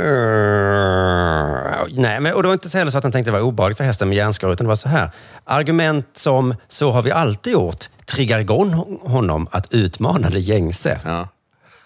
nej, 1.89 2.19
men, 2.19 2.33
och 2.33 2.43
det 2.43 2.47
var 2.47 2.53
inte 2.53 2.69
så 2.69 2.77
heller 2.77 2.91
så 2.91 2.97
att 2.97 3.03
han 3.03 3.11
tänkte 3.11 3.31
det 3.31 3.37
var 3.37 3.41
obehagligt 3.41 3.77
för 3.77 3.83
hästen 3.83 4.09
med 4.09 4.17
järnskor, 4.17 4.53
utan 4.53 4.65
det 4.65 4.69
var 4.69 4.75
så 4.75 4.89
här. 4.89 5.11
Argument 5.43 6.07
som 6.13 6.55
“så 6.67 6.91
har 6.91 7.01
vi 7.01 7.11
alltid 7.11 7.53
gjort” 7.53 7.85
triggar 8.05 8.39
igång 8.39 8.99
honom 9.01 9.47
att 9.51 9.73
utmana 9.73 10.29
det 10.29 10.39
gängse. 10.39 10.99
Ja. 11.05 11.27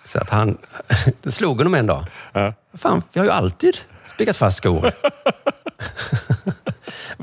Så 0.05 0.19
att 0.19 0.29
han, 0.29 0.57
det 1.21 1.31
slog 1.31 1.57
honom 1.57 1.75
en 1.75 1.87
dag. 1.87 2.05
Ja. 2.33 2.53
Fan, 2.73 3.03
vi 3.13 3.19
har 3.19 3.25
ju 3.25 3.31
alltid 3.31 3.77
spikat 4.05 4.37
fast 4.37 4.57
skor. 4.57 4.91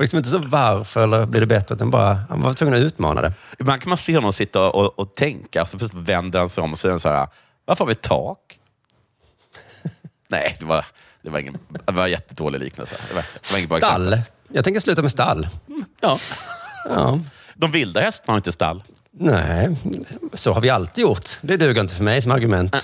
var 0.01 0.03
liksom 0.03 0.17
inte 0.17 0.29
så 0.29 0.37
varför 0.37 1.03
eller 1.03 1.25
blir 1.25 1.41
det 1.41 1.47
bättre, 1.47 1.75
utan 1.75 1.89
bara, 1.89 2.19
han 2.29 2.41
var 2.41 2.53
tvungen 2.53 2.75
att 2.75 2.81
utmana 2.81 3.21
det. 3.21 3.33
Ibland 3.59 3.81
kan 3.81 3.89
man 3.89 3.97
se 3.97 4.15
honom 4.15 4.33
sitta 4.33 4.69
och, 4.69 4.99
och 4.99 5.15
tänka, 5.15 5.65
så 5.65 5.77
plötsligt 5.77 6.07
vänder 6.07 6.39
han 6.39 6.49
sig 6.49 6.63
om 6.63 6.71
och 6.71 6.79
säger 6.79 6.97
så 6.97 7.09
här, 7.09 7.27
varför 7.65 7.85
har 7.85 7.89
vi 7.89 7.95
tak? 7.95 8.59
Nej, 10.27 10.55
det 10.59 10.65
var, 10.65 10.85
det 11.21 11.29
var, 11.29 11.39
ingen, 11.39 11.57
det 11.85 11.91
var 11.91 12.05
en 12.05 12.11
jättedålig 12.11 12.59
liknelse. 12.59 12.95
Det 13.09 13.13
var, 13.13 13.21
det 13.21 13.61
var 13.61 13.67
bra 13.67 13.77
exempel. 13.77 14.07
Stall. 14.07 14.21
Jag 14.53 14.63
tänker 14.63 14.79
sluta 14.79 15.01
med 15.01 15.11
stall. 15.11 15.47
Ja. 16.01 16.19
Ja. 16.85 17.19
De 17.55 17.71
vilda 17.71 18.01
hästarna 18.01 18.33
har 18.33 18.37
inte 18.37 18.51
stall. 18.51 18.83
Nej, 19.11 19.77
så 20.33 20.53
har 20.53 20.61
vi 20.61 20.69
alltid 20.69 21.01
gjort. 21.01 21.29
Det 21.41 21.57
duger 21.57 21.81
inte 21.81 21.95
för 21.95 22.03
mig 22.03 22.21
som 22.21 22.31
argument. 22.31 22.75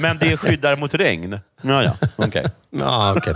Men 0.00 0.18
det 0.18 0.36
skyddar 0.36 0.76
mot 0.76 0.94
regn. 0.94 1.38
Ja, 1.62 1.82
ja. 1.82 1.96
okej. 2.16 2.46
Ja, 2.70 3.14
okej. 3.16 3.34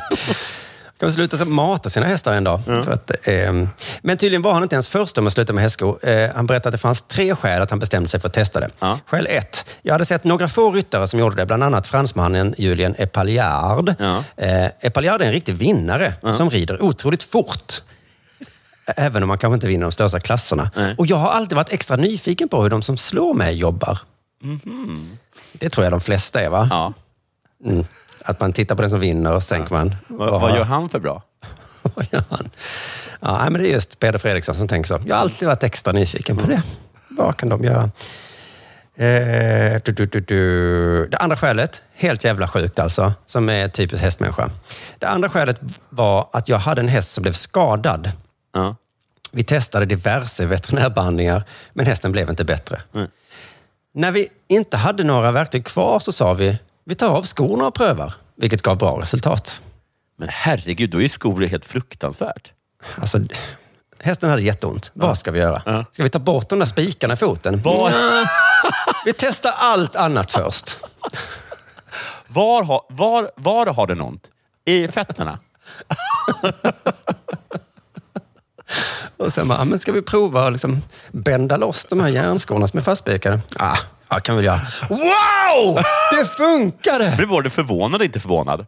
Kan 1.00 1.12
sluta 1.12 1.44
mata 1.44 1.90
sina 1.90 2.06
hästar 2.06 2.32
en 2.32 2.44
dag? 2.44 2.60
För 2.64 2.90
att, 2.90 3.10
ehm, 3.22 3.68
men 4.02 4.16
tydligen 4.16 4.42
var 4.42 4.54
han 4.54 4.62
inte 4.62 4.74
ens 4.74 4.88
först 4.88 5.18
om 5.18 5.26
att 5.26 5.32
sluta 5.32 5.52
med 5.52 5.62
hästskor. 5.62 6.08
Eh, 6.08 6.30
han 6.34 6.46
berättade 6.46 6.68
att 6.68 6.72
det 6.72 6.78
fanns 6.78 7.02
tre 7.02 7.34
skäl 7.34 7.62
att 7.62 7.70
han 7.70 7.78
bestämde 7.78 8.08
sig 8.08 8.20
för 8.20 8.28
att 8.28 8.34
testa 8.34 8.60
det. 8.60 8.70
Ja. 8.78 8.98
Skäl 9.06 9.26
ett. 9.30 9.66
Jag 9.82 9.94
hade 9.94 10.04
sett 10.04 10.24
några 10.24 10.48
få 10.48 10.70
ryttare 10.70 11.08
som 11.08 11.18
gjorde 11.20 11.36
det, 11.36 11.46
bland 11.46 11.62
annat 11.62 11.86
fransmannen 11.86 12.54
Julien 12.58 12.94
Epaillard. 12.98 13.94
Ja. 13.98 14.24
Eh, 14.36 14.64
Epaillard 14.80 15.22
är 15.22 15.26
en 15.26 15.32
riktig 15.32 15.54
vinnare 15.54 16.14
som 16.36 16.50
rider 16.50 16.82
otroligt 16.82 17.22
fort. 17.22 17.72
Även 18.86 19.22
om 19.22 19.28
man 19.28 19.38
kanske 19.38 19.54
inte 19.54 19.66
vinner 19.66 19.82
de 19.86 19.92
största 19.92 20.20
klasserna. 20.20 20.70
Nej. 20.76 20.94
Och 20.98 21.06
jag 21.06 21.16
har 21.16 21.28
alltid 21.30 21.56
varit 21.56 21.72
extra 21.72 21.96
nyfiken 21.96 22.48
på 22.48 22.62
hur 22.62 22.70
de 22.70 22.82
som 22.82 22.96
slår 22.96 23.34
mig 23.34 23.54
jobbar. 23.54 23.98
Det 25.52 25.68
tror 25.70 25.84
jag 25.84 25.92
de 25.92 26.00
flesta 26.00 26.40
är, 26.40 26.48
va? 26.48 26.68
Ja. 26.70 26.92
Mm. 27.64 27.84
Att 28.26 28.40
man 28.40 28.52
tittar 28.52 28.74
på 28.74 28.82
den 28.82 28.90
som 28.90 29.00
vinner 29.00 29.32
och 29.32 29.42
så 29.42 29.54
tänker 29.54 29.74
man... 29.74 29.94
Vad, 30.08 30.40
vad 30.40 30.56
gör 30.56 30.64
han 30.64 30.88
för 30.88 30.98
bra? 30.98 31.22
Vad 31.94 32.06
gör 32.12 32.24
han? 32.30 32.50
Ja, 33.20 33.50
men 33.50 33.62
det 33.62 33.68
är 33.68 33.72
just 33.72 33.98
Peder 33.98 34.18
Fredriksson 34.18 34.54
som 34.54 34.68
tänker 34.68 34.88
så. 34.88 35.00
Jag 35.06 35.14
har 35.14 35.22
alltid 35.22 35.48
varit 35.48 35.62
extra 35.62 35.92
nyfiken 35.92 36.36
på 36.36 36.46
det. 36.46 36.62
Vad 37.08 37.36
kan 37.36 37.48
de 37.48 37.64
göra? 37.64 37.90
Eh, 38.96 39.80
du, 39.84 39.92
du, 39.92 40.20
du. 40.20 41.08
Det 41.08 41.16
andra 41.16 41.36
skälet, 41.36 41.82
helt 41.94 42.24
jävla 42.24 42.48
sjukt 42.48 42.78
alltså, 42.78 43.12
som 43.26 43.48
är 43.48 43.68
typiskt 43.68 44.04
hästmänniska. 44.04 44.50
Det 44.98 45.06
andra 45.06 45.28
skälet 45.28 45.60
var 45.88 46.28
att 46.32 46.48
jag 46.48 46.58
hade 46.58 46.80
en 46.80 46.88
häst 46.88 47.12
som 47.12 47.22
blev 47.22 47.32
skadad. 47.32 48.12
Ja. 48.52 48.76
Vi 49.32 49.44
testade 49.44 49.86
diverse 49.86 50.46
veterinärbehandlingar, 50.46 51.42
men 51.72 51.86
hästen 51.86 52.12
blev 52.12 52.30
inte 52.30 52.44
bättre. 52.44 52.82
Mm. 52.94 53.08
När 53.94 54.12
vi 54.12 54.28
inte 54.48 54.76
hade 54.76 55.04
några 55.04 55.32
verktyg 55.32 55.64
kvar 55.64 55.98
så 56.00 56.12
sa 56.12 56.34
vi, 56.34 56.58
vi 56.84 56.94
tar 56.94 57.08
av 57.08 57.26
skorna 57.26 57.66
och 57.66 57.74
prövar, 57.74 58.14
vilket 58.36 58.62
gav 58.62 58.78
bra 58.78 59.00
resultat. 59.00 59.60
Men 60.16 60.28
herregud, 60.32 60.90
då 60.90 61.02
är 61.02 61.08
skor 61.08 61.40
helt 61.42 61.64
fruktansvärt. 61.64 62.52
Alltså, 63.00 63.18
hästen 64.00 64.30
hade 64.30 64.42
jätteont. 64.42 64.90
Vad 64.94 65.18
ska 65.18 65.30
vi 65.30 65.38
göra? 65.38 65.62
Ja. 65.66 65.84
Ska 65.92 66.02
vi 66.02 66.08
ta 66.10 66.18
bort 66.18 66.48
de 66.48 66.58
där 66.58 66.66
spikarna 66.66 67.14
i 67.14 67.16
foten? 67.16 67.62
Var- 67.62 67.90
vi 69.04 69.12
testar 69.12 69.52
allt 69.56 69.96
annat 69.96 70.32
först. 70.32 70.78
Var, 72.26 72.64
var, 72.88 73.30
var 73.36 73.66
har 73.66 73.86
den 73.86 74.00
ont? 74.00 74.26
I 74.64 74.88
fötterna? 74.88 75.38
Och 79.16 79.32
sen 79.32 79.48
bara, 79.48 79.58
"Ja, 79.58 79.64
men 79.64 79.78
ska 79.78 79.92
vi 79.92 80.02
prova 80.02 80.46
att 80.46 80.52
liksom 80.52 80.82
bända 81.12 81.56
loss 81.56 81.84
de 81.84 82.00
här 82.00 82.08
järnskorna 82.08 82.68
som 82.68 82.78
är 82.78 82.82
fastspikade? 82.82 83.40
Ah, 83.58 83.76
ja, 84.08 84.20
kan 84.20 84.36
vi 84.36 84.44
göra. 84.44 84.60
Wow! 84.88 85.82
Det 86.10 86.26
funkade! 86.26 87.04
Jag 87.04 87.16
blev 87.16 87.28
både 87.28 87.50
förvånad 87.50 88.00
och 88.00 88.04
inte 88.04 88.20
förvånad. 88.20 88.66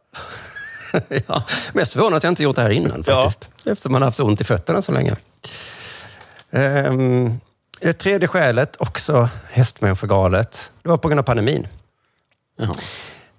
ja, 1.27 1.45
mest 1.73 1.93
förvånad 1.93 2.17
att 2.17 2.23
jag 2.23 2.31
inte 2.31 2.43
gjort 2.43 2.57
det 2.57 2.63
här 2.63 2.71
innan 2.71 3.05
faktiskt. 3.05 3.51
Eftersom 3.65 3.93
man 3.93 4.03
har 4.03 4.07
haft 4.07 4.17
så 4.17 4.25
ont 4.25 4.41
i 4.41 4.45
fötterna 4.45 4.83
så 4.83 4.93
länge. 4.93 5.17
Um, 6.51 7.41
det 7.81 7.93
tredje 7.93 8.29
skälet, 8.29 8.77
också 8.79 9.29
hästmänniskogalet, 9.51 10.73
det 10.83 10.89
var 10.89 10.97
på 10.97 11.09
grund 11.09 11.19
av 11.19 11.25
pandemin. 11.25 11.69
Jaha. 12.59 12.75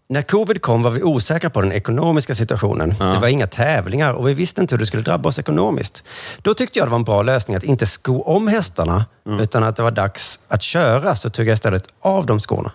När 0.10 0.22
covid 0.22 0.62
kom 0.62 0.84
var 0.84 0.91
vi 0.91 1.03
osäkra 1.03 1.49
på 1.49 1.62
den 1.62 1.72
ekonomiska 1.72 2.36
situationen. 2.36 2.89
Det 2.99 3.20
var 3.20 3.28
inga 3.28 3.47
tävlingar 3.47 4.14
och 4.14 4.28
vi 4.28 4.34
visste 4.34 4.62
inte 4.62 4.76
hur 4.76 4.80
det 4.80 4.86
skulle 4.86 5.03
drabba 5.03 5.30
oss 5.30 5.39
ekonomiskt. 5.39 6.03
Då 6.41 6.53
tyckte 6.53 6.80
jag 6.80 6.88
det 6.88 6.89
var 6.89 6.97
en 6.97 7.03
bra 7.03 7.22
lösning 7.22 7.58
att 7.58 7.64
inte 7.64 7.86
sko 7.86 8.22
om 8.22 8.47
hästarna, 8.47 9.05
utan 9.39 9.64
att 9.64 9.76
det 9.76 9.84
var 9.84 9.91
dags 9.91 10.39
att 10.47 10.64
köra, 10.64 11.16
så 11.16 11.30
tog 11.30 11.47
jag 11.47 11.53
istället 11.53 11.88
av 12.01 12.26
de 12.26 12.39
skorna. 12.39 12.72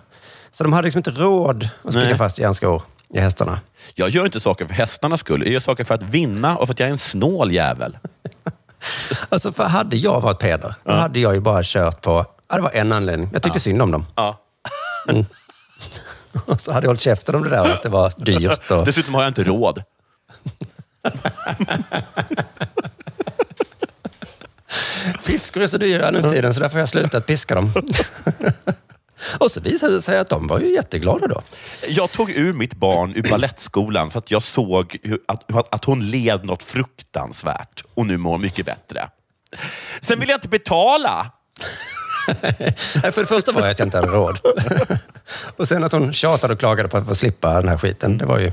Så 0.51 0.63
de 0.63 0.73
hade 0.73 0.85
liksom 0.85 0.99
inte 0.99 1.11
råd 1.11 1.69
att 1.83 1.93
spika 1.93 2.07
Nej. 2.07 2.17
fast 2.17 2.39
järnskor 2.39 2.81
i 3.13 3.19
hästarna. 3.19 3.59
Jag 3.95 4.09
gör 4.09 4.25
inte 4.25 4.39
saker 4.39 4.65
för 4.65 4.73
hästarnas 4.73 5.19
skull. 5.19 5.43
Jag 5.43 5.53
gör 5.53 5.59
saker 5.59 5.83
för 5.83 5.95
att 5.95 6.03
vinna 6.03 6.57
och 6.57 6.67
för 6.67 6.73
att 6.73 6.79
jag 6.79 6.87
är 6.87 6.91
en 6.91 6.97
snål 6.97 7.51
jävel. 7.51 7.97
Alltså, 9.29 9.51
för 9.51 9.63
hade 9.63 9.95
jag 9.95 10.21
varit 10.21 10.39
Peder, 10.39 10.75
då 10.83 10.91
hade 10.91 11.19
jag 11.19 11.33
ju 11.33 11.39
bara 11.39 11.63
kört 11.63 12.01
på... 12.01 12.25
Ja, 12.49 12.55
det 12.55 12.61
var 12.61 12.71
en 12.71 12.91
anledning. 12.91 13.29
Jag 13.33 13.41
tyckte 13.41 13.59
synd 13.59 13.81
om 13.81 13.91
dem. 13.91 14.05
Ja. 14.15 14.39
Och 15.07 15.25
så 16.59 16.71
hade 16.71 16.85
jag 16.85 16.89
hållit 16.89 17.01
käften 17.01 17.35
om 17.35 17.43
det 17.43 17.49
där 17.49 17.69
att 17.69 17.83
det 17.83 17.89
var 17.89 18.13
dyrt. 18.17 18.71
Och... 18.71 18.85
Dessutom 18.85 19.13
har 19.13 19.21
jag 19.21 19.29
inte 19.29 19.43
råd. 19.43 19.83
Piskor 25.25 25.63
är 25.63 25.67
så 25.67 25.77
dyra 25.77 26.11
nu 26.11 26.21
för 26.21 26.29
tiden, 26.29 26.53
så 26.53 26.59
därför 26.59 26.73
har 26.73 26.79
jag 26.79 26.89
slutat 26.89 27.25
piska 27.25 27.55
dem. 27.55 27.73
och 29.37 29.51
så 29.51 29.61
visade 29.61 29.93
det 29.93 30.01
sig 30.01 30.19
att 30.19 30.29
de 30.29 30.47
var 30.47 30.59
ju 30.59 30.73
jätteglada 30.73 31.27
då. 31.27 31.41
Jag 31.87 32.11
tog 32.11 32.29
ur 32.31 32.53
mitt 32.53 32.73
barn 32.75 33.13
ur 33.15 33.29
ballettskolan 33.29 34.11
för 34.11 34.19
att 34.19 34.31
jag 34.31 34.43
såg 34.43 34.97
hur, 35.03 35.19
att, 35.27 35.73
att 35.73 35.85
hon 35.85 36.09
led 36.09 36.45
något 36.45 36.63
fruktansvärt 36.63 37.83
och 37.93 38.05
nu 38.05 38.17
mår 38.17 38.37
mycket 38.37 38.65
bättre. 38.65 39.09
Sen 40.01 40.19
vill 40.19 40.29
jag 40.29 40.37
inte 40.37 40.49
betala. 40.49 41.31
För 42.93 43.21
det 43.21 43.25
första 43.25 43.51
var 43.51 43.61
det 43.61 43.69
att 43.69 43.79
jag 43.79 43.85
inte 43.85 43.97
hade 43.97 44.11
råd. 44.11 44.39
Och 45.57 45.67
sen 45.67 45.83
att 45.83 45.91
hon 45.91 46.13
tjatade 46.13 46.53
och 46.53 46.59
klagade 46.59 46.89
på 46.89 46.97
att 46.97 47.07
få 47.07 47.15
slippa 47.15 47.53
den 47.53 47.67
här 47.67 47.77
skiten. 47.77 48.17
Det, 48.17 48.25
var 48.25 48.39
ju, 48.39 48.51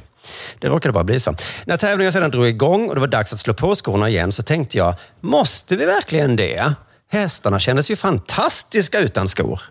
det 0.58 0.68
råkade 0.68 0.92
bara 0.92 1.04
bli 1.04 1.20
så. 1.20 1.34
När 1.64 1.76
tävlingen 1.76 2.12
sedan 2.12 2.30
drog 2.30 2.46
igång 2.46 2.88
och 2.88 2.94
det 2.94 3.00
var 3.00 3.08
dags 3.08 3.32
att 3.32 3.40
slå 3.40 3.54
på 3.54 3.74
skorna 3.74 4.08
igen 4.08 4.32
så 4.32 4.42
tänkte 4.42 4.78
jag, 4.78 4.94
måste 5.20 5.76
vi 5.76 5.86
verkligen 5.86 6.36
det? 6.36 6.74
Hästarna 7.08 7.60
kändes 7.60 7.90
ju 7.90 7.96
fantastiska 7.96 8.98
utan 8.98 9.28
skor. 9.28 9.62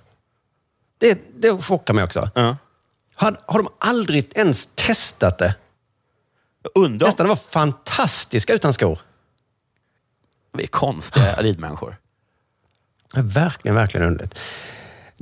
Det, 0.97 1.20
det 1.36 1.61
chockar 1.61 1.93
mig 1.93 2.03
också. 2.03 2.30
Har, 3.15 3.39
har 3.45 3.59
de 3.59 3.70
aldrig 3.80 4.32
ens 4.36 4.70
testat 4.76 5.38
det? 5.38 5.55
Undrar 6.76 7.07
Hästarna 7.07 7.30
var 7.30 7.36
fantastiska 7.36 8.53
utan 8.53 8.74
skor. 8.74 8.99
Vi 10.53 10.63
är 10.63 10.67
konstiga 10.67 11.36
ridmänniskor. 11.41 11.97
Verkligen, 13.15 13.76
verkligen 13.76 14.07
underligt. 14.07 14.39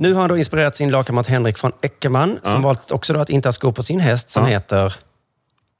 Nu 0.00 0.12
har 0.12 0.20
han 0.20 0.28
då 0.28 0.36
inspirerat 0.36 0.76
sin 0.76 0.90
lagkamrat 0.90 1.26
Henrik 1.26 1.62
von 1.62 1.72
Eckermann, 1.82 2.40
som 2.42 2.62
valt 2.62 2.90
också 2.90 3.12
då 3.12 3.20
att 3.20 3.30
inte 3.30 3.48
ha 3.48 3.52
skor 3.52 3.72
på 3.72 3.82
sin 3.82 4.00
häst, 4.00 4.30
som 4.30 4.46
heter 4.46 4.94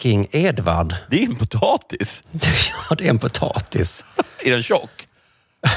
King 0.03 0.29
Edvard. 0.31 0.95
Det 1.11 1.23
är 1.23 1.27
en 1.27 1.37
potatis. 1.37 2.23
ja, 2.91 2.95
det 2.95 3.05
är 3.05 3.11
en 3.11 3.19
potatis. 3.19 4.05
Är 4.45 4.51
den 4.51 4.63
tjock? 4.63 5.09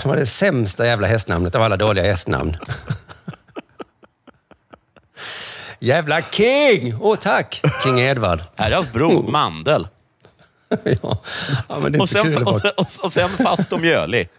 Det 0.03 0.07
var 0.07 0.15
det 0.15 0.25
sämsta 0.25 0.85
jävla 0.85 1.07
hästnamnet 1.07 1.55
av 1.55 1.61
alla 1.61 1.77
dåliga 1.77 2.05
hästnamn. 2.05 2.57
jävla 5.79 6.21
King! 6.21 6.95
Åh, 6.99 7.15
tack! 7.15 7.61
King 7.83 7.99
Edvard. 7.99 8.41
Här 8.55 8.71
är 8.71 8.75
hans 8.75 8.91
bror, 8.91 9.31
Mandel. 9.31 9.87
ja. 10.83 11.21
ja, 11.69 11.79
men 11.79 11.91
det 11.91 11.97
är 11.97 12.01
Och 12.01 12.09
sen, 12.09 12.23
kul. 12.23 12.43
och, 12.43 12.65
och, 12.65 12.87
och 13.03 13.13
sen 13.13 13.29
fast 13.29 13.73
och 13.73 13.79
mjölig. 13.79 14.29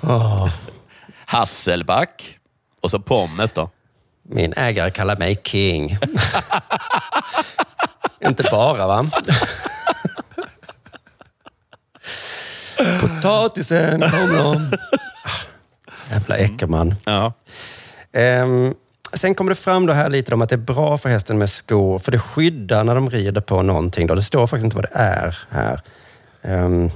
Åh. 0.00 0.48
Hasselback. 1.32 2.38
Och 2.80 2.90
så 2.90 2.98
pommes 2.98 3.52
då. 3.52 3.70
Min 4.22 4.52
ägare 4.56 4.90
kallar 4.90 5.16
mig 5.16 5.40
King. 5.44 5.98
Inte 8.26 8.48
bara, 8.50 8.86
va? 8.86 9.10
Potatisen 13.00 14.00
kommer. 14.00 14.78
Jävla 16.10 16.36
Eckermann. 16.36 16.94
Ja. 17.04 17.32
Ehm, 18.12 18.74
sen 19.12 19.34
kommer 19.34 19.48
det 19.48 19.54
fram 19.54 19.86
då 19.86 19.92
här 19.92 20.10
lite 20.10 20.34
om 20.34 20.42
att 20.42 20.48
det 20.48 20.54
är 20.54 20.56
bra 20.56 20.98
för 20.98 21.08
hästen 21.08 21.38
med 21.38 21.50
skor, 21.50 21.98
för 21.98 22.12
det 22.12 22.18
skyddar 22.18 22.84
när 22.84 22.94
de 22.94 23.10
rider 23.10 23.40
på 23.40 23.62
någonting. 23.62 24.06
Då. 24.06 24.14
Det 24.14 24.22
står 24.22 24.46
faktiskt 24.46 24.64
inte 24.64 24.76
vad 24.76 24.84
det 24.84 24.98
är 24.98 25.38
här. 25.50 25.80
Ehm, 26.42 26.90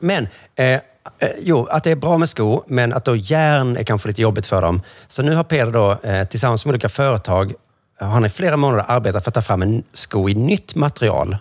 men, 0.00 0.28
eh, 0.54 0.80
eh, 1.18 1.28
jo, 1.38 1.66
att 1.66 1.84
det 1.84 1.90
är 1.90 1.96
bra 1.96 2.18
med 2.18 2.28
skor, 2.28 2.64
men 2.66 2.92
att 2.92 3.04
då 3.04 3.16
järn 3.16 3.76
är 3.76 3.84
kanske 3.84 4.08
lite 4.08 4.22
jobbigt 4.22 4.46
för 4.46 4.62
dem. 4.62 4.82
Så 5.08 5.22
nu 5.22 5.34
har 5.34 5.44
Peder 5.44 5.72
då, 5.72 5.92
eh, 6.02 6.28
tillsammans 6.28 6.64
med 6.64 6.72
olika 6.72 6.88
företag, 6.88 7.52
har 8.00 8.08
han 8.08 8.24
i 8.24 8.28
flera 8.28 8.56
månader 8.56 8.84
arbetat 8.88 9.24
för 9.24 9.30
att 9.30 9.34
ta 9.34 9.42
fram 9.42 9.62
en 9.62 9.84
sko 9.92 10.28
i 10.28 10.34
nytt 10.34 10.74
material. 10.74 11.36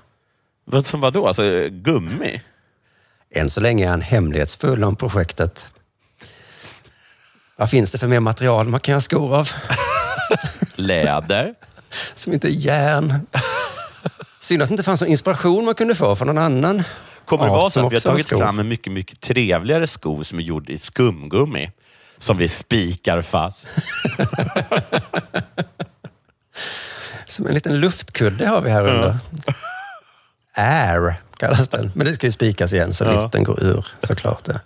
Vad 0.65 0.85
som 0.85 1.01
vadå? 1.01 1.27
Alltså 1.27 1.69
gummi? 1.69 2.41
Än 3.35 3.49
så 3.49 3.61
länge 3.61 3.85
är 3.85 3.89
han 3.89 4.01
hemlighetsfull 4.01 4.83
om 4.83 4.95
projektet. 4.95 5.67
Vad 7.55 7.69
finns 7.69 7.91
det 7.91 7.97
för 7.97 8.07
mer 8.07 8.19
material 8.19 8.67
man 8.67 8.79
kan 8.79 8.91
göra 8.91 9.01
skor 9.01 9.35
av? 9.35 9.49
Läder? 10.75 11.53
Som 12.15 12.33
inte 12.33 12.47
är 12.47 12.51
järn. 12.51 13.27
Synd 14.39 14.61
att 14.61 14.69
det 14.69 14.73
inte 14.73 14.83
fanns 14.83 15.01
någon 15.01 15.09
inspiration 15.09 15.65
man 15.65 15.75
kunde 15.75 15.95
få 15.95 16.15
från 16.15 16.27
någon 16.27 16.37
annan 16.37 16.83
Kommer 17.25 17.43
det 17.45 17.51
vara 17.51 17.69
så 17.69 17.85
att 17.85 17.91
vi 17.91 17.95
har 17.95 18.01
tagit 18.01 18.27
fram 18.29 18.59
en 18.59 18.67
mycket, 18.67 18.93
mycket 18.93 19.19
trevligare 19.19 19.87
sko 19.87 20.23
som 20.23 20.39
är 20.39 20.43
gjord 20.43 20.69
i 20.69 20.77
skumgummi? 20.77 21.71
Som 22.17 22.37
vi 22.37 22.49
spikar 22.49 23.21
fast. 23.21 23.67
Som 27.27 27.47
en 27.47 27.53
liten 27.53 27.79
luftkudde 27.79 28.47
har 28.47 28.61
vi 28.61 28.69
här 28.69 28.81
under. 28.87 29.17
Air 30.53 31.15
kallas 31.37 31.69
den. 31.69 31.91
Men 31.95 32.07
det 32.07 32.15
ska 32.15 32.27
ju 32.27 32.31
spikas 32.31 32.73
igen 32.73 32.93
så 32.93 33.03
Ja. 33.03 33.11
luften 33.21 33.43
går 33.43 33.63
ur 33.63 33.87
såklart. 34.03 34.47
Ja, 34.47 34.61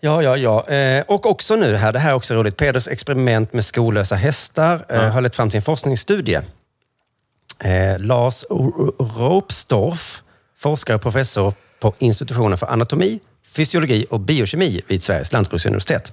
ja, 0.00 0.22
ja. 0.22 0.36
ja. 0.36 0.74
Eh, 0.74 1.04
och 1.08 1.26
också 1.26 1.56
nu 1.56 1.76
här, 1.76 1.92
det 1.92 1.98
här 1.98 2.10
är 2.10 2.14
också 2.14 2.34
roligt. 2.34 2.56
Peders 2.56 2.88
experiment 2.88 3.52
med 3.52 3.64
skolösa 3.64 4.14
hästar 4.16 4.84
eh, 4.88 5.08
har 5.08 5.20
lett 5.20 5.36
fram 5.36 5.50
till 5.50 5.56
en 5.56 5.62
forskningsstudie. 5.62 6.40
Eh, 7.64 7.98
Lars 7.98 8.44
Ropstorff, 8.98 10.22
forskare 10.62 10.94
och 10.96 11.02
professor 11.02 11.54
på 11.80 11.94
institutionen 11.98 12.58
för 12.58 12.66
anatomi, 12.66 13.20
fysiologi 13.52 14.06
och 14.10 14.20
biokemi 14.20 14.80
vid 14.86 15.02
Sveriges 15.02 15.32
lantbruksuniversitet. 15.32 16.12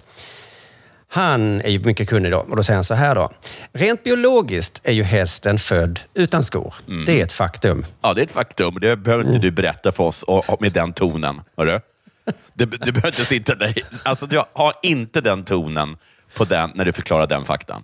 Han 1.07 1.61
är 1.61 1.69
ju 1.69 1.79
mycket 1.79 2.09
kunnig 2.09 2.31
då 2.31 2.37
och 2.37 2.55
då 2.55 2.63
säger 2.63 2.77
han 2.77 2.83
så 2.83 2.93
här 2.93 3.15
då. 3.15 3.29
Rent 3.73 4.03
biologiskt 4.03 4.81
är 4.83 4.93
ju 4.93 5.03
hästen 5.03 5.59
född 5.59 5.99
utan 6.13 6.43
skor. 6.43 6.73
Det 7.05 7.19
är 7.19 7.23
ett 7.23 7.31
faktum. 7.31 7.85
Ja, 8.01 8.13
det 8.13 8.21
är 8.21 8.25
ett 8.25 8.31
faktum. 8.31 8.77
Det 8.81 8.95
behöver 8.95 9.27
inte 9.27 9.39
du 9.39 9.51
berätta 9.51 9.91
för 9.91 10.03
oss 10.03 10.23
och, 10.23 10.49
och 10.49 10.61
med 10.61 10.71
den 10.71 10.93
tonen. 10.93 11.41
Hörru? 11.57 11.79
Du, 12.53 12.65
du 12.65 12.91
behöver 12.91 13.07
inte 13.07 13.25
sitta 13.25 13.55
där. 13.55 13.73
Alltså, 14.03 14.25
du 14.25 14.41
har 14.53 14.73
inte 14.83 15.21
den 15.21 15.43
tonen 15.43 15.97
på 16.35 16.45
den, 16.45 16.71
när 16.75 16.85
du 16.85 16.91
förklarar 16.91 17.27
den 17.27 17.45
faktan. 17.45 17.83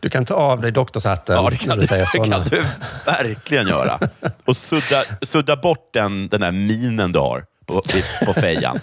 Du 0.00 0.10
kan 0.10 0.24
ta 0.24 0.34
av 0.34 0.60
dig 0.60 0.70
doktorshatten 0.72 1.36
Ja, 1.36 1.50
det 1.50 1.56
kan, 1.56 1.68
när 1.68 1.76
du 1.76 1.86
säger 1.86 2.04
det 2.04 2.10
sådana. 2.10 2.36
kan 2.36 2.44
du 2.44 2.64
verkligen 3.06 3.68
göra. 3.68 3.98
Och 4.44 4.56
sudda, 4.56 5.02
sudda 5.22 5.56
bort 5.56 5.88
den, 5.92 6.28
den 6.28 6.40
där 6.40 6.52
minen 6.52 7.12
du 7.12 7.18
har 7.18 7.44
på, 7.66 7.82
på 8.26 8.32
fejan. 8.32 8.80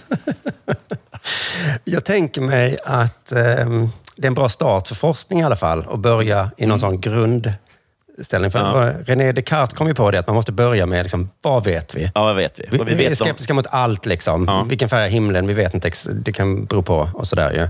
Jag 1.84 2.04
tänker 2.04 2.40
mig 2.40 2.76
att 2.84 3.32
ehm, 3.32 3.88
det 4.16 4.26
är 4.26 4.28
en 4.28 4.34
bra 4.34 4.48
start 4.48 4.88
för 4.88 4.94
forskning 4.94 5.40
i 5.40 5.44
alla 5.44 5.56
fall 5.56 5.86
att 5.90 5.98
börja 5.98 6.50
i 6.56 6.66
någon 6.66 6.78
sån 6.78 7.00
grundställning. 7.00 8.50
För 8.50 8.58
Mm. 8.58 8.86
Ja. 8.86 8.92
René 9.06 9.32
Descartes 9.32 9.74
kom 9.78 9.88
ju 9.88 9.94
på 9.94 10.10
det 10.10 10.18
att 10.18 10.26
man 10.26 10.36
måste 10.36 10.52
börja 10.52 10.86
med 10.86 11.02
liksom, 11.02 11.30
vad 11.42 11.64
vet 11.64 11.94
vi? 11.94 12.10
Ja, 12.14 12.22
vad 12.24 12.36
vet 12.36 12.60
vi? 12.60 12.64
Vi, 12.70 12.78
vi 12.78 12.84
vi 12.84 12.92
är 12.92 12.96
vet 12.96 13.20
om- 13.20 13.26
skeptiska 13.26 13.54
mot 13.54 13.66
allt. 13.70 14.06
Liksom. 14.06 14.66
Vilken 14.68 14.88
färg 14.88 15.04
är 15.04 15.08
himlen? 15.08 15.46
Vi 15.46 15.54
vet 15.54 15.74
inte. 15.74 15.90
Det 16.12 16.32
kan 16.32 16.64
bero 16.64 16.82
på 16.82 17.10
och 17.14 17.26
sådär 17.26 17.50
ju. 17.52 17.62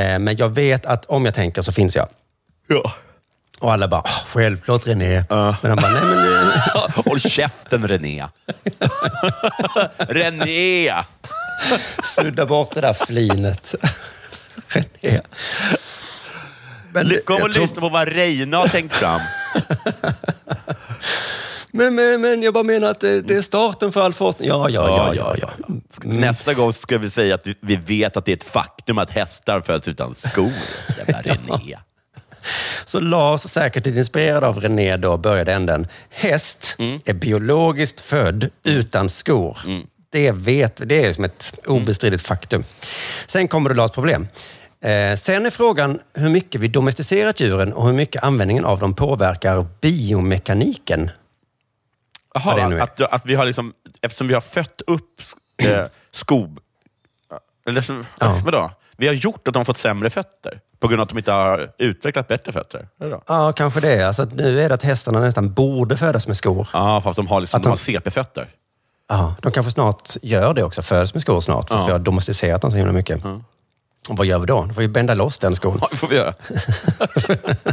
Eh, 0.00 0.18
Men 0.18 0.36
jag 0.36 0.48
vet 0.48 0.86
att 0.86 1.04
om 1.06 1.24
jag 1.24 1.34
tänker 1.34 1.62
så 1.62 1.72
finns 1.72 1.96
jag. 1.96 2.08
Ja. 2.66 2.92
Och 3.60 3.72
alla 3.72 3.88
bara, 3.88 4.00
"Ah, 4.00 4.24
självklart 4.26 4.86
René. 4.86 5.24
Men 5.30 5.54
han 5.62 5.76
bara, 5.76 5.90
nej 5.92 6.02
men... 6.04 6.52
Håll 7.04 7.20
käften 7.20 7.88
René. 7.88 8.26
René! 9.98 10.92
Sudda 12.04 12.46
bort 12.46 12.74
det 12.74 12.80
där 12.80 12.92
flinet. 13.06 13.74
René. 14.68 15.20
Men, 16.92 17.12
Kom 17.24 17.42
och 17.42 17.52
tror- 17.52 17.62
lyssna 17.62 17.80
på 17.80 17.88
vad 17.88 18.08
Reine 18.08 18.56
har 18.56 18.68
tänkt 18.68 18.92
fram. 18.94 19.20
Men, 21.70 21.94
men, 21.94 22.20
men 22.20 22.42
jag 22.42 22.54
bara 22.54 22.64
menar 22.64 22.88
att 22.90 23.00
det, 23.00 23.20
det 23.20 23.34
är 23.36 23.42
starten 23.42 23.92
för 23.92 24.00
all 24.02 24.12
forskning. 24.14 24.48
Ja, 24.48 24.68
ja, 24.68 24.88
ja, 24.88 25.14
ja. 25.14 25.36
ja. 25.40 25.50
Mm. 26.04 26.20
Nästa 26.20 26.54
gång 26.54 26.72
ska 26.72 26.98
vi 26.98 27.10
säga 27.10 27.34
att 27.34 27.46
vi- 27.46 27.56
vi 27.60 27.76
vet 27.76 28.16
att 28.16 28.24
det 28.24 28.32
är 28.32 28.36
ett 28.36 28.42
faktum 28.52 28.98
att 28.98 29.10
hästar 29.10 29.60
föds 29.60 29.88
utan 29.88 30.14
skor. 30.14 30.52
Jävla 30.98 31.20
René. 31.22 31.78
Så 32.84 33.00
Lars, 33.00 33.40
säkert 33.40 33.86
lite 33.86 33.98
inspirerad 33.98 34.44
av 34.44 34.60
René, 34.60 34.96
då 34.96 35.16
började 35.16 35.52
änden. 35.52 35.86
Häst 36.10 36.76
Mm. 36.78 37.00
är 37.04 37.12
biologiskt 37.14 38.00
född 38.00 38.50
utan 38.62 39.08
skor. 39.08 39.58
Det 40.10 40.30
vet. 40.32 40.76
Det 40.88 41.02
är 41.02 41.06
liksom 41.06 41.24
ett 41.24 41.54
obestridligt 41.66 42.26
faktum. 42.26 42.64
Sen 43.26 43.48
kommer 43.48 43.68
det 43.70 43.76
Lars 43.76 43.90
problem. 43.90 44.28
Eh, 44.80 45.16
sen 45.16 45.46
är 45.46 45.50
frågan 45.50 46.00
hur 46.14 46.28
mycket 46.30 46.60
vi 46.60 46.68
domesticerat 46.68 47.40
djuren 47.40 47.72
och 47.72 47.86
hur 47.86 47.92
mycket 47.92 48.22
användningen 48.24 48.64
av 48.64 48.78
dem 48.78 48.94
påverkar 48.94 49.66
biomekaniken. 49.80 51.10
Jaha, 52.34 52.82
att, 52.82 53.00
att 53.00 53.26
vi 53.26 53.34
har 53.34 53.44
liksom, 53.46 53.72
eftersom 54.02 54.28
vi 54.28 54.34
har 54.34 54.40
fött 54.40 54.82
upp 54.86 55.20
eh, 55.62 55.84
skob... 56.10 56.60
Eller, 57.68 57.84
Ja. 58.20 58.40
vadå? 58.44 58.70
Vi 58.96 59.06
har 59.06 59.14
gjort 59.14 59.48
att 59.48 59.54
de 59.54 59.60
har 59.60 59.64
fått 59.64 59.78
sämre 59.78 60.10
fötter 60.10 60.60
på 60.84 60.88
grund 60.88 61.00
av 61.00 61.04
att 61.04 61.08
de 61.08 61.18
inte 61.18 61.32
har 61.32 61.70
utvecklat 61.78 62.28
bättre 62.28 62.52
fötter. 62.52 62.88
Ja, 63.26 63.52
kanske 63.52 63.80
det. 63.80 64.02
Alltså, 64.02 64.22
att 64.22 64.32
nu 64.34 64.60
är 64.60 64.68
det 64.68 64.74
att 64.74 64.82
hästarna 64.82 65.20
nästan 65.20 65.52
borde 65.52 65.96
födas 65.96 66.26
med 66.26 66.36
skor. 66.36 66.68
Ja, 66.72 67.00
fast 67.00 67.16
de 67.16 67.26
har, 67.26 67.40
liksom, 67.40 67.56
Att 67.58 67.62
de 67.62 67.66
de- 67.66 67.70
har 67.70 67.76
CP-fötter. 67.76 68.48
Ja, 69.08 69.34
de 69.42 69.52
kanske 69.52 69.70
snart 69.72 70.16
gör 70.22 70.54
det 70.54 70.62
också. 70.62 70.82
Föds 70.82 71.14
med 71.14 71.20
skor 71.22 71.40
snart. 71.40 71.68
För 71.68 71.74
att 71.76 71.80
Ja. 71.80 71.86
vi 71.86 71.92
har 71.92 71.98
domesticerat 71.98 72.62
dem 72.62 72.70
så 72.70 72.76
himla 72.76 72.92
mycket. 72.92 73.24
Och 74.08 74.16
vad 74.16 74.26
gör 74.26 74.38
vi 74.38 74.46
då? 74.46 74.62
Då 74.68 74.74
får 74.74 74.80
vi 74.82 74.88
bända 74.88 75.14
loss 75.14 75.38
den 75.38 75.56
skon. 75.56 75.78
Ja, 75.80 75.88
det 75.90 75.96
får 75.96 76.08
vi 76.08 76.16
göra. 76.16 76.34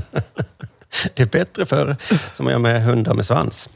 Det 1.13 1.21
är 1.23 1.25
bättre 1.25 1.65
för 1.65 1.95
som 2.33 2.43
man 2.43 2.51
gör 2.51 2.59
med 2.59 2.83
hundar 2.83 3.13
med 3.13 3.25
svans. 3.25 3.69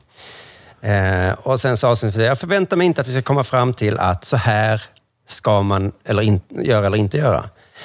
Eh, 0.81 1.31
och 1.33 1.59
sen 1.59 1.77
sa 1.77 1.89
avslutningsvis, 1.89 2.25
jag 2.27 2.39
förväntar 2.39 2.77
mig 2.77 2.87
inte 2.87 3.01
att 3.01 3.07
vi 3.07 3.11
ska 3.11 3.21
komma 3.21 3.43
fram 3.43 3.73
till 3.73 3.97
att 3.99 4.25
så 4.25 4.37
här 4.37 4.81
ska 5.27 5.61
man 5.61 5.91
eller 6.05 6.21
in, 6.23 6.41
göra 6.49 6.85
eller 6.85 6.97
inte 6.97 7.17
göra. 7.17 7.43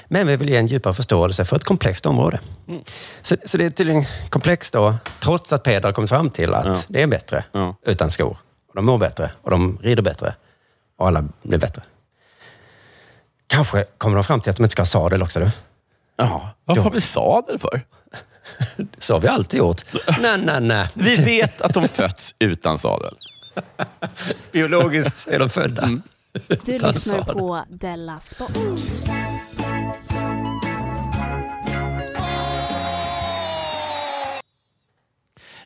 Men 0.09 0.27
vi 0.27 0.37
vill 0.37 0.49
ge 0.49 0.57
en 0.57 0.67
djupare 0.67 0.95
förståelse 0.95 1.45
för 1.45 1.57
ett 1.57 1.65
komplext 1.65 2.07
område. 2.07 2.41
Mm. 2.69 2.83
Så, 3.23 3.37
så 3.45 3.59
det 3.59 3.65
är 3.65 3.71
tydligen 3.71 4.05
komplext 4.31 4.73
då, 4.73 4.95
trots 5.21 5.53
att 5.53 5.63
Peder 5.63 5.89
har 5.89 5.93
kommit 5.93 6.11
fram 6.11 6.31
till 6.31 6.55
att 6.55 6.67
Ja. 6.67 6.77
det 6.89 7.03
är 7.03 7.07
bättre 7.07 7.45
Ja. 7.53 7.77
utan 7.87 8.11
skor. 8.11 8.37
Och 8.69 8.75
de 8.77 8.85
mår 8.85 8.99
bättre 8.99 9.31
och 9.43 9.51
de 9.51 9.79
rider 9.83 10.03
bättre. 10.03 10.35
Och 10.99 11.07
alla 11.09 11.25
blir 11.43 11.59
bättre. 11.59 11.83
Kanske 13.47 13.85
kommer 13.99 14.15
de 14.17 14.25
fram 14.25 14.41
till 14.41 14.51
att 14.51 14.57
de 14.57 14.63
inte 14.63 14.73
ska 14.73 14.81
ha 14.81 14.87
sadel 14.87 15.23
också. 15.23 15.41
Du. 15.41 15.51
Ja, 16.17 16.51
varför 16.65 16.83
har 16.83 16.91
vi 16.91 17.01
sadel 17.01 17.59
för? 17.59 17.83
Så 18.99 19.15
har 19.15 19.21
vi 19.21 19.29
alltid 19.29 19.59
gjort. 19.59 19.83
nej, 20.21 20.39
nej, 20.45 20.61
nej. 20.61 20.89
Vi 20.95 21.17
vet 21.17 21.61
att 21.61 21.75
de 21.75 21.89
fötts 21.89 22.35
utan 22.39 22.79
sadel. 22.79 23.15
Biologiskt 24.53 25.29
är 25.29 25.39
de 25.39 25.49
födda. 25.49 25.87
Du 26.65 26.73
Utan 26.75 26.93
lyssnar 26.93 27.23
på 27.23 27.65
Della 27.69 28.21
Sport. 28.21 28.51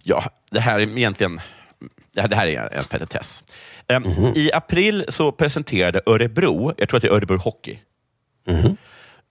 Ja, 0.07 0.25
det 0.51 0.61
här 0.61 0.81
är 0.81 0.99
egentligen 0.99 1.41
det 2.15 2.21
här, 2.21 2.29
det 2.29 2.37
här 2.37 2.47
är 2.47 2.73
en 2.79 2.85
petitess. 2.85 3.45
Ehm, 3.89 4.03
Mhm. 4.03 4.33
I 4.37 4.51
april 4.53 5.05
så 5.09 5.33
presenterade 5.33 6.01
Örebro, 6.07 6.73
jag 6.77 6.89
tror 6.89 6.97
att 6.99 7.03
det 7.03 7.09
är 7.09 7.13
Örebro 7.13 7.37
Hockey, 7.39 7.79
Mhm. 8.49 8.77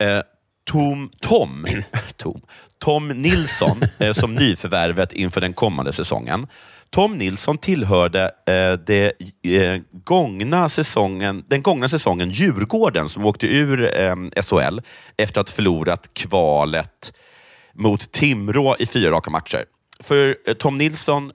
eh, 0.03 0.21
Tom, 0.65 1.11
Tom, 1.21 1.65
Tom, 2.17 2.41
Tom 2.80 3.07
Nilsson 3.07 3.82
eh, 3.99 4.13
som 4.13 4.36
nyförvärvet 4.36 5.13
inför 5.13 5.41
den 5.41 5.53
kommande 5.53 5.93
säsongen. 5.93 6.47
Tom 6.89 7.17
Nilsson 7.17 7.57
tillhörde 7.57 8.24
eh, 8.45 8.74
det, 8.86 9.11
eh, 9.57 9.82
gångna 9.91 10.69
säsongen, 10.69 11.43
den 11.47 11.61
gångna 11.61 11.89
säsongen 11.89 12.30
Djurgården 12.30 13.09
som 13.09 13.26
åkte 13.26 13.47
ur 13.47 13.99
eh, 13.99 14.15
SHL 14.41 14.80
efter 15.17 15.41
att 15.41 15.49
ha 15.49 15.55
förlorat 15.55 16.09
kvalet 16.13 17.13
mot 17.74 18.11
Timrå 18.11 18.76
i 18.80 18.86
fyra 18.86 19.11
raka 19.11 19.30
matcher. 19.30 19.65
För 20.04 20.36
eh, 20.45 20.54
Tom 20.54 20.78
Nilsson 20.78 21.32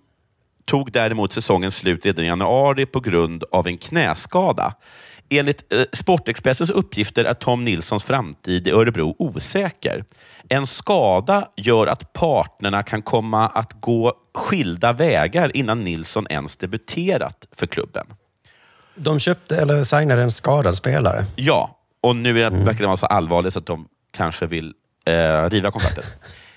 tog 0.65 0.93
däremot 0.93 1.33
säsongens 1.33 1.77
slut 1.77 2.07
redan 2.07 2.25
i 2.25 2.29
januari 2.29 2.87
på 2.87 3.01
grund 3.01 3.45
av 3.53 3.67
en 3.67 3.79
knäskada. 3.79 4.75
Enligt 5.29 5.73
eh, 5.73 5.83
Sportexpressens 5.93 6.71
uppgifter 6.71 7.25
är 7.25 7.35
Tom 7.35 7.65
Nilssons 7.65 8.05
framtid 8.05 8.69
i 8.69 8.71
Örebro 8.71 9.17
osäker. 9.19 10.05
En 10.49 10.67
skada 10.67 11.49
gör 11.57 11.87
att 11.87 12.13
partnerna 12.13 12.83
kan 12.83 13.03
komma 13.03 13.49
att 13.49 13.81
gå 13.81 14.13
skilda 14.35 14.93
vägar 14.93 15.57
innan 15.57 15.85
Nilsson 15.85 16.27
ens 16.31 16.57
debuterat 16.57 17.47
för 17.53 17.67
klubben. 17.67 18.07
De 18.95 19.21
köpte 19.21 19.57
eller 19.57 19.85
signade 19.85 20.23
en 20.23 20.33
skadad 20.33 20.77
spelare. 20.77 21.25
Ja, 21.37 21.79
och 22.01 22.17
nu 22.17 22.43
är 22.43 22.51
det, 22.51 22.57
verkar 22.57 22.81
det 22.81 22.87
vara 22.87 22.97
så 22.97 23.07
allvarligt 23.07 23.53
så 23.53 23.59
att 23.59 23.67
de 23.67 23.89
kanske 24.17 24.47
vill 24.47 24.75
eh, 25.05 25.51
riva 25.51 25.71
kontraktet. 25.71 26.05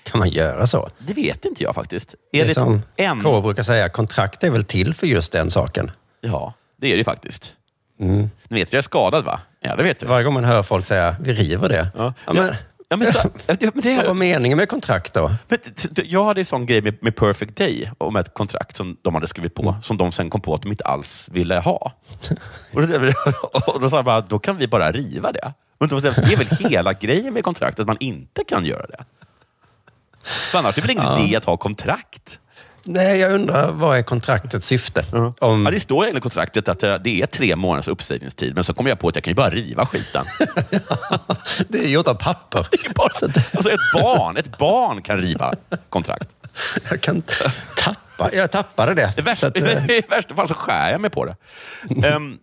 Kan 0.02 0.18
man 0.18 0.28
göra 0.28 0.66
så? 0.66 0.88
Det 0.98 1.14
vet 1.14 1.44
inte 1.44 1.62
jag 1.62 1.74
faktiskt. 1.74 2.14
Det 2.32 2.40
är 2.40 2.48
som 2.48 2.82
en... 2.96 3.22
K 3.22 3.40
brukar 3.40 3.62
säga, 3.62 3.88
kontrakt 3.88 4.44
är 4.44 4.50
väl 4.50 4.64
till 4.64 4.94
för 4.94 5.06
just 5.06 5.32
den 5.32 5.50
saken. 5.50 5.90
Ja, 6.20 6.54
det 6.80 6.86
är 6.86 6.90
det 6.90 6.98
ju 6.98 7.04
faktiskt. 7.04 7.52
Mm. 8.00 8.30
Ni 8.48 8.60
vet, 8.60 8.72
jag 8.72 8.78
är 8.78 8.82
skadad 8.82 9.24
va? 9.24 9.40
Ja, 9.60 9.76
det 9.76 9.82
vet 9.82 10.00
du. 10.00 10.06
Varje 10.06 10.24
gång 10.24 10.34
man 10.34 10.44
hör 10.44 10.62
folk 10.62 10.84
säga, 10.84 11.16
vi 11.20 11.32
river 11.32 11.68
det. 11.68 11.88
Ja. 11.94 12.14
Ja, 12.26 12.32
men, 12.32 12.54
Ja, 12.92 12.96
men 12.96 13.12
så, 13.12 13.18
ja, 13.46 13.56
men 13.60 13.82
det 13.82 13.96
vad 13.96 14.04
var 14.04 14.10
är, 14.10 14.14
meningen 14.14 14.58
med 14.58 14.68
kontrakt 14.68 15.14
då? 15.14 15.32
men, 15.48 15.58
jag 16.04 16.24
hade 16.24 16.40
en 16.40 16.44
sån 16.44 16.66
grej 16.66 16.82
med, 16.82 17.02
med 17.02 17.16
Perfect 17.16 17.56
Day, 17.56 17.90
om 17.98 18.16
ett 18.16 18.34
kontrakt 18.34 18.76
som 18.76 18.96
de 19.02 19.14
hade 19.14 19.26
skrivit 19.26 19.54
på, 19.54 19.76
som 19.82 19.96
de 19.96 20.12
sen 20.12 20.30
kom 20.30 20.40
på 20.40 20.54
att 20.54 20.62
de 20.62 20.70
inte 20.70 20.84
alls 20.84 21.28
ville 21.32 21.58
ha. 21.58 21.92
Och 22.72 22.88
då, 22.88 22.96
och 23.72 23.80
då 23.80 23.90
sa 23.90 23.96
jag 23.96 24.04
bara, 24.04 24.20
då 24.20 24.38
kan 24.38 24.56
vi 24.56 24.68
bara 24.68 24.92
riva 24.92 25.32
det. 25.32 25.52
Men 25.78 25.88
det 25.88 26.06
är 26.06 26.36
väl 26.36 26.70
hela 26.70 26.92
grejen 26.92 27.34
med 27.34 27.44
kontraktet, 27.44 27.80
att 27.80 27.86
man 27.86 27.96
inte 28.00 28.44
kan 28.44 28.64
göra 28.64 28.86
det? 28.86 29.04
För 30.24 30.58
annars 30.58 30.78
är 30.78 30.82
det 30.82 30.88
väl 30.88 30.96
ingen 30.96 31.18
idé 31.18 31.36
att 31.36 31.44
ha 31.44 31.56
kontrakt? 31.56 32.38
Nej, 32.84 33.18
jag 33.18 33.32
undrar, 33.32 33.72
vad 33.72 33.98
är 33.98 34.02
kontraktets 34.02 34.66
syfte? 34.66 35.04
Om, 35.40 35.64
Ja, 35.64 35.70
det 35.70 35.80
står 35.80 36.08
i 36.16 36.20
kontraktet 36.20 36.68
att 36.68 36.82
eh, 36.82 36.94
det 36.94 37.22
är 37.22 37.26
tre 37.26 37.56
månaders 37.56 37.88
uppsägningstid, 37.88 38.54
men 38.54 38.64
så 38.64 38.74
kom 38.74 38.86
jag 38.86 38.98
på 38.98 39.08
att 39.08 39.14
jag 39.14 39.24
kan 39.24 39.30
ju 39.30 39.34
bara 39.34 39.50
riva 39.50 39.86
skiten. 39.86 40.24
det 41.68 41.78
är 41.84 41.88
gjort 41.88 42.08
av 42.08 42.14
papper. 42.14 42.66
Bara, 42.94 43.08
alltså 43.30 43.70
ett 43.70 43.92
barn, 43.94 44.36
ett 44.36 44.58
barn 44.58 45.02
kan 45.02 45.18
riva 45.18 45.54
kontrakt. 45.88 46.28
Jag 46.90 47.00
kan 47.00 47.22
tappa, 47.76 48.32
jag 48.32 48.50
tappade 48.50 48.94
det. 48.94 49.14
I 49.16 49.20
värsta, 49.20 49.46
att, 49.46 49.56
eh, 49.62 49.90
I 49.90 50.02
värsta 50.08 50.34
fall 50.34 50.48
så 50.48 50.54
skär 50.54 50.92
jag 50.92 51.00
mig 51.00 51.10
på 51.10 51.24
det. 51.24 51.36
Um, 52.14 52.38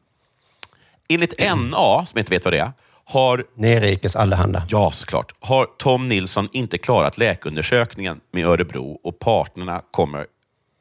enligt 1.07 1.39
NA, 1.39 2.05
som 2.05 2.11
jag 2.13 2.21
inte 2.21 2.31
vet 2.31 2.45
vad 2.45 2.53
det 2.53 2.59
är, 2.59 2.71
har, 3.09 3.45
Nerikes 3.55 4.15
Allehanda. 4.15 4.63
ja 4.69 4.91
såklart, 4.91 5.33
har 5.39 5.65
Tom 5.77 6.07
Nilsson 6.07 6.49
inte 6.51 6.77
klarat 6.77 7.17
läkarundersökningen 7.17 8.21
med 8.31 8.45
Örebro 8.45 8.99
och, 9.03 9.19
partnerna 9.19 9.81
kommer, 9.91 10.27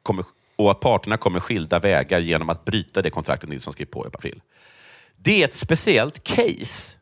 kommer, 0.03 0.25
och 0.55 0.71
att 0.71 0.79
parterna 0.79 1.17
kommer 1.17 1.39
skilda 1.39 1.79
vägar 1.79 2.19
genom 2.19 2.49
att 2.49 2.65
bryta 2.65 3.01
det 3.01 3.09
kontraktet 3.09 3.49
Nilsson 3.49 3.73
skrev 3.73 3.85
på 3.85 4.05
i 4.05 4.07
april. 4.07 4.41
Det 5.17 5.41
är 5.41 5.45
ett 5.45 5.53
speciellt 5.53 6.23
case 6.23 6.97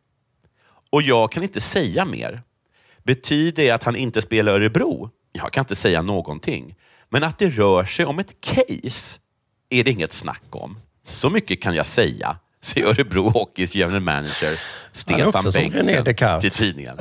och 0.90 1.02
jag 1.02 1.32
kan 1.32 1.44
inte 1.44 1.62
säga 1.62 2.06
mer. 2.06 2.42
Betyder 3.04 3.64
det 3.64 3.72
att 3.72 3.84
han 3.84 3.96
inte 3.96 4.22
spelar 4.22 4.52
Örebro? 4.52 5.10
Jag 5.32 5.54
kan 5.54 5.62
inte 5.62 5.76
säga 5.76 6.02
någonting. 6.02 6.76
Men 7.10 7.24
att 7.24 7.40
det 7.40 7.50
rör 7.50 7.86
sig 7.86 8.06
om 8.06 8.20
ett 8.20 8.42
case 8.42 9.20
är 9.70 9.84
det 9.84 9.92
inget 9.92 10.14
snack 10.14 10.44
om. 10.50 10.80
Så 11.06 11.30
mycket 11.30 11.62
kan 11.62 11.76
jag 11.76 11.86
säga, 11.86 12.38
säger 12.74 12.88
Örebro 12.88 13.30
Hockeys 13.30 13.76
general 13.76 13.99
manager 13.99 14.59
Stefan 14.93 15.32
Bengtsson 15.32 16.41
till 16.41 16.51
tidningen. 16.51 16.99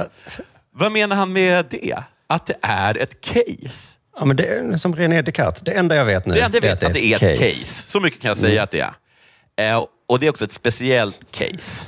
Vad 0.75 0.93
menar 0.93 1.17
han 1.17 1.33
med 1.33 1.67
det? 1.71 2.03
Att 2.27 2.47
det 2.47 2.57
är 2.61 2.99
ett 2.99 3.21
case? 3.21 3.97
Ja, 4.19 4.25
men 4.25 4.37
det 4.37 4.45
är 4.47 4.77
som 4.77 4.97
René 4.97 5.23
Descartes. 5.23 5.63
Det 5.63 5.73
enda 5.73 5.97
jag 5.97 6.05
vet 6.05 6.27
nu 6.27 6.35
Det 6.35 6.41
enda 6.41 6.59
jag 6.59 6.63
vet 6.63 6.83
är 6.83 6.87
att 6.87 6.95
det 6.95 7.05
är 7.05 7.25
ett 7.25 7.39
case. 7.39 7.91
Så 7.91 8.01
mycket 8.01 8.21
kan 8.21 8.29
jag 8.29 8.39
säga 8.39 8.63
att 8.63 8.71
det 8.71 8.81
är. 8.81 9.73
Eh, 9.73 9.85
och 10.07 10.21
det 10.21 10.27
är 10.27 10.31
också 10.31 10.45
ett 10.45 10.53
speciellt 10.53 11.21
case. 11.31 11.87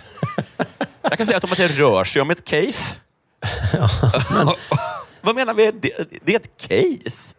Jag 1.03 1.19
kan 1.19 1.27
säga 1.27 1.37
att 1.37 1.45
om 1.45 1.53
att 1.53 1.59
det 1.59 1.69
rör 1.69 2.05
sig 2.05 2.23
om 2.23 2.31
ett 2.31 2.45
case. 2.45 2.97
Vad 5.21 5.35
menar 5.35 5.55
vi? 5.55 5.71
Det, 5.71 5.91
det 6.25 6.35
är 6.35 6.37
ett 6.37 6.57
case. 6.57 7.35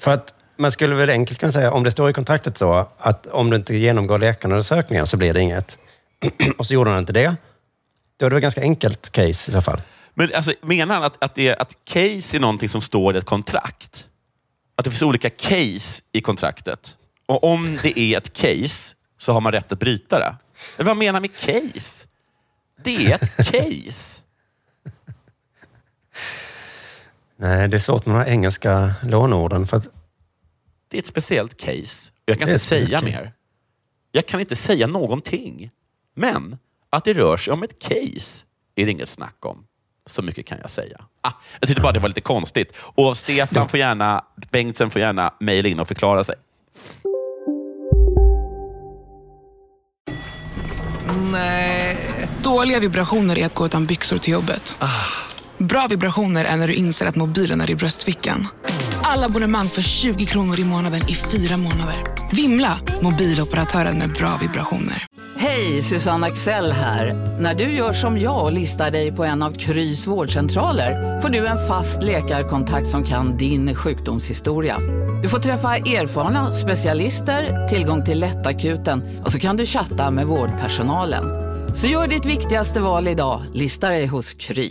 För 0.00 0.10
att 0.10 0.34
man 0.56 0.72
skulle 0.72 0.94
väl 0.94 1.10
enkelt 1.10 1.38
kunna 1.38 1.52
säga, 1.52 1.72
om 1.72 1.84
det 1.84 1.90
står 1.90 2.10
i 2.10 2.12
kontraktet 2.12 2.58
så, 2.58 2.88
att 2.98 3.26
om 3.26 3.50
du 3.50 3.56
inte 3.56 3.76
genomgår 3.76 4.18
läkarundersökningen 4.18 5.06
så 5.06 5.16
blir 5.16 5.34
det 5.34 5.40
inget. 5.40 5.78
Och 6.58 6.66
så 6.66 6.74
gjorde 6.74 6.90
han 6.90 6.98
inte 6.98 7.12
det. 7.12 7.36
Då 8.16 8.26
är 8.26 8.30
det 8.30 8.34
väl 8.34 8.42
ganska 8.42 8.60
enkelt 8.60 9.10
case 9.10 9.50
i 9.50 9.52
så 9.52 9.62
fall. 9.62 9.82
Men 10.14 10.34
alltså, 10.34 10.52
menar 10.62 10.94
han 10.94 11.04
att, 11.04 11.24
att, 11.24 11.34
det, 11.34 11.56
att 11.56 11.76
case 11.84 12.36
är 12.36 12.40
någonting 12.40 12.68
som 12.68 12.80
står 12.80 13.14
i 13.14 13.18
ett 13.18 13.24
kontrakt? 13.24 14.08
Att 14.76 14.84
det 14.84 14.90
finns 14.90 15.02
olika 15.02 15.30
case 15.30 16.02
i 16.12 16.20
kontraktet? 16.20 16.96
Och 17.26 17.44
om 17.44 17.78
det 17.82 17.98
är 17.98 18.18
ett 18.18 18.32
case 18.32 18.94
så 19.18 19.32
har 19.32 19.40
man 19.40 19.52
rätt 19.52 19.72
att 19.72 19.78
bryta 19.78 20.18
det? 20.18 20.36
Eller 20.76 20.86
vad 20.86 20.96
menar 20.96 21.12
han 21.12 21.22
med 21.22 21.36
case? 21.36 22.06
Det 22.82 23.06
är 23.06 23.14
ett 23.14 23.36
case. 23.36 24.20
Nej, 27.36 27.68
det 27.68 27.76
är 27.76 27.78
svårt 27.78 28.06
med 28.06 28.16
de 28.16 28.18
här 28.18 28.28
engelska 28.28 28.94
lånorden. 29.02 29.66
För 29.66 29.76
att, 29.76 29.88
Det 30.94 30.98
är 30.98 31.00
ett 31.00 31.06
speciellt 31.06 31.56
case. 31.56 32.10
Jag 32.24 32.38
kan 32.38 32.48
inte 32.48 32.58
säga 32.58 32.98
case. 32.98 33.04
mer. 33.04 33.32
Jag 34.12 34.26
kan 34.26 34.40
inte 34.40 34.56
säga 34.56 34.86
någonting. 34.86 35.70
Men 36.14 36.56
att 36.90 37.04
det 37.04 37.12
rör 37.12 37.36
sig 37.36 37.52
om 37.52 37.62
ett 37.62 37.78
case 37.78 38.44
är 38.74 38.86
det 38.86 38.90
inget 38.90 39.08
snack 39.08 39.46
om. 39.46 39.66
Så 40.06 40.22
mycket 40.22 40.46
kan 40.46 40.58
jag 40.60 40.70
säga. 40.70 41.00
Ah, 41.20 41.32
jag 41.60 41.68
tyckte 41.68 41.82
bara 41.82 41.92
det 41.92 41.98
var 41.98 42.08
lite 42.08 42.20
konstigt. 42.20 42.72
Och 42.76 43.16
Stefan 43.16 43.68
får 43.68 43.78
gärna, 43.78 44.24
Bengtsen 44.52 44.90
får 44.90 45.00
gärna 45.00 45.34
mejla 45.40 45.68
in 45.68 45.80
och 45.80 45.88
förklara 45.88 46.24
sig. 46.24 46.34
Nej. 51.32 51.96
Dåliga 52.42 52.78
vibrationer 52.78 53.38
är 53.38 53.46
att 53.46 53.54
gå 53.54 53.66
utan 53.66 53.86
byxor 53.86 54.18
till 54.18 54.32
jobbet. 54.32 54.76
Bra 55.58 55.86
vibrationer 55.90 56.44
är 56.44 56.56
när 56.56 56.68
du 56.68 56.74
inser 56.74 57.06
att 57.06 57.16
mobilen 57.16 57.60
är 57.60 57.70
i 57.70 57.74
bröstfickan. 57.74 58.46
Alla 59.02 59.26
abonnemang 59.26 59.68
för 59.68 59.82
20 59.82 60.26
kronor 60.26 60.60
i 60.60 60.64
månaden 60.64 61.00
i 61.08 61.14
fyra 61.14 61.56
månader. 61.56 61.96
Vimla! 62.32 62.78
Mobiloperatören 63.02 63.98
med 63.98 64.12
bra 64.12 64.38
vibrationer. 64.40 65.06
Hej, 65.36 65.82
Susanne 65.82 66.26
Axel 66.26 66.72
här. 66.72 67.36
När 67.40 67.54
du 67.54 67.64
gör 67.64 67.92
som 67.92 68.18
jag 68.18 68.44
och 68.44 68.52
listar 68.52 68.90
dig 68.90 69.12
på 69.12 69.24
en 69.24 69.42
av 69.42 69.52
Krys 69.52 70.06
vårdcentraler 70.06 71.20
får 71.20 71.28
du 71.28 71.46
en 71.46 71.68
fast 71.68 72.02
läkarkontakt 72.02 72.90
som 72.90 73.04
kan 73.04 73.36
din 73.36 73.74
sjukdomshistoria. 73.74 74.78
Du 75.22 75.28
får 75.28 75.38
träffa 75.38 75.76
erfarna 75.76 76.54
specialister, 76.54 77.68
tillgång 77.68 78.04
till 78.04 78.20
lättakuten 78.20 79.22
och 79.24 79.32
så 79.32 79.38
kan 79.38 79.56
du 79.56 79.66
chatta 79.66 80.10
med 80.10 80.26
vårdpersonalen. 80.26 81.24
Så 81.76 81.86
gör 81.86 82.08
ditt 82.08 82.26
viktigaste 82.26 82.80
val 82.80 83.08
idag, 83.08 83.42
Lista 83.52 83.88
dig 83.88 84.06
hos 84.06 84.32
Kry. 84.32 84.70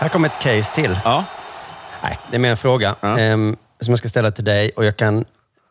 Här 0.00 0.08
kommer 0.08 0.28
ett 0.28 0.42
case 0.42 0.74
till. 0.74 0.98
Ja. 1.04 1.24
Nej, 2.02 2.18
det 2.30 2.36
är 2.36 2.38
mer 2.40 2.50
en 2.50 2.56
fråga 2.56 2.96
ehm, 3.02 3.56
som 3.80 3.92
jag 3.92 3.98
ska 3.98 4.08
ställa 4.08 4.30
till 4.30 4.44
dig 4.44 4.70
och 4.76 4.84
jag 4.84 4.96
kan 4.96 5.24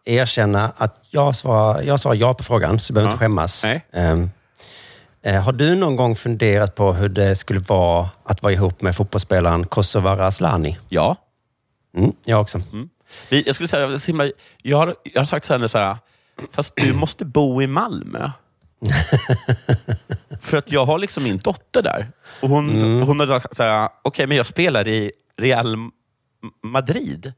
erkänna 0.06 0.72
att 0.78 0.96
jag 1.10 1.36
svarar, 1.36 1.82
jag 1.82 2.00
svarar 2.00 2.16
ja 2.16 2.34
på 2.34 2.44
frågan, 2.44 2.80
så 2.80 2.94
du 2.94 2.96
behöver 2.96 3.10
Ja. 3.10 3.14
inte 3.14 3.24
skämmas. 3.24 3.66
Ehm, 3.94 4.30
eh, 5.24 5.42
har 5.42 5.52
du 5.52 5.76
någon 5.76 5.96
gång 5.96 6.16
funderat 6.16 6.76
på 6.76 6.94
hur 6.94 7.10
det 7.10 7.36
skulle 7.36 7.60
vara 7.60 8.10
att 8.24 8.44
vara 8.44 8.54
ihop 8.54 8.82
med 8.82 8.96
fotbollsspelaren 8.96 9.66
Kosovare 9.66 10.26
Asllani? 10.26 10.78
Ja. 10.90 11.16
Mm, 11.98 12.12
jag 12.26 12.42
också. 12.42 12.62
Vi, 13.30 13.44
jag 13.46 13.56
skulle 13.56 13.68
säga, 13.68 14.32
jag, 14.62 14.78
har, 14.78 14.96
jag 15.04 15.22
har 15.22 15.26
sagt 15.26 15.46
till 15.46 15.54
henne 15.56 15.70
så 15.70 15.78
här, 15.78 15.98
fast 16.52 16.74
du 16.76 16.94
måste 16.94 17.26
bo 17.26 17.62
i 17.62 17.68
Malmö. 17.68 18.32
För 20.42 20.58
att 20.58 20.72
jag 20.72 20.86
har 20.86 20.98
liksom 21.00 21.24
min 21.24 21.38
dotter 21.38 21.82
där. 21.82 22.12
Och 22.42 22.50
hon, 22.50 22.70
Mm. 22.70 23.02
hon 23.08 23.20
har 23.20 23.28
sagt 23.28 23.58
så 23.58 23.64
här, 23.64 23.90
okej, 24.02 24.28
men 24.28 24.38
jag 24.38 24.46
spelar 24.46 24.88
i 24.88 25.12
Real 25.38 25.76
Madrid. 26.64 27.34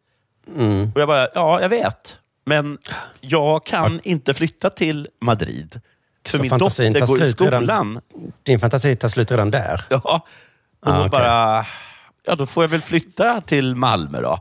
Mm. 0.57 0.91
Och 0.95 1.01
jag 1.01 1.07
bara, 1.07 1.27
ja, 1.33 1.61
jag 1.61 1.69
vet. 1.69 2.17
Men 2.45 2.77
jag 3.21 3.65
kan 3.65 3.99
inte 4.03 4.33
flytta 4.33 4.69
till 4.69 5.07
Madrid. 5.21 5.81
För 6.25 6.29
Så 6.37 6.41
min 6.41 6.49
dotter 6.57 7.05
går 7.07 7.17
i 7.17 7.19
slut 7.21 7.41
redan- 7.41 7.61
skolan. 7.61 8.01
Din 8.43 8.59
fantasi 8.59 8.95
tar 8.95 9.07
slut 9.09 9.31
redan 9.31 9.51
där? 9.51 9.85
Ja. 9.89 9.97
Och 10.03 10.89
Ah, 10.89 10.91
hon 10.91 10.99
okej. 10.99 11.09
bara, 11.09 11.65
ja 12.25 12.35
då 12.35 12.45
får 12.45 12.63
jag 12.63 12.69
väl 12.69 12.81
flytta 12.81 13.41
till 13.41 13.75
Malmö 13.75 14.21
då. 14.21 14.39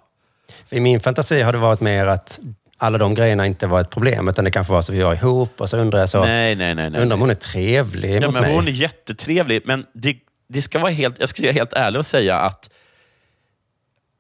För 0.66 0.76
I 0.76 0.80
min 0.80 1.00
fantasi 1.00 1.42
har 1.42 1.52
det 1.52 1.58
varit 1.58 1.80
mer 1.80 2.06
att 2.06 2.40
alla 2.82 2.98
de 2.98 3.14
grejerna 3.14 3.46
inte 3.46 3.66
var 3.66 3.80
ett 3.80 3.90
problem, 3.90 4.28
utan 4.28 4.44
det 4.44 4.50
kanske 4.50 4.72
var 4.72 4.82
så 4.82 4.92
vi 4.92 5.02
var 5.02 5.14
ihop 5.14 5.60
och 5.60 5.70
så 5.70 5.76
undrar 5.76 5.98
jag 6.00 6.08
så, 6.08 6.24
Nej, 6.24 6.56
nej, 6.56 6.74
nej. 6.74 6.90
nej. 6.90 7.00
undrar 7.02 7.14
om 7.14 7.20
hon 7.20 7.30
är 7.30 7.34
trevlig 7.34 8.16
Ja, 8.22 8.26
mot 8.26 8.32
men 8.32 8.42
mig. 8.42 8.54
hon 8.54 8.68
är 8.68 8.72
jättetrevlig, 8.72 9.62
men 9.64 9.86
det, 9.94 10.16
det 10.48 10.62
ska 10.62 10.78
vara 10.78 10.90
helt, 10.92 11.16
jag 11.20 11.28
ska 11.28 11.42
vara 11.42 11.52
helt 11.52 11.72
ärlig 11.72 11.98
och 11.98 12.06
säga 12.06 12.36
att 12.36 12.70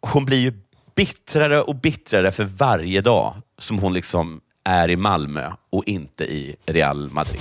hon 0.00 0.24
blir 0.24 0.38
ju 0.38 0.52
bittrare 0.96 1.60
och 1.62 1.76
bittrare 1.76 2.32
för 2.32 2.44
varje 2.44 3.00
dag 3.00 3.34
som 3.58 3.78
hon 3.78 3.94
liksom 3.94 4.40
är 4.64 4.90
i 4.90 4.96
Malmö 4.96 5.50
och 5.70 5.84
inte 5.86 6.24
i 6.24 6.56
Real 6.66 7.08
Madrid. 7.10 7.40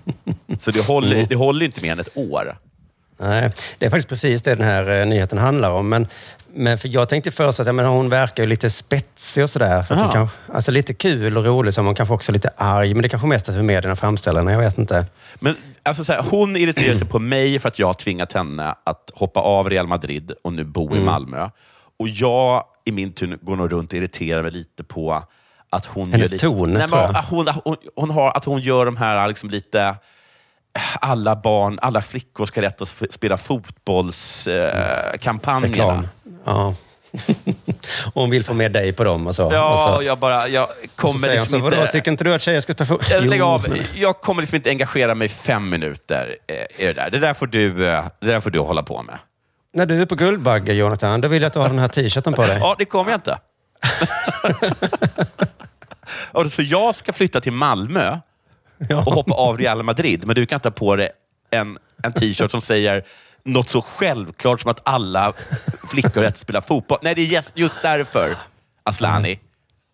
Så 0.58 0.70
det 0.70 0.86
håller, 0.86 1.16
Mm. 1.16 1.26
det 1.28 1.34
håller 1.34 1.66
inte 1.66 1.82
mer 1.82 1.92
än 1.92 2.00
ett 2.00 2.16
år. 2.16 2.58
Nej, 3.18 3.50
det 3.78 3.86
är 3.86 3.90
faktiskt 3.90 4.08
precis 4.08 4.42
det 4.42 4.54
den 4.54 4.66
här 4.66 5.00
eh, 5.00 5.06
nyheten 5.06 5.38
handlar 5.38 5.70
om. 5.70 5.88
Men, 5.88 6.06
men 6.54 6.78
för 6.78 6.88
jag 6.88 7.08
tänkte 7.08 7.30
först 7.30 7.60
att 7.60 7.66
ja, 7.66 7.72
men 7.72 7.86
hon 7.86 8.08
verkar 8.08 8.42
ju 8.42 8.48
lite 8.48 8.70
spetsig 8.70 9.42
och 9.44 9.50
sådär. 9.50 9.84
Så 9.84 9.94
att 9.94 10.00
hon 10.00 10.10
Aha. 10.10 10.28
alltså 10.54 10.70
lite 10.70 10.94
kul 10.94 11.36
och 11.36 11.44
rolig, 11.44 11.74
som 11.74 11.86
hon 11.86 11.94
kanske 11.94 12.14
också 12.14 12.32
lite 12.32 12.50
arg. 12.56 12.94
Men 12.94 13.02
det 13.02 13.08
kanske 13.08 13.28
mest 13.28 13.48
är 13.48 13.52
hur 13.52 13.62
medierna 13.62 13.96
framställer 13.96 14.40
henne, 14.40 14.52
jag 14.52 14.58
vet 14.58 14.78
inte. 14.78 15.06
Men 15.34 15.56
alltså 15.82 16.04
så 16.04 16.12
här, 16.12 16.22
hon 16.30 16.56
irriterar 16.56 16.94
sig 16.94 17.06
på 17.06 17.18
mig 17.18 17.58
för 17.58 17.68
att 17.68 17.78
jag 17.78 17.86
har 17.86 17.94
tvingat 17.94 18.32
henne 18.32 18.74
att 18.84 19.10
hoppa 19.14 19.40
av 19.40 19.70
Real 19.70 19.86
Madrid 19.86 20.32
och 20.44 20.52
nu 20.52 20.64
bo 20.64 20.90
i 20.90 20.92
Mm. 20.92 21.04
Malmö. 21.04 21.48
Och 21.98 22.08
jag 22.08 22.64
i 22.84 22.92
min 22.92 23.12
tur 23.12 23.38
går 23.42 23.56
nog 23.56 23.72
runt 23.72 23.92
och 23.92 23.98
irriterar 23.98 24.42
mig 24.42 24.50
lite 24.50 24.84
på 24.84 25.22
att 25.70 25.86
hon 25.86 26.12
Hennes 26.12 26.30
gör 26.30 26.34
lite, 26.34 26.46
ton, 26.46 26.72
Nej, 26.72 26.88
tror 26.88 26.98
men, 26.98 27.06
jag. 27.06 27.16
att 27.16 27.28
hon, 27.28 27.48
hon, 27.64 27.76
hon 27.96 28.10
har, 28.10 28.30
att 28.36 28.44
hon 28.44 28.60
gör 28.60 28.84
de 28.86 28.96
här 28.96 29.28
liksom 29.28 29.50
lite 29.50 29.94
alla 31.00 31.36
barn, 31.36 31.78
alla 31.82 32.02
flickor 32.02 32.46
ska 32.46 32.62
rätt 32.62 32.82
att 32.82 32.88
sp- 32.88 33.10
spela 33.10 33.36
fotbollskampanjerna. 33.36 35.94
Eh. 35.94 36.00
Ja. 36.44 36.74
och 38.12 38.22
hon 38.22 38.30
vill 38.30 38.44
få 38.44 38.54
med 38.54 38.72
dig 38.72 38.92
på 38.92 39.04
dem 39.04 39.26
och 39.26 39.34
så. 39.34 39.50
Ja, 39.52 39.72
och 39.72 39.78
så. 39.78 40.02
jag 40.06 40.18
bara, 40.18 40.48
jag 40.48 40.64
och 40.64 40.70
så 40.70 40.74
kommer 40.96 41.18
säger 41.18 41.34
hon 41.34 41.40
liksom 41.40 41.62
vadå, 41.62 41.76
inte... 41.76 41.92
tycker 41.92 42.10
inte 42.10 42.24
du 42.24 42.34
att 42.34 42.42
tjejer 42.42 42.60
ska 42.60 42.74
spela 42.74 42.86
fotboll? 42.86 43.06
Jag, 43.10 43.26
lägg 43.26 43.42
av. 43.42 43.66
jag 43.94 44.20
kommer 44.20 44.42
liksom 44.42 44.56
inte 44.56 44.70
engagera 44.70 45.14
mig 45.14 45.28
fem 45.28 45.68
minuter 45.68 46.36
eh, 46.46 46.54
i 46.82 46.86
det 46.86 46.92
där. 46.92 47.10
Det 47.10 47.18
där 47.18 47.34
får 47.34 47.46
du, 47.46 47.88
eh, 47.88 48.04
det 48.20 48.26
där 48.26 48.40
får 48.40 48.50
du 48.50 48.58
hålla 48.58 48.82
på 48.82 49.02
med. 49.02 49.18
När 49.74 49.86
du 49.86 50.02
är 50.02 50.06
på 50.06 50.14
Guldbagge, 50.14 50.72
Jonathan, 50.72 51.20
då 51.20 51.28
vill 51.28 51.42
jag 51.42 51.46
att 51.46 51.52
du 51.52 51.58
har 51.58 51.68
den 51.68 51.78
här 51.78 51.88
t-shirten 51.88 52.32
på 52.32 52.42
dig. 52.42 52.58
Ja, 52.60 52.74
det 52.78 52.84
kommer 52.84 53.10
jag 53.10 53.18
inte. 53.18 53.38
så 56.50 56.62
jag 56.62 56.94
ska 56.94 57.12
flytta 57.12 57.40
till 57.40 57.52
Malmö 57.52 58.18
och 59.06 59.12
hoppa 59.12 59.34
av 59.34 59.58
Real 59.58 59.82
Madrid, 59.82 60.26
men 60.26 60.34
du 60.36 60.46
kan 60.46 60.60
ta 60.60 60.70
på 60.70 60.96
dig 60.96 61.10
en, 61.50 61.78
en 62.02 62.12
t-shirt 62.12 62.50
som 62.50 62.60
säger 62.60 63.04
något 63.44 63.68
så 63.70 63.82
självklart 63.82 64.60
som 64.60 64.70
att 64.70 64.80
alla 64.84 65.32
flickor 65.90 66.14
har 66.14 66.22
rätt 66.22 66.34
att 66.34 66.38
spela 66.38 66.62
fotboll. 66.62 66.98
Nej, 67.02 67.14
det 67.14 67.22
är 67.22 67.26
just, 67.26 67.52
just 67.54 67.82
därför, 67.82 68.36
Aslani. 68.82 69.38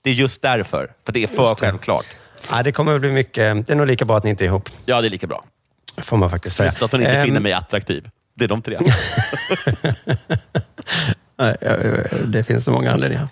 Det 0.04 0.10
är 0.10 0.14
just 0.14 0.42
därför, 0.42 0.92
för 1.06 1.12
det 1.12 1.22
är 1.22 1.26
för 1.26 1.48
det. 1.48 1.54
självklart. 1.60 2.06
Ja, 2.50 2.62
det 2.62 2.72
kommer 2.72 2.94
att 2.94 3.00
bli 3.00 3.10
mycket... 3.12 3.66
Det 3.66 3.72
är 3.72 3.76
nog 3.76 3.86
lika 3.86 4.04
bra 4.04 4.16
att 4.16 4.24
ni 4.24 4.30
inte 4.30 4.44
är 4.44 4.46
ihop, 4.46 4.68
Ja, 4.86 5.00
det 5.00 5.08
är 5.08 5.10
lika 5.10 5.26
bra. 5.26 5.44
får 5.98 6.16
man 6.16 6.30
faktiskt 6.30 6.56
säga. 6.56 6.66
Just 6.70 6.82
att 6.82 6.92
hon 6.92 7.00
inte 7.00 7.12
Ehm, 7.12 7.24
finner 7.26 7.40
mig 7.40 7.52
attraktiv. 7.52 8.08
Det 8.34 8.44
är 8.44 8.48
de 8.48 8.62
tre. 8.62 8.78
Det 12.24 12.44
finns 12.44 12.64
så 12.64 12.70
många 12.70 12.92
anledningar. 12.92 13.28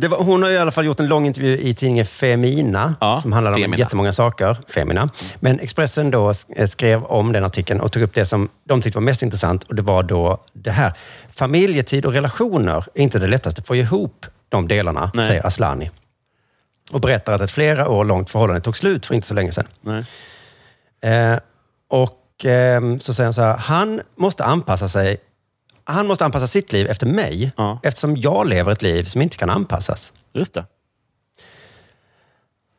Det 0.00 0.08
var, 0.08 0.18
hon 0.24 0.42
har 0.42 0.50
i 0.50 0.58
alla 0.58 0.70
fall 0.70 0.84
gjort 0.86 1.00
en 1.00 1.06
lång 1.08 1.26
intervju 1.26 1.58
i 1.58 1.74
tidningen 1.74 2.06
Femina, 2.06 2.94
som 3.22 3.32
handlar 3.32 3.52
om 3.52 3.56
Femina. 3.56 3.76
jättemånga 3.76 4.12
saker. 4.12 4.56
Femina. 4.68 5.08
Men 5.40 5.60
Expressen 5.60 6.10
då 6.10 6.32
sk- 6.32 6.66
skrev 6.66 7.04
om 7.04 7.32
den 7.32 7.44
artikeln 7.44 7.80
och 7.80 7.92
tog 7.92 8.02
upp 8.02 8.14
det 8.14 8.24
som 8.26 8.48
de 8.64 8.82
tyckte 8.82 8.98
var 8.98 9.02
mest 9.04 9.22
intressant. 9.22 9.64
Och 9.64 9.74
Det 9.74 9.82
var 9.82 10.02
då 10.02 10.38
det 10.52 10.70
här. 10.70 10.92
Familjetid 11.34 12.06
och 12.06 12.12
relationer 12.12 12.84
är 12.94 13.02
inte 13.02 13.18
det 13.18 13.26
lättaste 13.26 13.60
att 13.60 13.66
få 13.66 13.76
ihop 13.76 14.26
de 14.48 14.68
delarna, 14.68 15.10
Nej. 15.14 15.26
säger 15.26 15.46
Aslani. 15.46 15.90
Och 16.92 17.00
berättar 17.00 17.32
att 17.32 17.40
ett 17.40 17.50
flera 17.50 17.88
år 17.88 18.04
långt 18.04 18.30
förhållande 18.30 18.60
tog 18.60 18.76
slut 18.76 19.06
för 19.06 19.14
inte 19.14 19.26
så 19.26 19.34
länge 19.34 19.52
sedan. 19.52 19.66
Eh, 21.02 21.38
och 21.90 22.18
ehm, 22.44 23.00
så 23.00 23.14
säger 23.14 23.26
han 23.26 23.34
så 23.34 23.42
här, 23.42 23.56
han 23.56 24.00
måste 24.16 24.44
anpassa 24.44 24.88
sig. 24.88 25.16
Han 25.84 26.06
måste 26.06 26.24
anpassa 26.24 26.46
sitt 26.46 26.72
liv 26.72 26.86
efter 26.90 27.06
mig 27.06 27.52
eftersom 27.82 28.16
jag 28.16 28.46
lever 28.46 28.72
ett 28.72 28.82
liv 28.82 29.04
som 29.04 29.22
inte 29.22 29.36
kan 29.36 29.50
anpassas. 29.50 30.12
Just 30.34 30.54
det. 30.54 30.64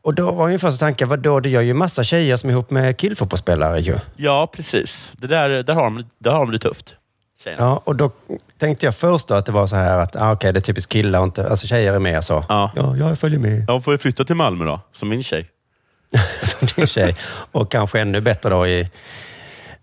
Och 0.04 0.14
då 0.14 0.32
var 0.32 0.48
min 0.48 0.60
första 0.60 0.86
tanke, 0.86 1.06
vadå, 1.06 1.40
det 1.40 1.50
gör 1.50 1.62
ju 1.62 1.74
massa 1.74 2.04
tjejer 2.04 2.38
som 2.38 2.50
är 2.50 2.54
ihop 2.54 2.70
med 2.70 2.98
killfotbollsspelare 2.98 3.80
ju. 3.80 3.98
Ja, 4.16 4.50
precis. 4.54 5.12
Det 5.12 5.28
där, 5.28 5.50
där, 5.50 5.74
har 5.74 5.84
de, 5.84 6.06
där 6.20 6.32
har 6.32 6.40
de 6.40 6.52
det 6.52 6.60
tufft. 6.60 6.96
Tjejerna. 7.44 7.64
Ja, 7.64 7.82
och 7.86 7.96
då 7.96 8.12
tänkte 8.58 8.86
jag 8.86 8.96
först 8.96 9.32
att 9.32 9.46
det 9.46 9.52
var 9.52 9.68
så 9.68 9.76
här 9.76 9.98
att, 9.98 10.16
ah, 10.16 10.32
okej, 10.32 10.54
det 10.54 10.60
är 10.60 10.62
typiskt 10.62 10.92
killar 10.92 11.20
och 11.20 11.26
inte, 11.26 11.50
alltså 11.50 11.68
tjejer 11.68 11.94
är 11.94 12.00
mer 12.00 12.22
så. 12.22 12.46
Ja. 12.50 12.72
ja 12.76 12.98
jag 12.98 13.20
följer 13.20 13.40
med. 13.40 13.66
Jag 13.68 13.84
får 13.84 13.94
ju 13.94 13.98
flytta 13.98 14.26
till 14.26 14.36
Malmö 14.36 14.66
då, 14.66 14.82
som 14.92 15.10
min 15.10 15.24
tjej. 15.24 15.50
som 16.46 16.68
din 16.76 16.88
tjej. 16.88 17.16
Och 17.52 17.72
kanske 17.72 18.02
ännu 18.02 18.22
bättre 18.22 18.50
då 18.50 18.68
i, 18.68 18.90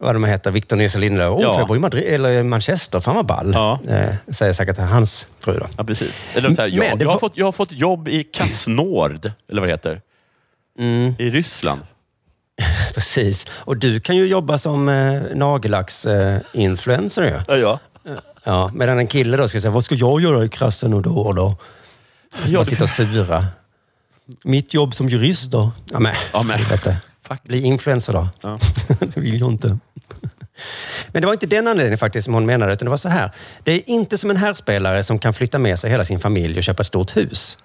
vad 0.01 0.15
de 0.15 0.25
heter, 0.25 0.51
Victor 0.51 0.77
Nilsson 0.77 1.01
Lindelöf. 1.01 1.31
Oh, 1.33 1.43
Ja. 1.43 1.59
jag 1.59 1.69
bo 1.69 1.77
i 1.77 1.79
Madrid, 1.79 2.05
eller 2.05 2.43
Manchester, 2.43 3.01
fan 3.01 3.17
vad 3.17 3.27
ball. 3.27 3.55
Eh, 3.55 4.15
säger 4.29 4.53
säkert 4.53 4.79
hans 4.79 5.27
fru 5.41 5.59
då. 5.59 5.67
Ja, 5.77 5.85
precis. 5.85 6.29
Eller 6.35 6.55
så 6.55 6.63
här, 6.63 6.69
jag, 6.69 7.03
jag, 7.03 7.09
har 7.09 7.19
fått, 7.19 7.33
jag 7.35 7.45
har 7.47 7.53
fått 7.53 7.73
jobb 7.73 8.09
i 8.09 8.23
Krasnord, 8.25 9.31
eller 9.51 9.61
vad 9.61 9.69
det 9.69 9.73
heter. 9.73 10.01
I 11.19 11.31
Ryssland. 11.31 11.81
Precis. 12.95 13.47
Och 13.51 13.77
du 13.77 14.01
kan 14.01 14.17
ju 14.17 14.27
jobba 14.27 14.59
som 14.59 14.89
eh, 14.89 15.23
nagellacksinfluencer 15.35 17.23
ju. 17.23 17.41
Ja, 17.49 17.57
ja. 17.57 17.79
Ja, 18.45 18.71
medan 18.75 18.99
en 18.99 19.07
kille 19.07 19.37
då 19.37 19.49
ska 19.49 19.61
säga, 19.61 19.71
vad 19.71 19.85
ska 19.85 19.95
jag 19.95 20.21
göra 20.21 20.45
i 20.45 20.49
krassen 20.49 20.95
och 20.95 21.03
då 21.03 21.19
och 21.19 21.35
då? 21.35 21.57
Jag 22.33 22.41
ska 22.43 22.53
Ja, 22.53 22.59
bara 22.59 22.65
sitta 22.65 22.85
och 22.85 22.91
sura. 22.91 23.47
Mitt 24.45 24.75
jobb 24.75 24.95
som 24.95 25.09
jurist 25.09 25.51
då? 25.51 25.73
Ja, 25.91 25.99
men, 25.99 26.15
Ja, 26.33 26.43
men- 26.43 26.59
helvete. 27.35 27.49
Bli 27.49 27.61
influencer 27.61 28.13
då? 28.13 28.29
Ja. 28.41 28.59
det 29.01 29.17
vill 29.17 29.41
jag 29.41 29.51
inte. 29.51 29.79
Men 31.13 31.23
det 31.23 31.27
var 31.27 31.33
inte 31.33 31.47
den 31.47 31.69
anledningen 31.69 31.99
faktiskt 31.99 32.25
som 32.25 32.35
hon 32.35 32.47
menade, 32.47 32.73
utan 32.73 32.87
det 32.87 32.91
var 32.91 32.97
så 32.97 33.09
här. 33.09 33.31
Det 33.65 33.73
är 33.73 33.91
inte 33.91 34.19
som 34.19 34.31
en 34.31 34.37
herrspelare 34.37 35.03
som 35.03 35.19
kan 35.19 35.35
flytta 35.35 35.59
med 35.59 35.79
sig 35.79 35.91
hela 35.91 36.05
sin 36.05 36.21
familj 36.21 36.59
och 36.59 36.65
köpa 36.65 36.81
ett 36.81 36.87
stort 36.87 37.17
hus. 37.17 37.59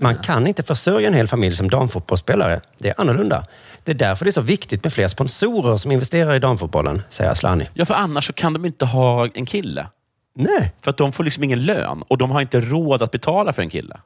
Man 0.00 0.16
kan 0.18 0.46
inte 0.46 0.62
försörja 0.62 1.08
en 1.08 1.14
hel 1.14 1.28
familj 1.28 1.56
som 1.56 1.70
damfotbollsspelare. 1.70 2.60
Det 2.78 2.88
är 2.88 2.94
annorlunda. 2.98 3.44
Det 3.84 3.92
är 3.92 3.94
därför 3.94 4.24
det 4.24 4.28
är 4.28 4.32
så 4.32 4.40
viktigt 4.40 4.84
med 4.84 4.92
fler 4.92 5.08
sponsorer 5.08 5.76
som 5.76 5.92
investerar 5.92 6.34
i 6.34 6.38
damfotbollen, 6.38 7.02
säger 7.08 7.30
Asllani. 7.30 7.68
Ja, 7.74 7.84
för 7.84 7.94
annars 7.94 8.26
så 8.26 8.32
kan 8.32 8.52
de 8.52 8.64
inte 8.64 8.84
ha 8.84 9.28
en 9.34 9.46
kille. 9.46 9.86
Nej. 10.34 10.72
För 10.80 10.90
att 10.90 10.96
de 10.96 11.12
får 11.12 11.24
liksom 11.24 11.44
ingen 11.44 11.64
lön 11.64 12.02
och 12.08 12.18
de 12.18 12.30
har 12.30 12.40
inte 12.40 12.60
råd 12.60 13.02
att 13.02 13.10
betala 13.10 13.52
för 13.52 13.62
en 13.62 13.70
kille. 13.70 13.96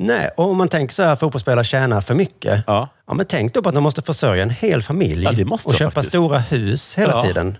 Nej, 0.00 0.30
och 0.36 0.50
om 0.50 0.56
man 0.56 0.68
tänker 0.68 0.94
så 0.94 1.02
här, 1.02 1.16
fotbollsspelare 1.16 1.64
tjänar 1.64 2.00
för 2.00 2.14
mycket. 2.14 2.64
Ja. 2.66 2.88
men 3.14 3.26
tänk 3.26 3.54
då 3.54 3.62
på 3.62 3.68
att 3.68 3.74
de 3.74 3.84
måste 3.84 4.02
försörja 4.02 4.42
en 4.42 4.50
hel 4.50 4.82
familj 4.82 5.24
Ja, 5.24 5.32
det 5.32 5.44
och 5.44 5.60
köpa 5.74 5.90
faktiskt. 5.90 6.08
stora 6.08 6.38
hus 6.38 6.98
hela 6.98 7.12
Ja. 7.12 7.22
tiden. 7.24 7.56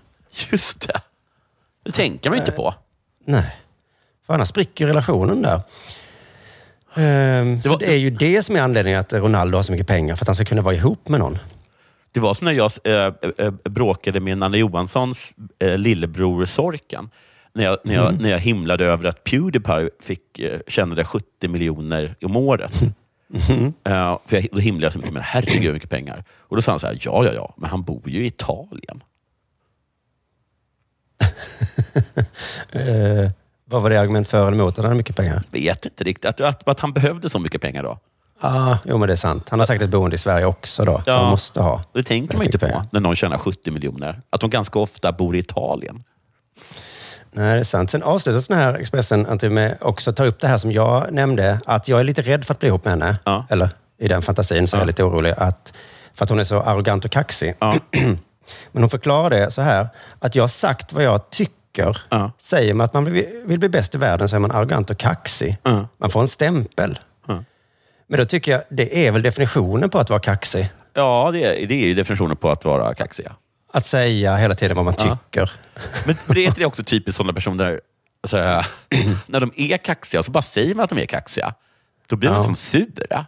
Just 0.51 0.87
det. 0.87 1.01
Det 1.85 1.91
tänker 1.91 2.29
man 2.29 2.39
inte 2.39 2.51
på. 2.51 2.73
Nej, 3.25 3.55
för 4.27 4.33
annars 4.33 4.47
spricker 4.47 4.87
relationen 4.87 5.41
där. 5.41 5.61
Ehm, 6.95 7.61
så 7.61 7.77
det 7.77 7.85
är 7.91 7.95
ju 7.97 8.09
det 8.09 8.43
som 8.43 8.55
är 8.55 8.61
anledningen 8.61 8.99
att 8.99 9.13
Ronaldo 9.13 9.57
har 9.57 9.63
så 9.63 9.71
mycket 9.71 9.87
pengar, 9.87 10.15
för 10.15 10.23
att 10.23 10.27
han 10.27 10.35
ska 10.35 10.45
kunna 10.45 10.61
vara 10.61 10.75
ihop 10.75 11.07
med 11.09 11.19
någon. 11.19 11.37
Det 12.11 12.19
var 12.19 12.33
som 12.33 12.45
när 12.45 12.51
jag 12.51 12.71
äh, 12.83 13.13
äh, 13.45 13.51
bråkade 13.51 14.19
med 14.19 14.37
Nanne 14.37 14.57
Johanssons 14.57 15.33
äh, 15.59 15.77
lillebror 15.77 16.45
Sorkan. 16.45 17.09
När 17.53 17.63
jag, 17.63 17.77
när, 17.83 17.95
jag, 17.95 18.07
Mm. 18.09 18.21
när 18.21 18.29
jag 18.29 18.39
himlade 18.39 18.85
över 18.85 19.09
att 19.09 19.23
Pewdiepie 19.23 19.89
fick 20.01 20.39
tjänade 20.67 21.05
70 21.05 21.47
miljoner 21.47 22.15
om 22.21 22.35
året. 22.35 22.81
Mm. 23.49 23.73
Eh, 23.83 24.17
för 24.25 24.35
jag, 24.35 24.47
då 24.51 24.59
himlade 24.59 24.85
jag 24.85 24.93
så 24.93 24.99
mycket, 24.99 25.13
men 25.13 25.23
herregud 25.23 25.63
hur 25.63 25.73
mycket 25.73 25.89
pengar. 25.89 26.23
Och 26.37 26.55
då 26.55 26.61
sa 26.61 26.71
han 26.71 26.79
så 26.79 26.87
här, 26.87 26.97
ja, 27.01 27.25
ja, 27.25 27.31
ja, 27.33 27.53
men 27.57 27.69
han 27.69 27.83
bor 27.83 28.09
ju 28.09 28.23
i 28.23 28.25
Italien. 28.27 29.03
Eh, 32.71 33.31
vad 33.65 33.81
var 33.81 33.89
det 33.89 33.97
argument 33.99 34.29
för 34.29 34.47
eller 34.47 34.57
emot 34.57 34.69
att 34.69 34.77
han 34.77 34.85
hade 34.85 34.97
mycket 34.97 35.15
pengar? 35.15 35.43
Vet 35.51 35.85
inte 35.85 36.03
riktigt. 36.03 36.25
Att, 36.25 36.41
att, 36.41 36.67
att 36.67 36.79
han 36.79 36.93
behövde 36.93 37.29
så 37.29 37.39
mycket 37.39 37.61
pengar 37.61 37.83
då. 37.83 37.99
Ja, 38.41 38.77
jo 38.85 38.97
men 38.97 39.07
det 39.07 39.13
är 39.13 39.15
sant. 39.15 39.49
Han 39.49 39.59
har 39.59 39.65
säkert 39.65 39.83
ett 39.83 39.89
boende 39.89 40.15
i 40.15 40.17
Sverige 40.17 40.45
också 40.45 40.85
då, 40.85 41.01
som 41.05 41.13
han 41.13 41.29
måste 41.31 41.61
ha. 41.61 41.83
Det 41.93 42.03
tänker 42.03 42.37
man 42.37 42.45
inte 42.45 42.59
på 42.59 42.85
när 42.91 42.99
någon 42.99 43.15
tjänar 43.15 43.37
70 43.37 43.71
miljoner. 43.71 44.21
Att 44.29 44.41
de 44.41 44.49
ganska 44.49 44.79
ofta 44.79 45.11
bor 45.11 45.35
i 45.35 45.39
Italien. 45.39 46.03
Nej, 47.31 47.53
det 47.53 47.59
är 47.59 47.63
sant. 47.63 47.89
Sen 47.91 48.03
avslutas 48.03 48.47
den 48.47 48.57
här 48.57 48.73
Expressen 48.73 49.25
att 49.25 49.41
med 49.41 49.77
också 49.81 50.13
tar 50.13 50.25
upp 50.25 50.39
det 50.39 50.47
här 50.47 50.57
som 50.57 50.71
jag 50.71 51.13
nämnde, 51.13 51.59
att 51.65 51.87
jag 51.87 51.99
är 51.99 52.03
lite 52.03 52.21
rädd 52.21 52.45
för 52.45 52.53
att 52.53 52.59
bli 52.59 52.67
ihop 52.67 52.85
med 52.85 52.91
henne. 52.91 53.17
Eller 53.49 53.69
i 53.97 54.07
den 54.07 54.21
fantasin 54.21 54.67
så 54.67 54.77
är 54.77 54.81
jag 54.81 54.87
lite 54.87 55.03
orolig 55.03 55.33
att, 55.37 55.73
för 56.13 56.23
att 56.23 56.29
hon 56.29 56.39
är 56.39 56.43
så 56.43 56.61
arrogant 56.61 57.05
och 57.05 57.11
kaxig. 57.11 57.55
Men 58.71 58.83
hon 58.83 58.89
förklarar 58.89 59.29
det 59.29 59.51
så 59.51 59.61
här, 59.61 59.87
att 60.19 60.35
jag 60.35 60.43
har 60.43 60.47
sagt 60.47 60.93
vad 60.93 61.03
jag 61.03 61.29
tycker. 61.29 61.97
Säger 62.37 62.73
man 62.73 62.85
att 62.85 62.93
man 62.93 63.05
vill, 63.05 63.59
bli 63.59 63.69
bäst 63.69 63.95
i 63.95 63.97
världen 63.97 64.29
så 64.29 64.35
är 64.35 64.39
man 64.39 64.51
arrogant 64.51 64.89
och 64.89 64.97
kaxig. 64.97 65.57
Man 65.97 66.09
får 66.09 66.21
en 66.21 66.27
stämpel. 66.27 66.99
Men 68.07 68.19
då 68.19 68.25
tycker 68.25 68.51
jag, 68.51 68.61
det 68.69 69.07
är 69.07 69.11
väl 69.11 69.21
definitionen 69.21 69.89
på 69.89 69.99
att 69.99 70.09
vara 70.09 70.19
kaxig? 70.19 70.69
Ja, 70.93 71.29
det 71.33 71.43
är, 71.43 71.67
det 71.67 71.83
är 71.83 71.87
ju 71.87 71.93
definitionen 71.93 72.37
på 72.37 72.49
att 72.49 72.65
vara 72.65 72.93
kaxiga. 72.93 73.31
Att 73.73 73.85
säga 73.85 74.35
hela 74.35 74.55
tiden 74.55 74.75
vad 74.75 74.85
man 74.85 74.93
Ja. 74.97 75.03
tycker. 75.31 75.51
Men 76.05 76.15
det 76.27 76.41
är 76.41 76.45
inte 76.47 76.59
det 76.59 76.65
också 76.65 76.83
typiskt 76.83 77.17
sådana 77.17 77.33
personer, 77.33 77.81
så 78.27 78.37
här, 78.37 78.65
när 79.27 79.39
de 79.39 79.51
är 79.55 79.77
kaxiga, 79.77 80.23
så 80.23 80.31
bara 80.31 80.41
säger 80.41 80.75
man 80.75 80.83
att 80.83 80.89
de 80.89 80.99
är 80.99 81.05
kaxiga. 81.05 81.53
Då 82.07 82.15
blir 82.15 82.29
de 82.29 82.35
Ja. 82.37 82.43
som 82.43 82.55
sura. 82.55 83.25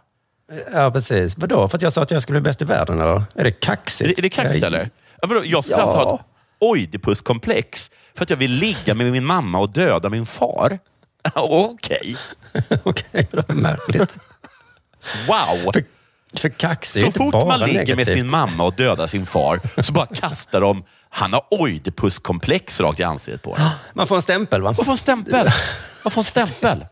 Ja, 0.72 0.90
precis. 0.90 1.38
Vadå? 1.38 1.68
För 1.68 1.76
att 1.78 1.82
jag 1.82 1.92
sa 1.92 2.02
att 2.02 2.10
jag 2.10 2.22
skulle 2.22 2.40
bli 2.40 2.48
bäst 2.50 2.62
i 2.62 2.64
världen, 2.64 3.00
eller? 3.00 3.22
Är 3.34 3.44
det 3.44 3.50
kaxigt? 3.52 4.10
Är 4.10 4.14
det, 4.14 4.20
är 4.20 4.22
det 4.22 4.28
kaxigt 4.30 4.62
Jag- 4.62 4.66
eller? 4.74 4.90
Ja, 5.22 5.28
vadå, 5.28 5.42
jag 5.44 5.64
skulle 5.64 5.82
alltså 5.82 5.96
ha 5.96 6.14
ett 6.14 6.20
oidipuskomplex 6.58 7.90
för 8.14 8.22
att 8.22 8.30
jag 8.30 8.36
vill 8.36 8.50
ligga 8.52 8.94
med 8.94 9.12
min 9.12 9.24
mamma 9.24 9.58
och 9.58 9.70
döda 9.72 10.08
min 10.08 10.26
far. 10.26 10.78
Okej. 11.34 12.16
Okej, 12.82 13.28
det 13.30 13.48
var 13.48 13.54
märkligt. 13.54 14.18
Wow! 15.28 15.72
För, 15.72 15.84
för 16.40 16.48
kaxig 16.48 17.00
är 17.00 17.02
Så 17.02 17.06
inte 17.06 17.18
fort 17.18 17.32
bara 17.32 17.44
man 17.44 17.60
ligger 17.60 17.78
med 17.78 17.86
negativt. 17.88 18.16
sin 18.16 18.30
mamma 18.30 18.64
och 18.64 18.74
dödar 18.74 19.06
sin 19.06 19.26
far, 19.26 19.60
så 19.82 19.92
bara 19.92 20.06
kastar 20.06 20.60
de 20.60 20.84
han 21.14 21.32
har 21.32 21.42
oidipuskomplex 21.50 22.80
rakt 22.80 23.00
i 23.00 23.02
ansiktet 23.02 23.42
på 23.42 23.56
en. 23.56 23.68
Man 23.94 24.06
får 24.06 24.16
en 24.16 24.22
stämpel, 24.22 24.62
va? 24.62 24.74
Man 24.78 24.84
får 24.84 24.92
en 24.92 24.98
stämpel. 24.98 25.50
Man 26.04 26.10
får 26.10 26.20
en 26.20 26.24
stämpel. 26.24 26.86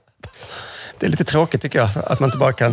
Det 0.98 1.06
är 1.06 1.10
lite 1.10 1.24
tråkigt 1.24 1.62
tycker 1.62 1.78
jag, 1.78 1.88
att 2.06 2.20
man 2.20 2.28
inte 2.28 2.38
bara 2.38 2.52
kan 2.52 2.72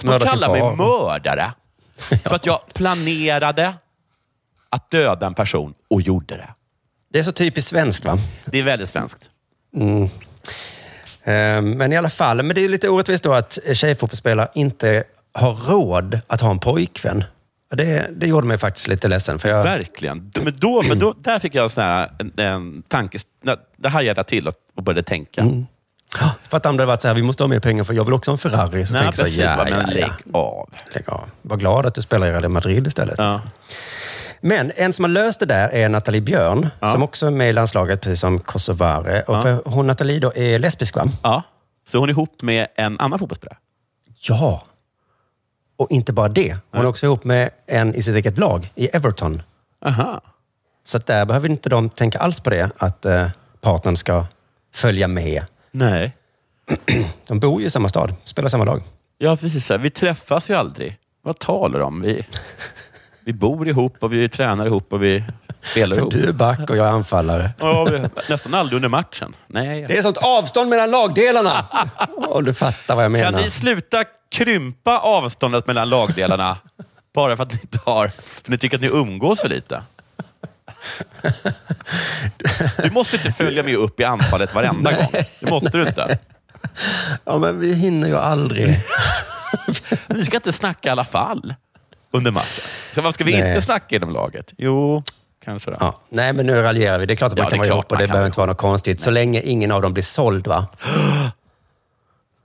De 0.00 0.06
mörda 0.06 0.26
sin 0.26 0.32
kallar 0.32 0.50
mig 0.52 0.60
far. 0.60 0.76
mördare. 0.76 1.52
För 2.24 2.34
att 2.34 2.46
jag 2.46 2.60
planerade 2.74 3.74
att 4.70 4.90
döda 4.90 5.26
en 5.26 5.34
person 5.34 5.74
och 5.90 6.02
gjorde 6.02 6.36
det. 6.36 6.48
Det 7.12 7.18
är 7.18 7.22
så 7.22 7.32
typiskt 7.32 7.70
svenskt, 7.70 8.04
va? 8.04 8.18
Det 8.44 8.58
är 8.58 8.62
väldigt 8.62 8.90
svenskt. 8.90 9.30
Mm. 9.76 10.08
Ehm, 11.24 11.70
Men 11.70 11.92
i 11.92 11.96
alla 11.96 12.10
fall, 12.10 12.42
men 12.42 12.54
det 12.54 12.60
är 12.64 12.68
lite 12.68 12.88
orättvist 12.88 13.24
då 13.24 13.32
att 13.32 13.58
tjejfotbollsspelare 13.72 14.48
inte 14.54 15.04
har 15.34 15.54
råd 15.54 16.20
att 16.26 16.40
ha 16.40 16.50
en 16.50 16.58
pojkvän. 16.58 17.24
Det, 17.70 18.06
det 18.16 18.26
gjorde 18.26 18.46
mig 18.46 18.58
faktiskt 18.58 18.88
lite 18.88 19.08
ledsen. 19.08 19.38
För 19.38 19.48
jag, 19.48 19.62
Verkligen. 19.62 20.32
Men, 20.42 20.54
då, 20.58 20.82
men 20.88 20.98
då, 20.98 21.14
där 21.18 21.38
fick 21.38 21.54
jag 21.54 21.64
en 21.64 21.70
sån 21.70 21.82
här, 21.82 22.10
en, 22.18 22.32
en 22.36 22.82
tanke... 22.82 23.18
Det 23.76 23.88
hajade 23.88 24.18
jag 24.18 24.26
till 24.26 24.48
och, 24.48 24.82
började 24.82 25.02
tänka. 25.02 25.40
Mm. 25.40 25.66
För 26.48 26.56
att 26.56 26.66
andra 26.66 26.82
hade 26.82 26.86
varit 26.86 27.02
så 27.02 27.08
här, 27.08 27.14
vi 27.14 27.22
måste 27.22 27.42
ha 27.42 27.48
mer 27.48 27.60
pengar 27.60 27.84
för 27.84 27.94
jag 27.94 28.04
vill 28.04 28.14
också 28.14 28.30
ha 28.30 28.34
en 28.34 28.38
Ferrari. 28.38 28.86
Så 28.86 28.92
Nej, 28.92 29.02
tänker 29.02 29.22
precis. 29.22 29.36
så 29.36 29.42
här, 29.42 29.70
ja, 29.70 29.76
ja, 29.80 29.86
lägg 29.86 30.12
ja. 30.32 30.38
av. 30.38 30.70
Lägg 30.94 31.08
av. 31.08 31.28
Var 31.42 31.56
glad 31.56 31.86
att 31.86 31.94
du 31.94 32.02
spelar 32.02 32.26
i 32.26 32.30
Real 32.30 32.48
Madrid 32.48 32.86
istället. 32.86 33.20
Men 34.40 34.72
en 34.76 34.92
som 34.92 35.04
har 35.04 35.10
löst 35.10 35.40
det 35.40 35.46
där 35.46 35.68
är 35.68 35.88
Nathalie 35.88 36.20
Björn, 36.20 36.68
som 36.80 37.02
också 37.02 37.26
är 37.26 37.30
med 37.30 37.50
i 37.50 37.52
landslaget, 37.52 38.00
precis 38.00 38.20
som 38.20 38.38
Kosovare. 38.38 39.22
Och 39.22 39.36
Ja. 39.36 39.42
för 39.42 39.62
hon 39.64 39.86
Nathalie 39.86 40.20
då 40.20 40.32
är 40.34 40.58
lesbisk, 40.58 40.96
va? 40.96 41.04
Ja. 41.22 41.42
Så 41.88 41.98
hon 41.98 42.08
är 42.08 42.12
ihop 42.12 42.42
med 42.42 42.66
en 42.74 43.00
annan 43.00 43.18
fotbollsspelare? 43.18 43.56
Ja. 44.20 44.64
Och 45.76 45.90
inte 45.90 46.12
bara 46.12 46.28
det. 46.28 46.56
Hon 46.70 46.80
är 46.80 46.86
också 46.86 47.06
ihop 47.06 47.24
med 47.24 47.50
en 47.66 47.94
i 47.94 48.02
sitt 48.02 48.16
eget 48.16 48.38
lag, 48.38 48.72
i 48.74 48.86
Everton. 48.86 49.42
Aha. 49.84 50.20
Så 50.84 50.96
att 50.96 51.06
där 51.06 51.24
behöver 51.24 51.48
inte 51.48 51.68
de 51.68 51.88
tänka 51.88 52.18
alls 52.18 52.40
på 52.40 52.50
det, 52.50 52.70
att 52.76 53.04
eh, 53.04 53.28
partnern 53.60 53.96
ska 53.96 54.26
följa 54.74 55.08
med. 55.08 55.44
Nej. 55.70 56.16
De 57.26 57.40
bor 57.40 57.60
ju 57.60 57.66
i 57.66 57.70
samma 57.70 57.88
stad, 57.88 58.14
spelar 58.24 58.48
samma 58.48 58.64
lag. 58.64 58.82
Ja, 59.18 59.36
precis. 59.36 59.70
Vi 59.70 59.90
träffas 59.90 60.50
ju 60.50 60.54
aldrig. 60.54 60.98
Vad 61.22 61.38
talar 61.38 61.78
du 61.78 61.84
om? 61.84 62.02
Vi, 62.02 62.26
vi 63.24 63.32
bor 63.32 63.68
ihop 63.68 63.96
och 64.00 64.12
vi 64.12 64.28
tränar 64.28 64.66
ihop 64.66 64.92
och 64.92 65.02
vi 65.02 65.24
spelar 65.64 65.96
ihop. 65.96 66.12
Du 66.12 66.28
är 66.28 66.32
back 66.32 66.70
och 66.70 66.76
jag 66.76 66.86
är 66.86 66.90
anfallare. 66.90 67.50
Ja, 67.58 67.84
vi, 67.84 68.04
nästan 68.28 68.54
aldrig 68.54 68.76
under 68.76 68.88
matchen. 68.88 69.34
Nej. 69.46 69.84
Det 69.88 69.98
är 69.98 70.02
sånt 70.02 70.16
avstånd 70.16 70.70
mellan 70.70 70.90
lagdelarna! 70.90 71.66
Om 72.28 72.44
du 72.44 72.54
fattar 72.54 72.94
vad 72.94 73.04
jag 73.04 73.12
menar. 73.12 73.32
Kan 73.32 73.40
ni 73.42 73.50
sluta 73.50 74.04
krympa 74.30 74.98
avståndet 74.98 75.66
mellan 75.66 75.88
lagdelarna 75.88 76.56
bara 77.14 77.36
för 77.36 77.42
att 77.42 77.52
ni 77.52 77.58
inte 77.62 77.78
har, 77.84 78.08
för 78.44 78.50
ni 78.50 78.58
tycker 78.58 78.76
att 78.76 78.82
ni 78.82 78.88
umgås 78.88 79.40
för 79.40 79.48
lite? 79.48 79.82
Du 82.82 82.90
måste 82.90 83.16
inte 83.16 83.32
följa 83.32 83.62
med 83.62 83.76
upp 83.76 84.00
i 84.00 84.04
anfallet 84.04 84.54
varenda 84.54 84.92
gång. 84.92 85.08
Det 85.40 85.50
måste 85.50 85.68
du 85.78 85.86
inte. 85.86 86.18
Ja, 87.24 87.38
men 87.38 87.60
vi 87.60 87.74
hinner 87.74 88.08
ju 88.08 88.16
aldrig. 88.16 88.80
Ni 90.06 90.24
ska 90.24 90.36
inte 90.36 90.52
snacka 90.52 90.88
i 90.88 90.92
alla 90.92 91.04
fall 91.04 91.54
under 92.10 92.30
matchen. 92.30 92.64
Så 92.94 93.00
vad 93.00 93.14
ska 93.14 93.24
vi 93.24 93.32
Nej. 93.32 93.48
inte 93.48 93.62
snacka 93.62 93.96
inom 93.96 94.10
laget? 94.10 94.52
Jo, 94.58 95.02
kanske 95.44 95.70
det. 95.70 95.76
Ja. 95.80 95.94
Nej, 96.08 96.32
men 96.32 96.46
nu 96.46 96.62
raljerar 96.62 96.98
vi. 96.98 97.06
Det 97.06 97.14
är 97.14 97.16
klart 97.16 97.32
att 97.32 97.38
man 97.38 97.44
Ja, 97.44 97.50
kan 97.50 97.58
vara 97.58 97.68
ihop 97.68 97.92
och 97.92 97.98
det 97.98 98.06
behöver 98.06 98.26
inte 98.26 98.38
vara 98.38 98.46
något 98.46 98.58
konstigt. 98.58 99.00
Så 99.00 99.10
länge 99.10 99.40
ingen 99.40 99.72
av 99.72 99.82
dem 99.82 99.92
blir 99.92 100.02
såld, 100.02 100.46
va? 100.46 100.66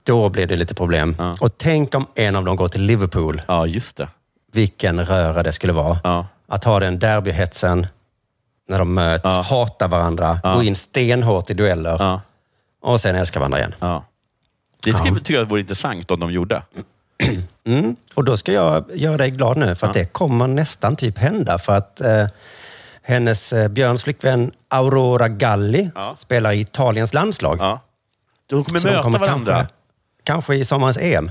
Då 0.02 0.28
blir 0.28 0.46
det 0.46 0.56
lite 0.56 0.74
problem. 0.74 1.16
Och 1.40 1.58
tänk 1.58 1.94
om 1.94 2.06
en 2.14 2.36
av 2.36 2.44
dem 2.44 2.56
går 2.56 2.68
till 2.68 2.82
Liverpool. 2.82 3.42
Ja, 3.48 3.66
just 3.66 3.96
det. 3.96 4.08
Vilken 4.52 5.06
röra 5.06 5.42
det 5.42 5.52
skulle 5.52 5.72
vara. 5.72 6.26
Att 6.48 6.64
ha 6.64 6.80
den 6.80 6.98
derbyhetsen 6.98 7.86
när 8.68 8.78
de 8.78 8.94
möts, 8.94 9.36
hata 9.38 9.88
varandra, 9.88 10.40
gå 10.42 10.62
in 10.62 10.76
stenhårt 10.76 11.50
i 11.50 11.54
dueller 11.54 12.20
och 12.82 13.00
sen 13.00 13.16
älska 13.16 13.38
varandra 13.38 13.58
igen. 13.58 13.74
Det 14.84 14.92
skulle, 14.92 15.20
tycker 15.20 15.34
jag 15.34 15.44
vore 15.44 15.60
intressant 15.60 16.10
om 16.10 16.20
de 16.20 16.32
gjorde. 16.32 16.62
Mm. 17.66 17.96
Och 18.14 18.24
då 18.24 18.36
ska 18.36 18.52
jag 18.52 18.84
göra 18.94 19.16
dig 19.16 19.30
glad 19.30 19.56
nu, 19.56 19.74
för 19.74 19.86
att 19.86 19.94
det 19.94 20.04
kommer 20.04 20.46
nästan 20.46 20.96
typ 20.96 21.18
hända. 21.18 21.58
För 21.58 21.72
att 21.72 22.00
eh, 22.00 22.26
hennes, 23.02 23.52
eh, 23.52 23.68
Björns 23.68 24.02
flickvän 24.04 24.52
Aurora 24.68 25.28
Galli 25.28 25.90
spelar 26.16 26.52
i 26.52 26.60
Italiens 26.60 27.14
landslag. 27.14 27.78
De 28.46 28.64
kommer 28.64 28.80
möta 28.84 29.08
varandra. 29.08 29.54
Kanske, 29.54 29.74
kanske 30.24 30.54
i 30.54 30.64
sommarens 30.64 30.98
EM. 30.98 31.30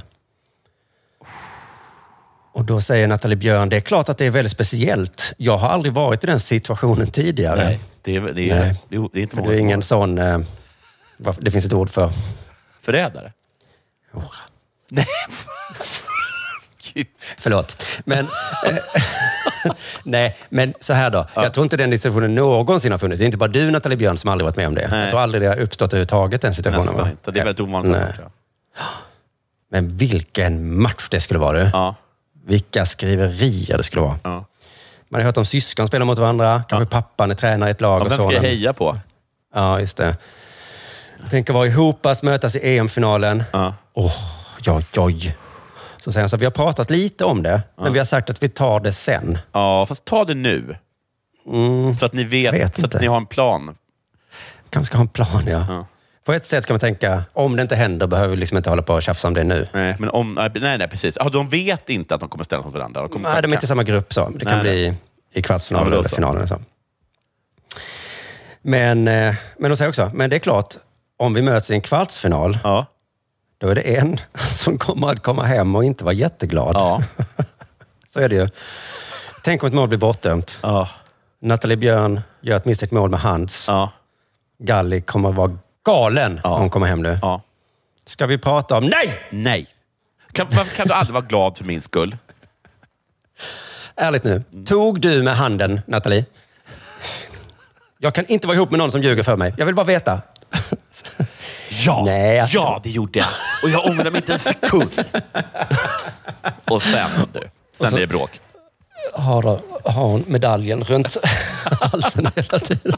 Och 2.52 2.66
då 2.66 2.82
säger 2.82 3.08
Nathalie 3.08 3.36
Björn, 3.38 3.70
det 3.70 3.76
är 3.76 3.82
klart 3.82 4.10
att 4.10 4.18
det 4.18 4.26
är 4.26 4.32
väldigt 4.32 4.52
speciellt. 4.52 5.34
Jag 5.38 5.58
har 5.58 5.70
aldrig 5.70 5.94
varit 5.94 6.24
i 6.24 6.28
den 6.28 6.40
situationen 6.40 7.12
tidigare. 7.12 7.64
Nej, 7.64 7.80
det 8.02 8.16
är, 8.16 8.22
det 8.22 8.50
är, 8.50 8.60
Nej. 8.60 8.84
det 8.90 8.96
är, 8.96 9.10
det 9.14 9.20
är 9.20 9.22
inte 9.22 9.36
För 9.36 9.42
många 9.42 9.50
du 9.50 9.56
är 9.56 9.60
som 9.60 9.66
ingen 9.66 9.82
sån... 9.82 10.18
Eh, 10.18 10.40
vad- 11.18 11.44
det 11.44 11.52
finns 11.52 11.66
ett 11.66 11.74
ord 11.74 11.90
för... 11.90 12.12
Förrädare? 12.82 13.34
Nej. 14.90 15.06
Förlåt. 17.38 17.86
Men... 18.06 18.28
Eh, 18.66 18.76
Nej, 20.04 20.38
men 20.50 20.74
så 20.80 20.94
här 20.94 21.10
då. 21.10 21.26
Jag 21.36 21.54
tror 21.54 21.64
inte 21.64 21.78
den 21.78 21.92
situationen 21.92 22.36
någonsin 22.36 22.92
har 22.92 23.00
funnits. 23.00 23.20
Det 23.20 23.24
är 23.24 23.26
inte 23.26 23.38
bara 23.38 23.50
du, 23.50 23.72
Nathalie 23.72 23.98
Björn, 23.98 24.18
som 24.18 24.30
aldrig 24.30 24.46
varit 24.46 24.56
med 24.56 24.68
om 24.68 24.76
det. 24.76 24.90
Jag 24.92 25.10
tror 25.10 25.20
aldrig 25.20 25.44
det 25.44 25.48
har 25.48 25.60
uppstått 25.60 25.94
överhuvudtaget, 25.94 26.42
den 26.42 26.54
situationen. 26.54 26.86
Nästan 26.86 27.04
va? 27.04 27.12
inte. 27.12 27.32
Det 27.32 27.40
är 27.40 27.46
väldigt 27.46 27.60
ovanligt. 27.60 27.92
Nej. 27.92 28.30
Men 29.72 29.98
vilken 29.98 30.82
match 30.82 31.08
det 31.12 31.20
skulle 31.20 31.40
vara 31.40 31.64
du. 31.64 31.70
Ja. 31.74 31.96
Vilka 32.46 32.86
skriverier 32.86 33.78
det 33.78 33.84
skulle 33.84 34.02
vara. 34.02 34.20
Ja. 34.24 34.46
Man 35.10 35.22
har 35.22 35.26
hört 35.26 35.38
om 35.38 35.46
syskon 35.46 35.88
spelar 35.88 36.06
mot 36.06 36.20
varandra. 36.20 36.64
Kanske 36.70 36.86
pappan 36.86 37.32
är 37.32 37.36
tränare 37.36 37.70
i 37.70 37.72
ett 37.72 37.82
lag. 37.82 38.02
Ja, 38.02 38.06
och 38.06 38.12
vem 38.12 38.20
ska 38.20 38.34
jag 38.34 38.42
heja 38.42 38.74
på? 38.74 38.98
Ja, 39.56 39.80
just 39.80 39.98
det. 39.98 40.18
Tänk 41.30 41.50
att 41.50 41.54
vara 41.54 41.68
ihop, 41.68 42.08
mötas 42.24 42.56
i 42.56 42.78
EM-finalen. 42.78 43.44
Ja. 43.52 43.74
Åh, 43.94 44.14
oj, 44.68 44.86
oj. 44.98 45.36
Så 46.00 46.12
säger 46.12 46.22
han 46.24 46.30
så 46.30 46.36
här, 46.36 46.40
vi 46.40 46.46
har 46.46 46.52
pratat 46.52 46.90
lite 46.90 47.26
om 47.26 47.44
det, 47.44 47.62
men 47.82 47.94
vi 47.94 48.00
har 48.00 48.06
sagt 48.06 48.30
att 48.30 48.44
vi 48.44 48.50
tar 48.50 48.80
det 48.80 48.92
sen. 48.92 49.38
Ja, 49.52 49.86
fast 49.86 50.06
ta 50.06 50.26
det 50.26 50.34
nu. 50.36 50.76
Mm, 51.48 51.94
Så 51.96 52.06
att 52.06 52.14
ni 52.14 52.24
vet, 52.24 52.54
Vet 52.54 52.80
så 52.80 52.86
att 52.86 53.02
ni 53.02 53.08
har 53.08 53.18
en 53.18 53.26
plan. 53.26 53.76
kanske 54.70 54.88
ska 54.88 54.98
ha 54.98 55.02
en 55.04 55.08
plan, 55.08 55.44
ja. 55.48 55.66
Ja. 55.70 55.86
På 56.26 56.34
ett 56.34 56.46
sätt 56.46 56.66
kan 56.66 56.74
man 56.74 56.80
tänka, 56.80 57.24
om 57.34 57.56
det 57.56 57.62
inte 57.62 57.76
händer 57.76 58.08
behöver 58.08 58.30
vi 58.30 58.36
liksom 58.38 58.58
inte 58.58 58.70
hålla 58.70 58.82
på 58.82 58.94
och 58.94 59.04
tjafsa 59.04 59.28
om 59.28 59.34
det 59.34 59.44
nu. 59.44 59.68
Nej, 59.74 59.96
men 60.00 60.10
om, 60.10 60.34
nej, 60.56 60.78
nej, 60.78 60.88
precis. 60.88 61.18
Ja, 61.20 61.30
de 61.30 61.50
vet 61.50 61.90
inte 61.90 62.16
att 62.16 62.20
de 62.22 62.30
kommer 62.30 62.44
ställas 62.44 62.66
mot 62.66 62.74
varandra. 62.74 63.08
De 63.08 63.22
Nej, 63.22 63.42
de 63.42 63.52
är 63.52 63.56
inte 63.56 63.64
i 63.66 63.68
samma 63.68 63.84
grupp 63.84 64.14
så. 64.14 64.30
Det 64.30 64.46
kan 64.46 64.54
Nej, 64.54 64.62
bli 64.62 64.86
i 64.86 64.94
Ja, 65.34 65.42
kvartsfinalen 65.42 65.92
då 65.92 66.00
eller 66.00 66.10
finalen. 66.10 66.48
Så. 66.48 66.60
Men, 68.62 69.08
eh, 69.08 69.36
men 69.58 69.72
de 69.72 69.78
säger 69.78 69.90
också, 69.90 70.12
men 70.14 70.30
det 70.30 70.36
är 70.36 70.40
klart, 70.40 70.74
om 71.18 71.34
vi 71.34 71.42
möts 71.42 71.72
i 71.72 71.74
en 71.74 71.82
kvartsfinal, 71.82 72.58
Ja. 72.64 72.86
Då 73.60 73.68
är 73.68 73.76
det 73.76 73.82
en 73.98 74.20
som 74.50 74.78
kommer 74.78 75.08
att 75.12 75.24
komma 75.24 75.44
hem 75.44 75.76
och 75.76 75.84
inte 75.84 76.04
vara 76.04 76.14
jätteglad. 76.14 76.76
Ja. 76.76 77.02
Så 78.14 78.20
är 78.20 78.30
det 78.30 78.36
ju. 78.36 78.50
Tänk 79.44 79.64
om 79.64 79.68
ett 79.68 79.74
mål 79.74 79.88
blir 79.88 79.98
bortdömt. 79.98 80.60
Ja. 80.64 80.90
Nathalie 81.42 81.78
Björn 81.78 82.22
gör 82.42 82.58
ett 82.58 82.66
misstänkt 82.66 82.92
mål 82.92 83.10
med 83.10 83.20
hands. 83.20 83.68
Ja. 83.68 83.92
Galli 84.60 85.02
kommer 85.02 85.30
att 85.30 85.36
vara 85.36 85.58
galen 85.86 86.40
Ja. 86.44 86.50
när 86.50 86.58
hon 86.58 86.70
kommer 86.70 86.88
hem 86.88 87.02
nu. 87.04 87.20
Ja. 87.22 87.42
Ska 88.06 88.26
vi 88.26 88.38
prata 88.38 88.78
om... 88.78 88.84
Nej! 88.86 89.20
Nej. 89.30 89.68
Kan, 90.32 90.48
varför 90.50 90.76
kan 90.76 90.88
du 90.88 90.94
aldrig 90.94 91.14
vara 91.14 91.26
glad 91.26 91.58
för 91.58 91.66
min 91.66 91.82
skull? 91.82 92.18
Ärligt 93.96 94.24
nu. 94.24 94.44
Tog 94.66 95.02
du 95.02 95.24
med 95.24 95.38
handen, 95.38 95.82
Nathalie? 95.88 96.26
Jag 97.98 98.14
kan 98.14 98.26
inte 98.26 98.48
vara 98.48 98.56
ihop 98.58 98.72
med 98.72 98.78
någon 98.80 98.92
som 98.92 99.02
ljuger 99.02 99.24
för 99.24 99.38
mig. 99.38 99.54
Jag 99.58 99.66
vill 99.66 99.76
bara 99.76 99.86
veta. 99.86 100.22
Ja, 101.70 102.02
Nej, 102.06 102.40
alltså- 102.40 102.58
ja 102.58 102.80
det 102.84 102.90
gjorde 102.90 103.20
jag. 103.20 103.28
Och 103.64 103.70
jag 103.70 103.86
ångrar 103.86 104.12
mig 104.12 104.22
inte 104.22 104.34
en 104.34 104.40
sekund. 104.40 105.04
Och 106.66 106.82
sen, 106.84 107.10
du, 107.34 107.40
sen 107.78 107.90
så- 107.90 107.96
är 107.96 108.00
det 108.00 108.08
bråk. 108.08 108.40
Har, 109.14 109.44
har 109.92 110.04
hon 110.08 110.24
medaljen 110.28 110.84
runt 110.84 111.18
halsen 111.82 112.32
hela 112.36 112.60
tiden? 112.60 112.98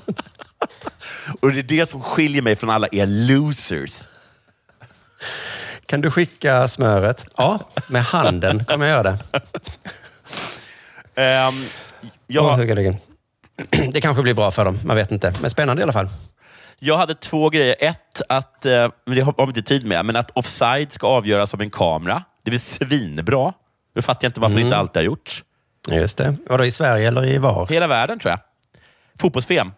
Och 1.41 1.51
det 1.51 1.59
är 1.59 1.64
det 1.64 1.89
som 1.89 2.01
skiljer 2.03 2.41
mig 2.41 2.55
från 2.55 2.70
alla 2.70 2.88
er 2.91 3.05
losers. 3.05 3.91
Kan 5.86 6.01
du 6.01 6.12
skicka 6.12 6.68
smöret? 6.68 7.26
Ja, 7.38 7.59
med 7.88 8.03
handen 8.03 8.66
kommer 8.66 8.86
jag 8.88 8.95
göra 8.97 9.18
det. 11.16 11.47
Um, 11.47 11.66
jag, 12.28 12.55
högerryggen. 12.57 12.97
Det 13.93 14.01
kanske 14.01 14.24
blir 14.24 14.34
bra 14.34 14.51
för 14.51 14.66
dem, 14.66 14.80
man 14.86 14.95
vet 14.95 15.12
inte. 15.12 15.34
Men 15.41 15.49
spännande 15.51 15.80
i 15.82 15.84
alla 15.84 15.93
fall. 15.93 16.09
Jag 16.84 16.97
hade 16.97 17.15
två 17.15 17.49
grejer. 17.49 17.75
Ett, 17.79 18.21
att, 18.29 18.65
eh, 18.65 18.89
det 19.05 19.21
har 19.21 19.45
vi 19.45 19.49
inte 19.49 19.61
tid 19.61 19.86
med, 19.88 20.05
men 20.05 20.15
att 20.15 20.32
offside 20.32 20.91
ska 20.91 21.07
avgöras 21.07 21.53
av 21.53 21.61
en 21.61 21.69
kamera. 21.69 22.23
Det 22.43 22.49
är 22.49 22.51
väl 22.51 22.59
svinbra. 22.59 23.53
Nu 23.95 24.01
fattar 24.01 24.25
jag 24.25 24.29
inte 24.29 24.39
varför 24.39 24.55
det 24.55 24.61
inte 24.61 24.77
alltid 24.77 24.95
har 25.01 25.05
gjorts. 25.05 25.43
Just 25.89 26.17
det. 26.17 26.36
Vadå, 26.49 26.65
i 26.65 26.71
Sverige 26.71 27.07
eller 27.07 27.25
i 27.25 27.38
VAR? 27.38 27.67
Hela 27.69 27.88
världen, 27.88 28.19
tror 28.19 28.29
jag. 28.32 28.39
Fotbolls-VM. 29.19 29.71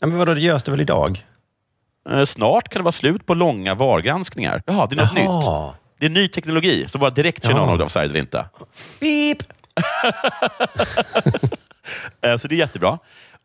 Ja, 0.00 0.06
men 0.06 0.18
vadå, 0.18 0.34
det 0.34 0.40
görs 0.40 0.62
det 0.62 0.70
väl 0.70 0.80
idag? 0.80 1.26
Eh, 2.10 2.24
Snart 2.24 2.68
kan 2.68 2.80
det 2.80 2.84
vara 2.84 2.92
slut 2.92 3.26
på 3.26 3.34
långa 3.34 3.74
VAR-granskningar. 3.74 4.62
Jaha, 4.66 4.86
det 4.86 4.94
är 4.94 4.96
något 4.96 5.12
Jaha. 5.16 5.66
nytt. 5.66 5.76
Det 5.98 6.06
är 6.06 6.10
ny 6.10 6.28
teknologi 6.28 6.86
som 6.88 7.00
bara 7.00 7.10
direkt 7.10 7.46
känner 7.46 7.60
om 7.60 7.78
det 7.78 7.82
är 7.82 7.86
offside 7.86 8.10
eller 8.10 8.20
inte. 8.20 8.44
Beep! 9.00 9.38
Eh, 12.20 12.36
Så 12.36 12.48
det 12.48 12.54
är 12.54 12.56
jättebra. 12.58 12.98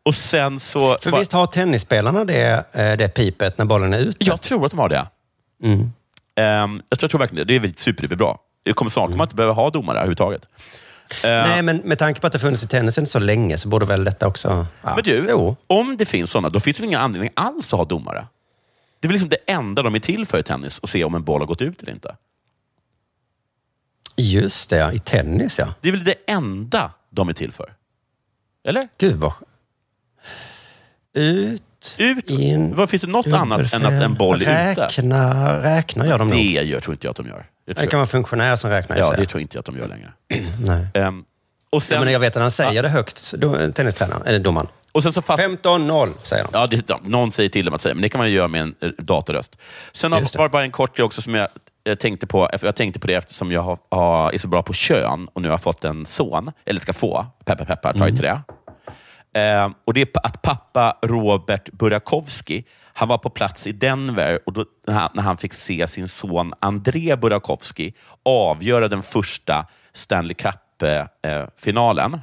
Och 0.04 0.14
sen 0.14 0.60
så... 0.60 0.98
För 1.00 1.10
bara- 1.10 1.18
visst 1.18 1.32
har 1.32 1.46
tennisspelarna 1.46 2.24
det, 2.24 2.64
eh, 2.72 2.96
det 2.96 3.08
pipet 3.08 3.58
när 3.58 3.64
bollen 3.64 3.94
är 3.94 3.98
ute? 3.98 4.24
Jag 4.24 4.40
tror 4.40 4.64
att 4.64 4.70
de 4.70 4.78
har 4.78 4.88
det. 4.88 5.06
Mm. 5.62 5.92
Ehm, 6.34 6.82
jag, 6.90 6.98
tror, 6.98 7.04
jag 7.04 7.10
tror 7.10 7.18
verkligen 7.18 7.46
det. 7.46 7.52
Det 7.52 7.56
är 7.56 7.60
väl 7.60 7.74
superbra. 7.76 8.36
Det 8.62 8.72
kommer 8.72 8.90
snart 8.90 9.06
kommer 9.06 9.16
man 9.16 9.24
inte 9.24 9.36
behöva 9.36 9.52
ha 9.54 9.70
domare 9.70 9.96
överhuvudtaget. 9.96 10.46
Eh, 11.24 11.30
Nej, 11.30 11.62
men 11.62 11.76
med 11.76 11.98
tanke 11.98 12.20
på 12.20 12.26
att 12.26 12.32
det 12.32 12.38
funnits 12.38 12.64
i 12.64 12.66
tennisen 12.68 13.06
så 13.06 13.18
länge 13.18 13.58
så 13.58 13.68
borde 13.68 13.86
väl 13.86 14.04
detta 14.04 14.26
också... 14.26 14.66
Ja. 14.82 14.94
Men 14.94 15.04
du, 15.04 15.26
Jo. 15.30 15.56
om 15.66 15.96
det 15.96 16.04
finns 16.04 16.30
sådana, 16.30 16.48
då 16.48 16.60
finns 16.60 16.76
det 16.76 16.84
ingen 16.84 17.00
anledning 17.00 17.30
alls 17.36 17.72
att 17.72 17.78
ha 17.78 17.84
domare? 17.84 18.26
Det 19.00 19.06
är 19.06 19.08
väl 19.08 19.12
liksom 19.12 19.28
det 19.28 19.36
enda 19.46 19.82
de 19.82 19.94
är 19.94 19.98
till 19.98 20.26
för 20.26 20.38
i 20.38 20.42
tennis, 20.42 20.80
att 20.82 20.88
se 20.90 21.04
om 21.04 21.14
en 21.14 21.24
boll 21.24 21.40
har 21.40 21.46
gått 21.46 21.60
ut 21.62 21.82
eller 21.82 21.92
inte. 21.92 22.16
Just 24.16 24.70
det, 24.70 24.76
ja. 24.76 24.92
I 24.92 24.98
tennis 24.98 25.58
ja. 25.58 25.74
Det 25.80 25.88
är 25.88 25.92
väl 25.92 26.04
det 26.04 26.14
enda 26.26 26.90
de 27.10 27.28
är 27.28 27.32
till 27.32 27.52
för? 27.52 27.72
Eller? 28.64 28.88
Gud 28.98 29.16
vad... 29.16 29.32
Ut, 31.14 31.94
Ut? 31.98 32.30
in, 32.30 32.74
Vad 32.74 32.90
Finns 32.90 33.02
det 33.02 33.08
något 33.08 33.26
annat 33.26 33.72
än 33.72 33.86
att 33.86 33.92
en 34.02 34.14
boll 34.14 34.42
är 34.42 34.72
ute? 34.72 34.82
Räkna, 34.86 35.62
räknar 35.62 36.06
gör 36.06 36.18
de 36.18 36.28
nog. 36.28 36.36
Det 36.36 36.42
gör, 36.42 36.80
tror 36.80 36.94
inte 36.94 37.06
jag 37.06 37.10
att 37.10 37.16
de 37.16 37.26
gör. 37.28 37.46
Det, 37.66 37.72
Det 37.72 37.86
kan 37.86 37.98
vara 37.98 38.06
funktionär 38.06 38.56
som 38.56 38.70
räknar. 38.70 38.96
jag. 38.96 39.06
Ja, 39.06 39.12
Ja, 39.14 39.20
det 39.20 39.26
tror 39.26 39.40
inte 39.40 39.56
jag 39.56 39.60
att 39.60 39.66
de 39.66 39.78
gör 39.78 39.88
längre. 39.88 40.12
Nej. 40.66 40.86
Ehm, 40.94 41.24
och, 41.70 41.82
sen, 41.82 41.94
Ja, 41.98 42.04
men 42.04 42.12
jag 42.12 42.20
vet 42.20 42.36
att 42.36 42.42
han 42.42 42.50
säger 42.50 42.82
det 42.82 42.88
högt, 42.88 43.34
tennistränaren, 43.74 44.22
eller 44.26 44.38
domaren. 44.38 44.66
och 44.92 45.02
sen 45.02 45.12
så 45.12 45.22
fast, 45.22 45.42
15-0 45.48 46.08
säger 46.22 46.44
de. 46.44 46.50
Ja, 46.52 46.66
det, 46.66 46.84
ja, 46.88 47.00
någon 47.04 47.32
säger 47.32 47.48
till 47.48 47.64
dem 47.64 47.74
att 47.74 47.80
säga, 47.80 47.94
men 47.94 48.02
det 48.02 48.08
kan 48.08 48.18
man 48.18 48.28
ju 48.28 48.34
göra 48.36 48.48
med 48.48 48.60
en 48.62 48.74
eh, 48.80 48.88
datorröst. 48.98 49.56
Sen 49.92 50.12
har- 50.12 50.38
var 50.38 50.44
det 50.44 50.52
bara 50.52 50.64
en 50.64 50.70
kort 50.70 50.96
grej 50.96 51.04
också 51.04 51.22
som 51.22 51.34
jag, 51.34 51.48
eh, 51.88 51.94
tänkte 51.94 52.26
på. 52.26 52.48
Jag 52.62 52.76
tänkte 52.76 53.00
på 53.00 53.06
det 53.06 53.14
eftersom 53.14 53.52
jag 53.52 53.62
har, 53.62 53.78
har, 53.90 54.32
är 54.32 54.38
så 54.38 54.48
bra 54.48 54.62
på 54.62 54.72
kön 54.72 55.28
och 55.32 55.42
nu 55.42 55.48
har 55.48 55.58
fått 55.58 55.84
en 55.84 56.06
son, 56.06 56.52
eller 56.66 56.80
ska 56.80 56.92
få. 56.92 57.26
Peppar, 57.44 57.64
peppar, 57.64 57.92
ta 57.92 58.08
i 58.08 58.12
till 58.12 58.22
det. 58.22 58.40
Eh, 59.34 59.70
och 59.84 59.94
det 59.94 60.00
är 60.16 60.26
att 60.26 60.42
pappa 60.42 60.98
Robert 61.02 61.68
Burakovsky, 61.72 62.62
han 62.94 63.08
var 63.08 63.18
på 63.18 63.30
plats 63.30 63.66
i 63.66 63.72
Denver 63.72 64.40
och 64.46 64.52
då, 64.52 64.64
när, 64.86 64.94
han, 64.94 65.10
när 65.14 65.22
han 65.22 65.36
fick 65.36 65.54
se 65.54 65.86
sin 65.88 66.08
son 66.08 66.54
André 66.60 67.16
Burakovsky 67.16 67.92
avgöra 68.22 68.88
den 68.88 69.02
första 69.02 69.66
Stanley 69.92 70.34
Cup-finalen. 70.34 72.20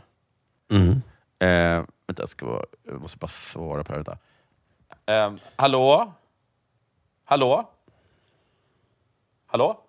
Mm. 0.72 0.92
Eh, 1.40 1.86
vänta, 2.08 2.22
jag, 2.22 2.30
ska, 2.30 2.46
bara- 2.46 2.66
jag 2.86 3.02
måste 3.02 3.18
bara 3.18 3.28
svara 3.28 3.84
på 3.84 3.92
det. 3.92 3.98
här, 3.98 4.04
Vänta. 4.04 4.18
Eh, 5.40 5.50
hallå? 5.56 6.14
Hallå? 7.26 7.70
Hallå? 9.48 9.80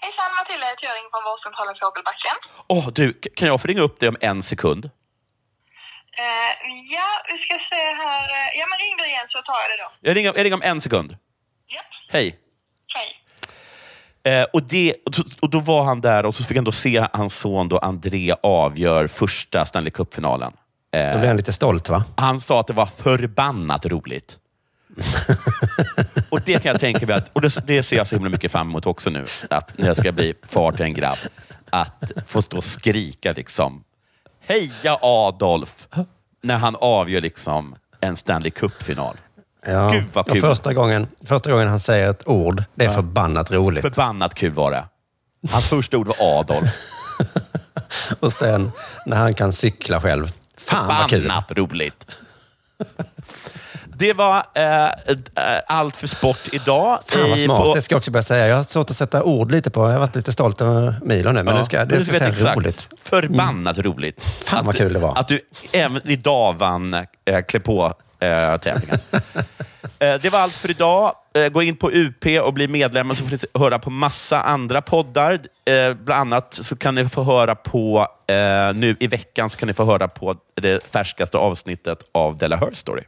Hejsan, 0.00 0.24
Matilda 0.40 0.66
heter 0.66 0.84
jag, 0.86 0.94
ringer 0.96 1.10
från 1.10 1.22
vårdcentralen 1.28 1.74
Fågelbacken. 1.82 2.36
Åh, 2.68 2.88
du, 2.94 3.12
k- 3.12 3.30
kan 3.36 3.48
jag 3.48 3.60
få 3.60 3.68
ringa 3.68 3.80
upp 3.80 4.00
dig 4.00 4.08
om 4.08 4.16
en 4.20 4.42
sekund? 4.42 4.90
Eh, 6.22 6.50
ja, 6.96 7.08
vi 7.28 7.36
ska 7.44 7.54
se 7.70 7.82
här. 8.02 8.24
eh, 8.38 8.58
Ja, 8.58 8.64
men 8.70 8.76
ring 8.84 8.94
du 8.98 9.04
igen 9.12 9.26
så 9.28 9.38
tar 9.38 9.58
jag 9.62 9.68
det 9.72 9.82
då. 9.84 10.08
Jag 10.08 10.16
ringer, 10.16 10.32
jag 10.36 10.44
ringer 10.44 10.54
om 10.56 10.62
en 10.62 10.80
sekund. 10.80 11.16
Ja. 11.66 11.80
Hej. 12.10 12.38
Hej. 12.96 13.14
Eh, 14.34 14.44
och, 14.52 14.62
det, 14.62 14.94
och, 15.06 15.12
då, 15.12 15.22
och 15.40 15.50
då 15.50 15.60
var 15.60 15.84
han 15.84 16.00
där 16.00 16.26
och 16.26 16.34
så 16.34 16.44
fick 16.44 16.56
han 16.56 16.64
då 16.64 16.72
se 16.72 17.06
hans 17.12 17.34
son 17.38 17.68
då 17.68 17.78
André 17.78 18.34
avgör 18.42 19.06
första 19.06 19.64
Stanley 19.66 19.90
Cup-finalen. 19.90 20.52
Eh, 20.94 21.12
Då 21.12 21.18
blir 21.18 21.28
han 21.28 21.36
lite 21.36 21.52
stolt 21.52 21.88
va? 21.88 22.04
Han 22.16 22.40
sa 22.40 22.60
att 22.60 22.66
det 22.66 22.72
var 22.72 22.86
förbannat 22.86 23.86
roligt. 23.86 24.38
och 26.28 26.40
det 26.40 26.62
kan 26.62 26.72
jag 26.72 26.80
tänka 26.80 27.06
mig 27.06 27.16
att, 27.16 27.30
och 27.32 27.40
det, 27.40 27.66
det 27.66 27.82
ser 27.82 27.96
jag 27.96 28.06
så 28.06 28.14
himla 28.16 28.30
mycket 28.30 28.52
fram 28.52 28.68
emot 28.68 28.86
också 28.86 29.10
nu, 29.10 29.26
att 29.50 29.78
när 29.78 29.86
jag 29.86 29.96
ska 29.96 30.12
bli 30.12 30.34
far 30.42 30.72
till 30.72 30.84
en 30.84 30.94
grabb, 30.94 31.18
att 31.70 32.12
få 32.26 32.42
stå 32.42 32.56
och 32.56 32.64
skrika 32.64 33.32
liksom, 33.32 33.84
heja 34.48 34.98
Adolf, 35.02 35.88
när 36.42 36.56
han 36.56 36.76
avgör 36.80 37.20
liksom 37.20 37.76
en 38.00 38.16
Stanley 38.16 38.50
Cup-final. 38.50 39.16
Ja. 39.66 39.90
Gud, 39.90 40.04
vad 40.12 40.26
Och 40.26 40.32
kul. 40.32 40.40
första, 40.40 40.74
gången, 40.74 41.06
första 41.24 41.50
gången 41.52 41.68
han 41.68 41.80
säger 41.80 42.10
ett 42.10 42.28
ord, 42.28 42.64
det 42.74 42.84
är 42.84 42.88
Ja. 42.88 42.94
förbannat 42.94 43.50
roligt. 43.50 43.82
Förbannat 43.82 44.34
kul 44.34 44.52
var 44.52 44.70
det. 44.70 44.84
Hans 45.50 45.68
första 45.68 45.96
ord 45.98 46.06
var 46.06 46.16
Adolf. 46.40 46.68
Och 48.20 48.32
sen 48.32 48.72
när 49.06 49.16
han 49.16 49.34
kan 49.34 49.52
cykla 49.52 50.00
själv. 50.00 50.32
Fan 50.56 50.86
vad 50.86 51.10
kul. 51.10 51.22
Förbannat 51.22 51.50
roligt. 51.50 52.06
Det 53.98 54.12
var 54.12 54.42
eh, 54.54 54.84
eh, 54.86 54.90
allt 55.66 55.96
för 55.96 56.06
sport 56.06 56.40
idag. 56.52 56.98
Fan 57.06 57.30
vad 57.30 57.38
smart, 57.40 57.62
på- 57.64 57.74
det 57.74 57.82
ska 57.82 57.92
jag 57.92 57.98
också 57.98 58.10
börja 58.10 58.22
säga. 58.22 58.46
Jag 58.48 58.56
har 58.56 58.62
svårt 58.62 58.90
att 58.90 58.96
sätta 58.96 59.22
ord 59.22 59.50
lite 59.52 59.70
på. 59.70 59.80
Jag 59.80 59.88
har 59.92 59.98
varit 59.98 60.16
lite 60.16 60.32
stolt 60.32 60.60
över 60.60 60.94
Milo 61.02 61.32
nu, 61.32 61.42
men 61.42 61.54
Ja, 61.54 61.58
nu 61.60 61.64
ska, 61.64 61.76
men 61.78 61.88
det 61.88 61.96
du 61.98 62.04
ska 62.04 62.12
vet 62.12 62.18
säga 62.22 62.30
exakt. 62.32 62.56
roligt. 62.56 62.88
Förbannat 63.02 63.78
roligt. 63.78 64.24
Fan 64.24 64.66
vad 64.66 64.76
kul 64.76 64.92
det 64.92 64.98
var. 64.98 65.18
Att 65.18 65.28
du 65.28 65.40
även 65.72 66.08
idag 66.10 66.58
vann 66.58 66.94
äh, 66.94 67.40
klä 67.48 67.60
på 67.60 67.94
äh, 68.20 68.56
tävlingen. 68.56 68.98
Eh, 70.00 70.14
det 70.20 70.30
var 70.32 70.38
allt 70.38 70.52
för 70.52 70.70
idag. 70.70 71.12
Eh, 71.34 71.48
gå 71.48 71.62
in 71.62 71.76
på 71.76 71.90
UP 71.92 72.26
och 72.42 72.52
bli 72.54 72.68
medlemmar 72.68 73.14
så 73.14 73.24
får 73.24 73.30
ni 73.30 73.38
höra 73.64 73.78
på 73.78 73.90
massa 73.90 74.40
andra 74.40 74.82
poddar. 74.82 75.32
Eh, 75.32 75.94
bland 75.94 76.20
annat 76.32 76.54
så 76.54 76.76
kan 76.76 76.94
ni 76.94 77.08
få 77.08 77.22
höra 77.22 77.54
på, 77.54 78.06
eh, 78.26 78.34
nu 78.74 78.96
i 79.00 79.06
veckan 79.06 79.50
så 79.50 79.58
kan 79.58 79.66
ni 79.66 79.72
få 79.74 79.84
höra 79.84 80.08
på 80.08 80.36
det 80.60 80.84
färskaste 80.92 81.38
avsnittet 81.38 81.98
av 82.14 82.36
Della 82.36 82.56
Her 82.56 82.70
Story. 82.72 83.02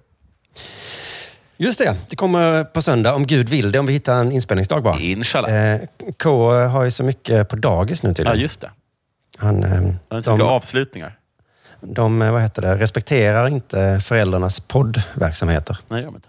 Just 1.62 1.78
det, 1.78 1.96
det 2.08 2.16
kommer 2.16 2.64
på 2.64 2.82
söndag 2.82 3.14
om 3.14 3.26
Gud 3.26 3.48
vill 3.48 3.72
det, 3.72 3.78
om 3.78 3.86
vi 3.86 3.92
hittar 3.92 4.20
en 4.20 4.32
inspelningsdag 4.32 4.82
bara. 4.82 4.98
Inshallah. 4.98 5.54
Eh, 5.54 5.80
K 6.22 6.52
har 6.66 6.84
ju 6.84 6.90
så 6.90 7.04
mycket 7.04 7.48
på 7.48 7.56
dagis 7.56 8.02
nu 8.02 8.08
tydligen. 8.08 8.36
Ja, 8.38 8.42
just 8.42 8.60
det. 8.60 8.70
Han, 9.38 9.62
eh, 9.62 9.70
Han 9.70 9.96
har 10.10 10.20
de, 10.22 10.40
avslutningar. 10.42 11.18
de 11.80 12.22
eh, 12.22 12.32
vad 12.32 12.42
heter 12.42 12.62
det, 12.62 12.76
respekterar 12.76 13.48
inte 13.48 14.00
föräldrarnas 14.04 14.60
poddverksamheter. 14.60 15.76
Nej, 15.88 16.02
jag 16.02 16.14
inte. 16.14 16.28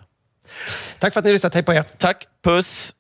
Tack 0.99 1.13
för 1.13 1.19
att 1.19 1.23
ni 1.25 1.29
har 1.29 1.34
lyssnat. 1.34 1.53
Hej 1.53 1.63
på 1.63 1.73
er. 1.73 1.84
Tack. 1.97 2.27
Puss. 2.43 2.95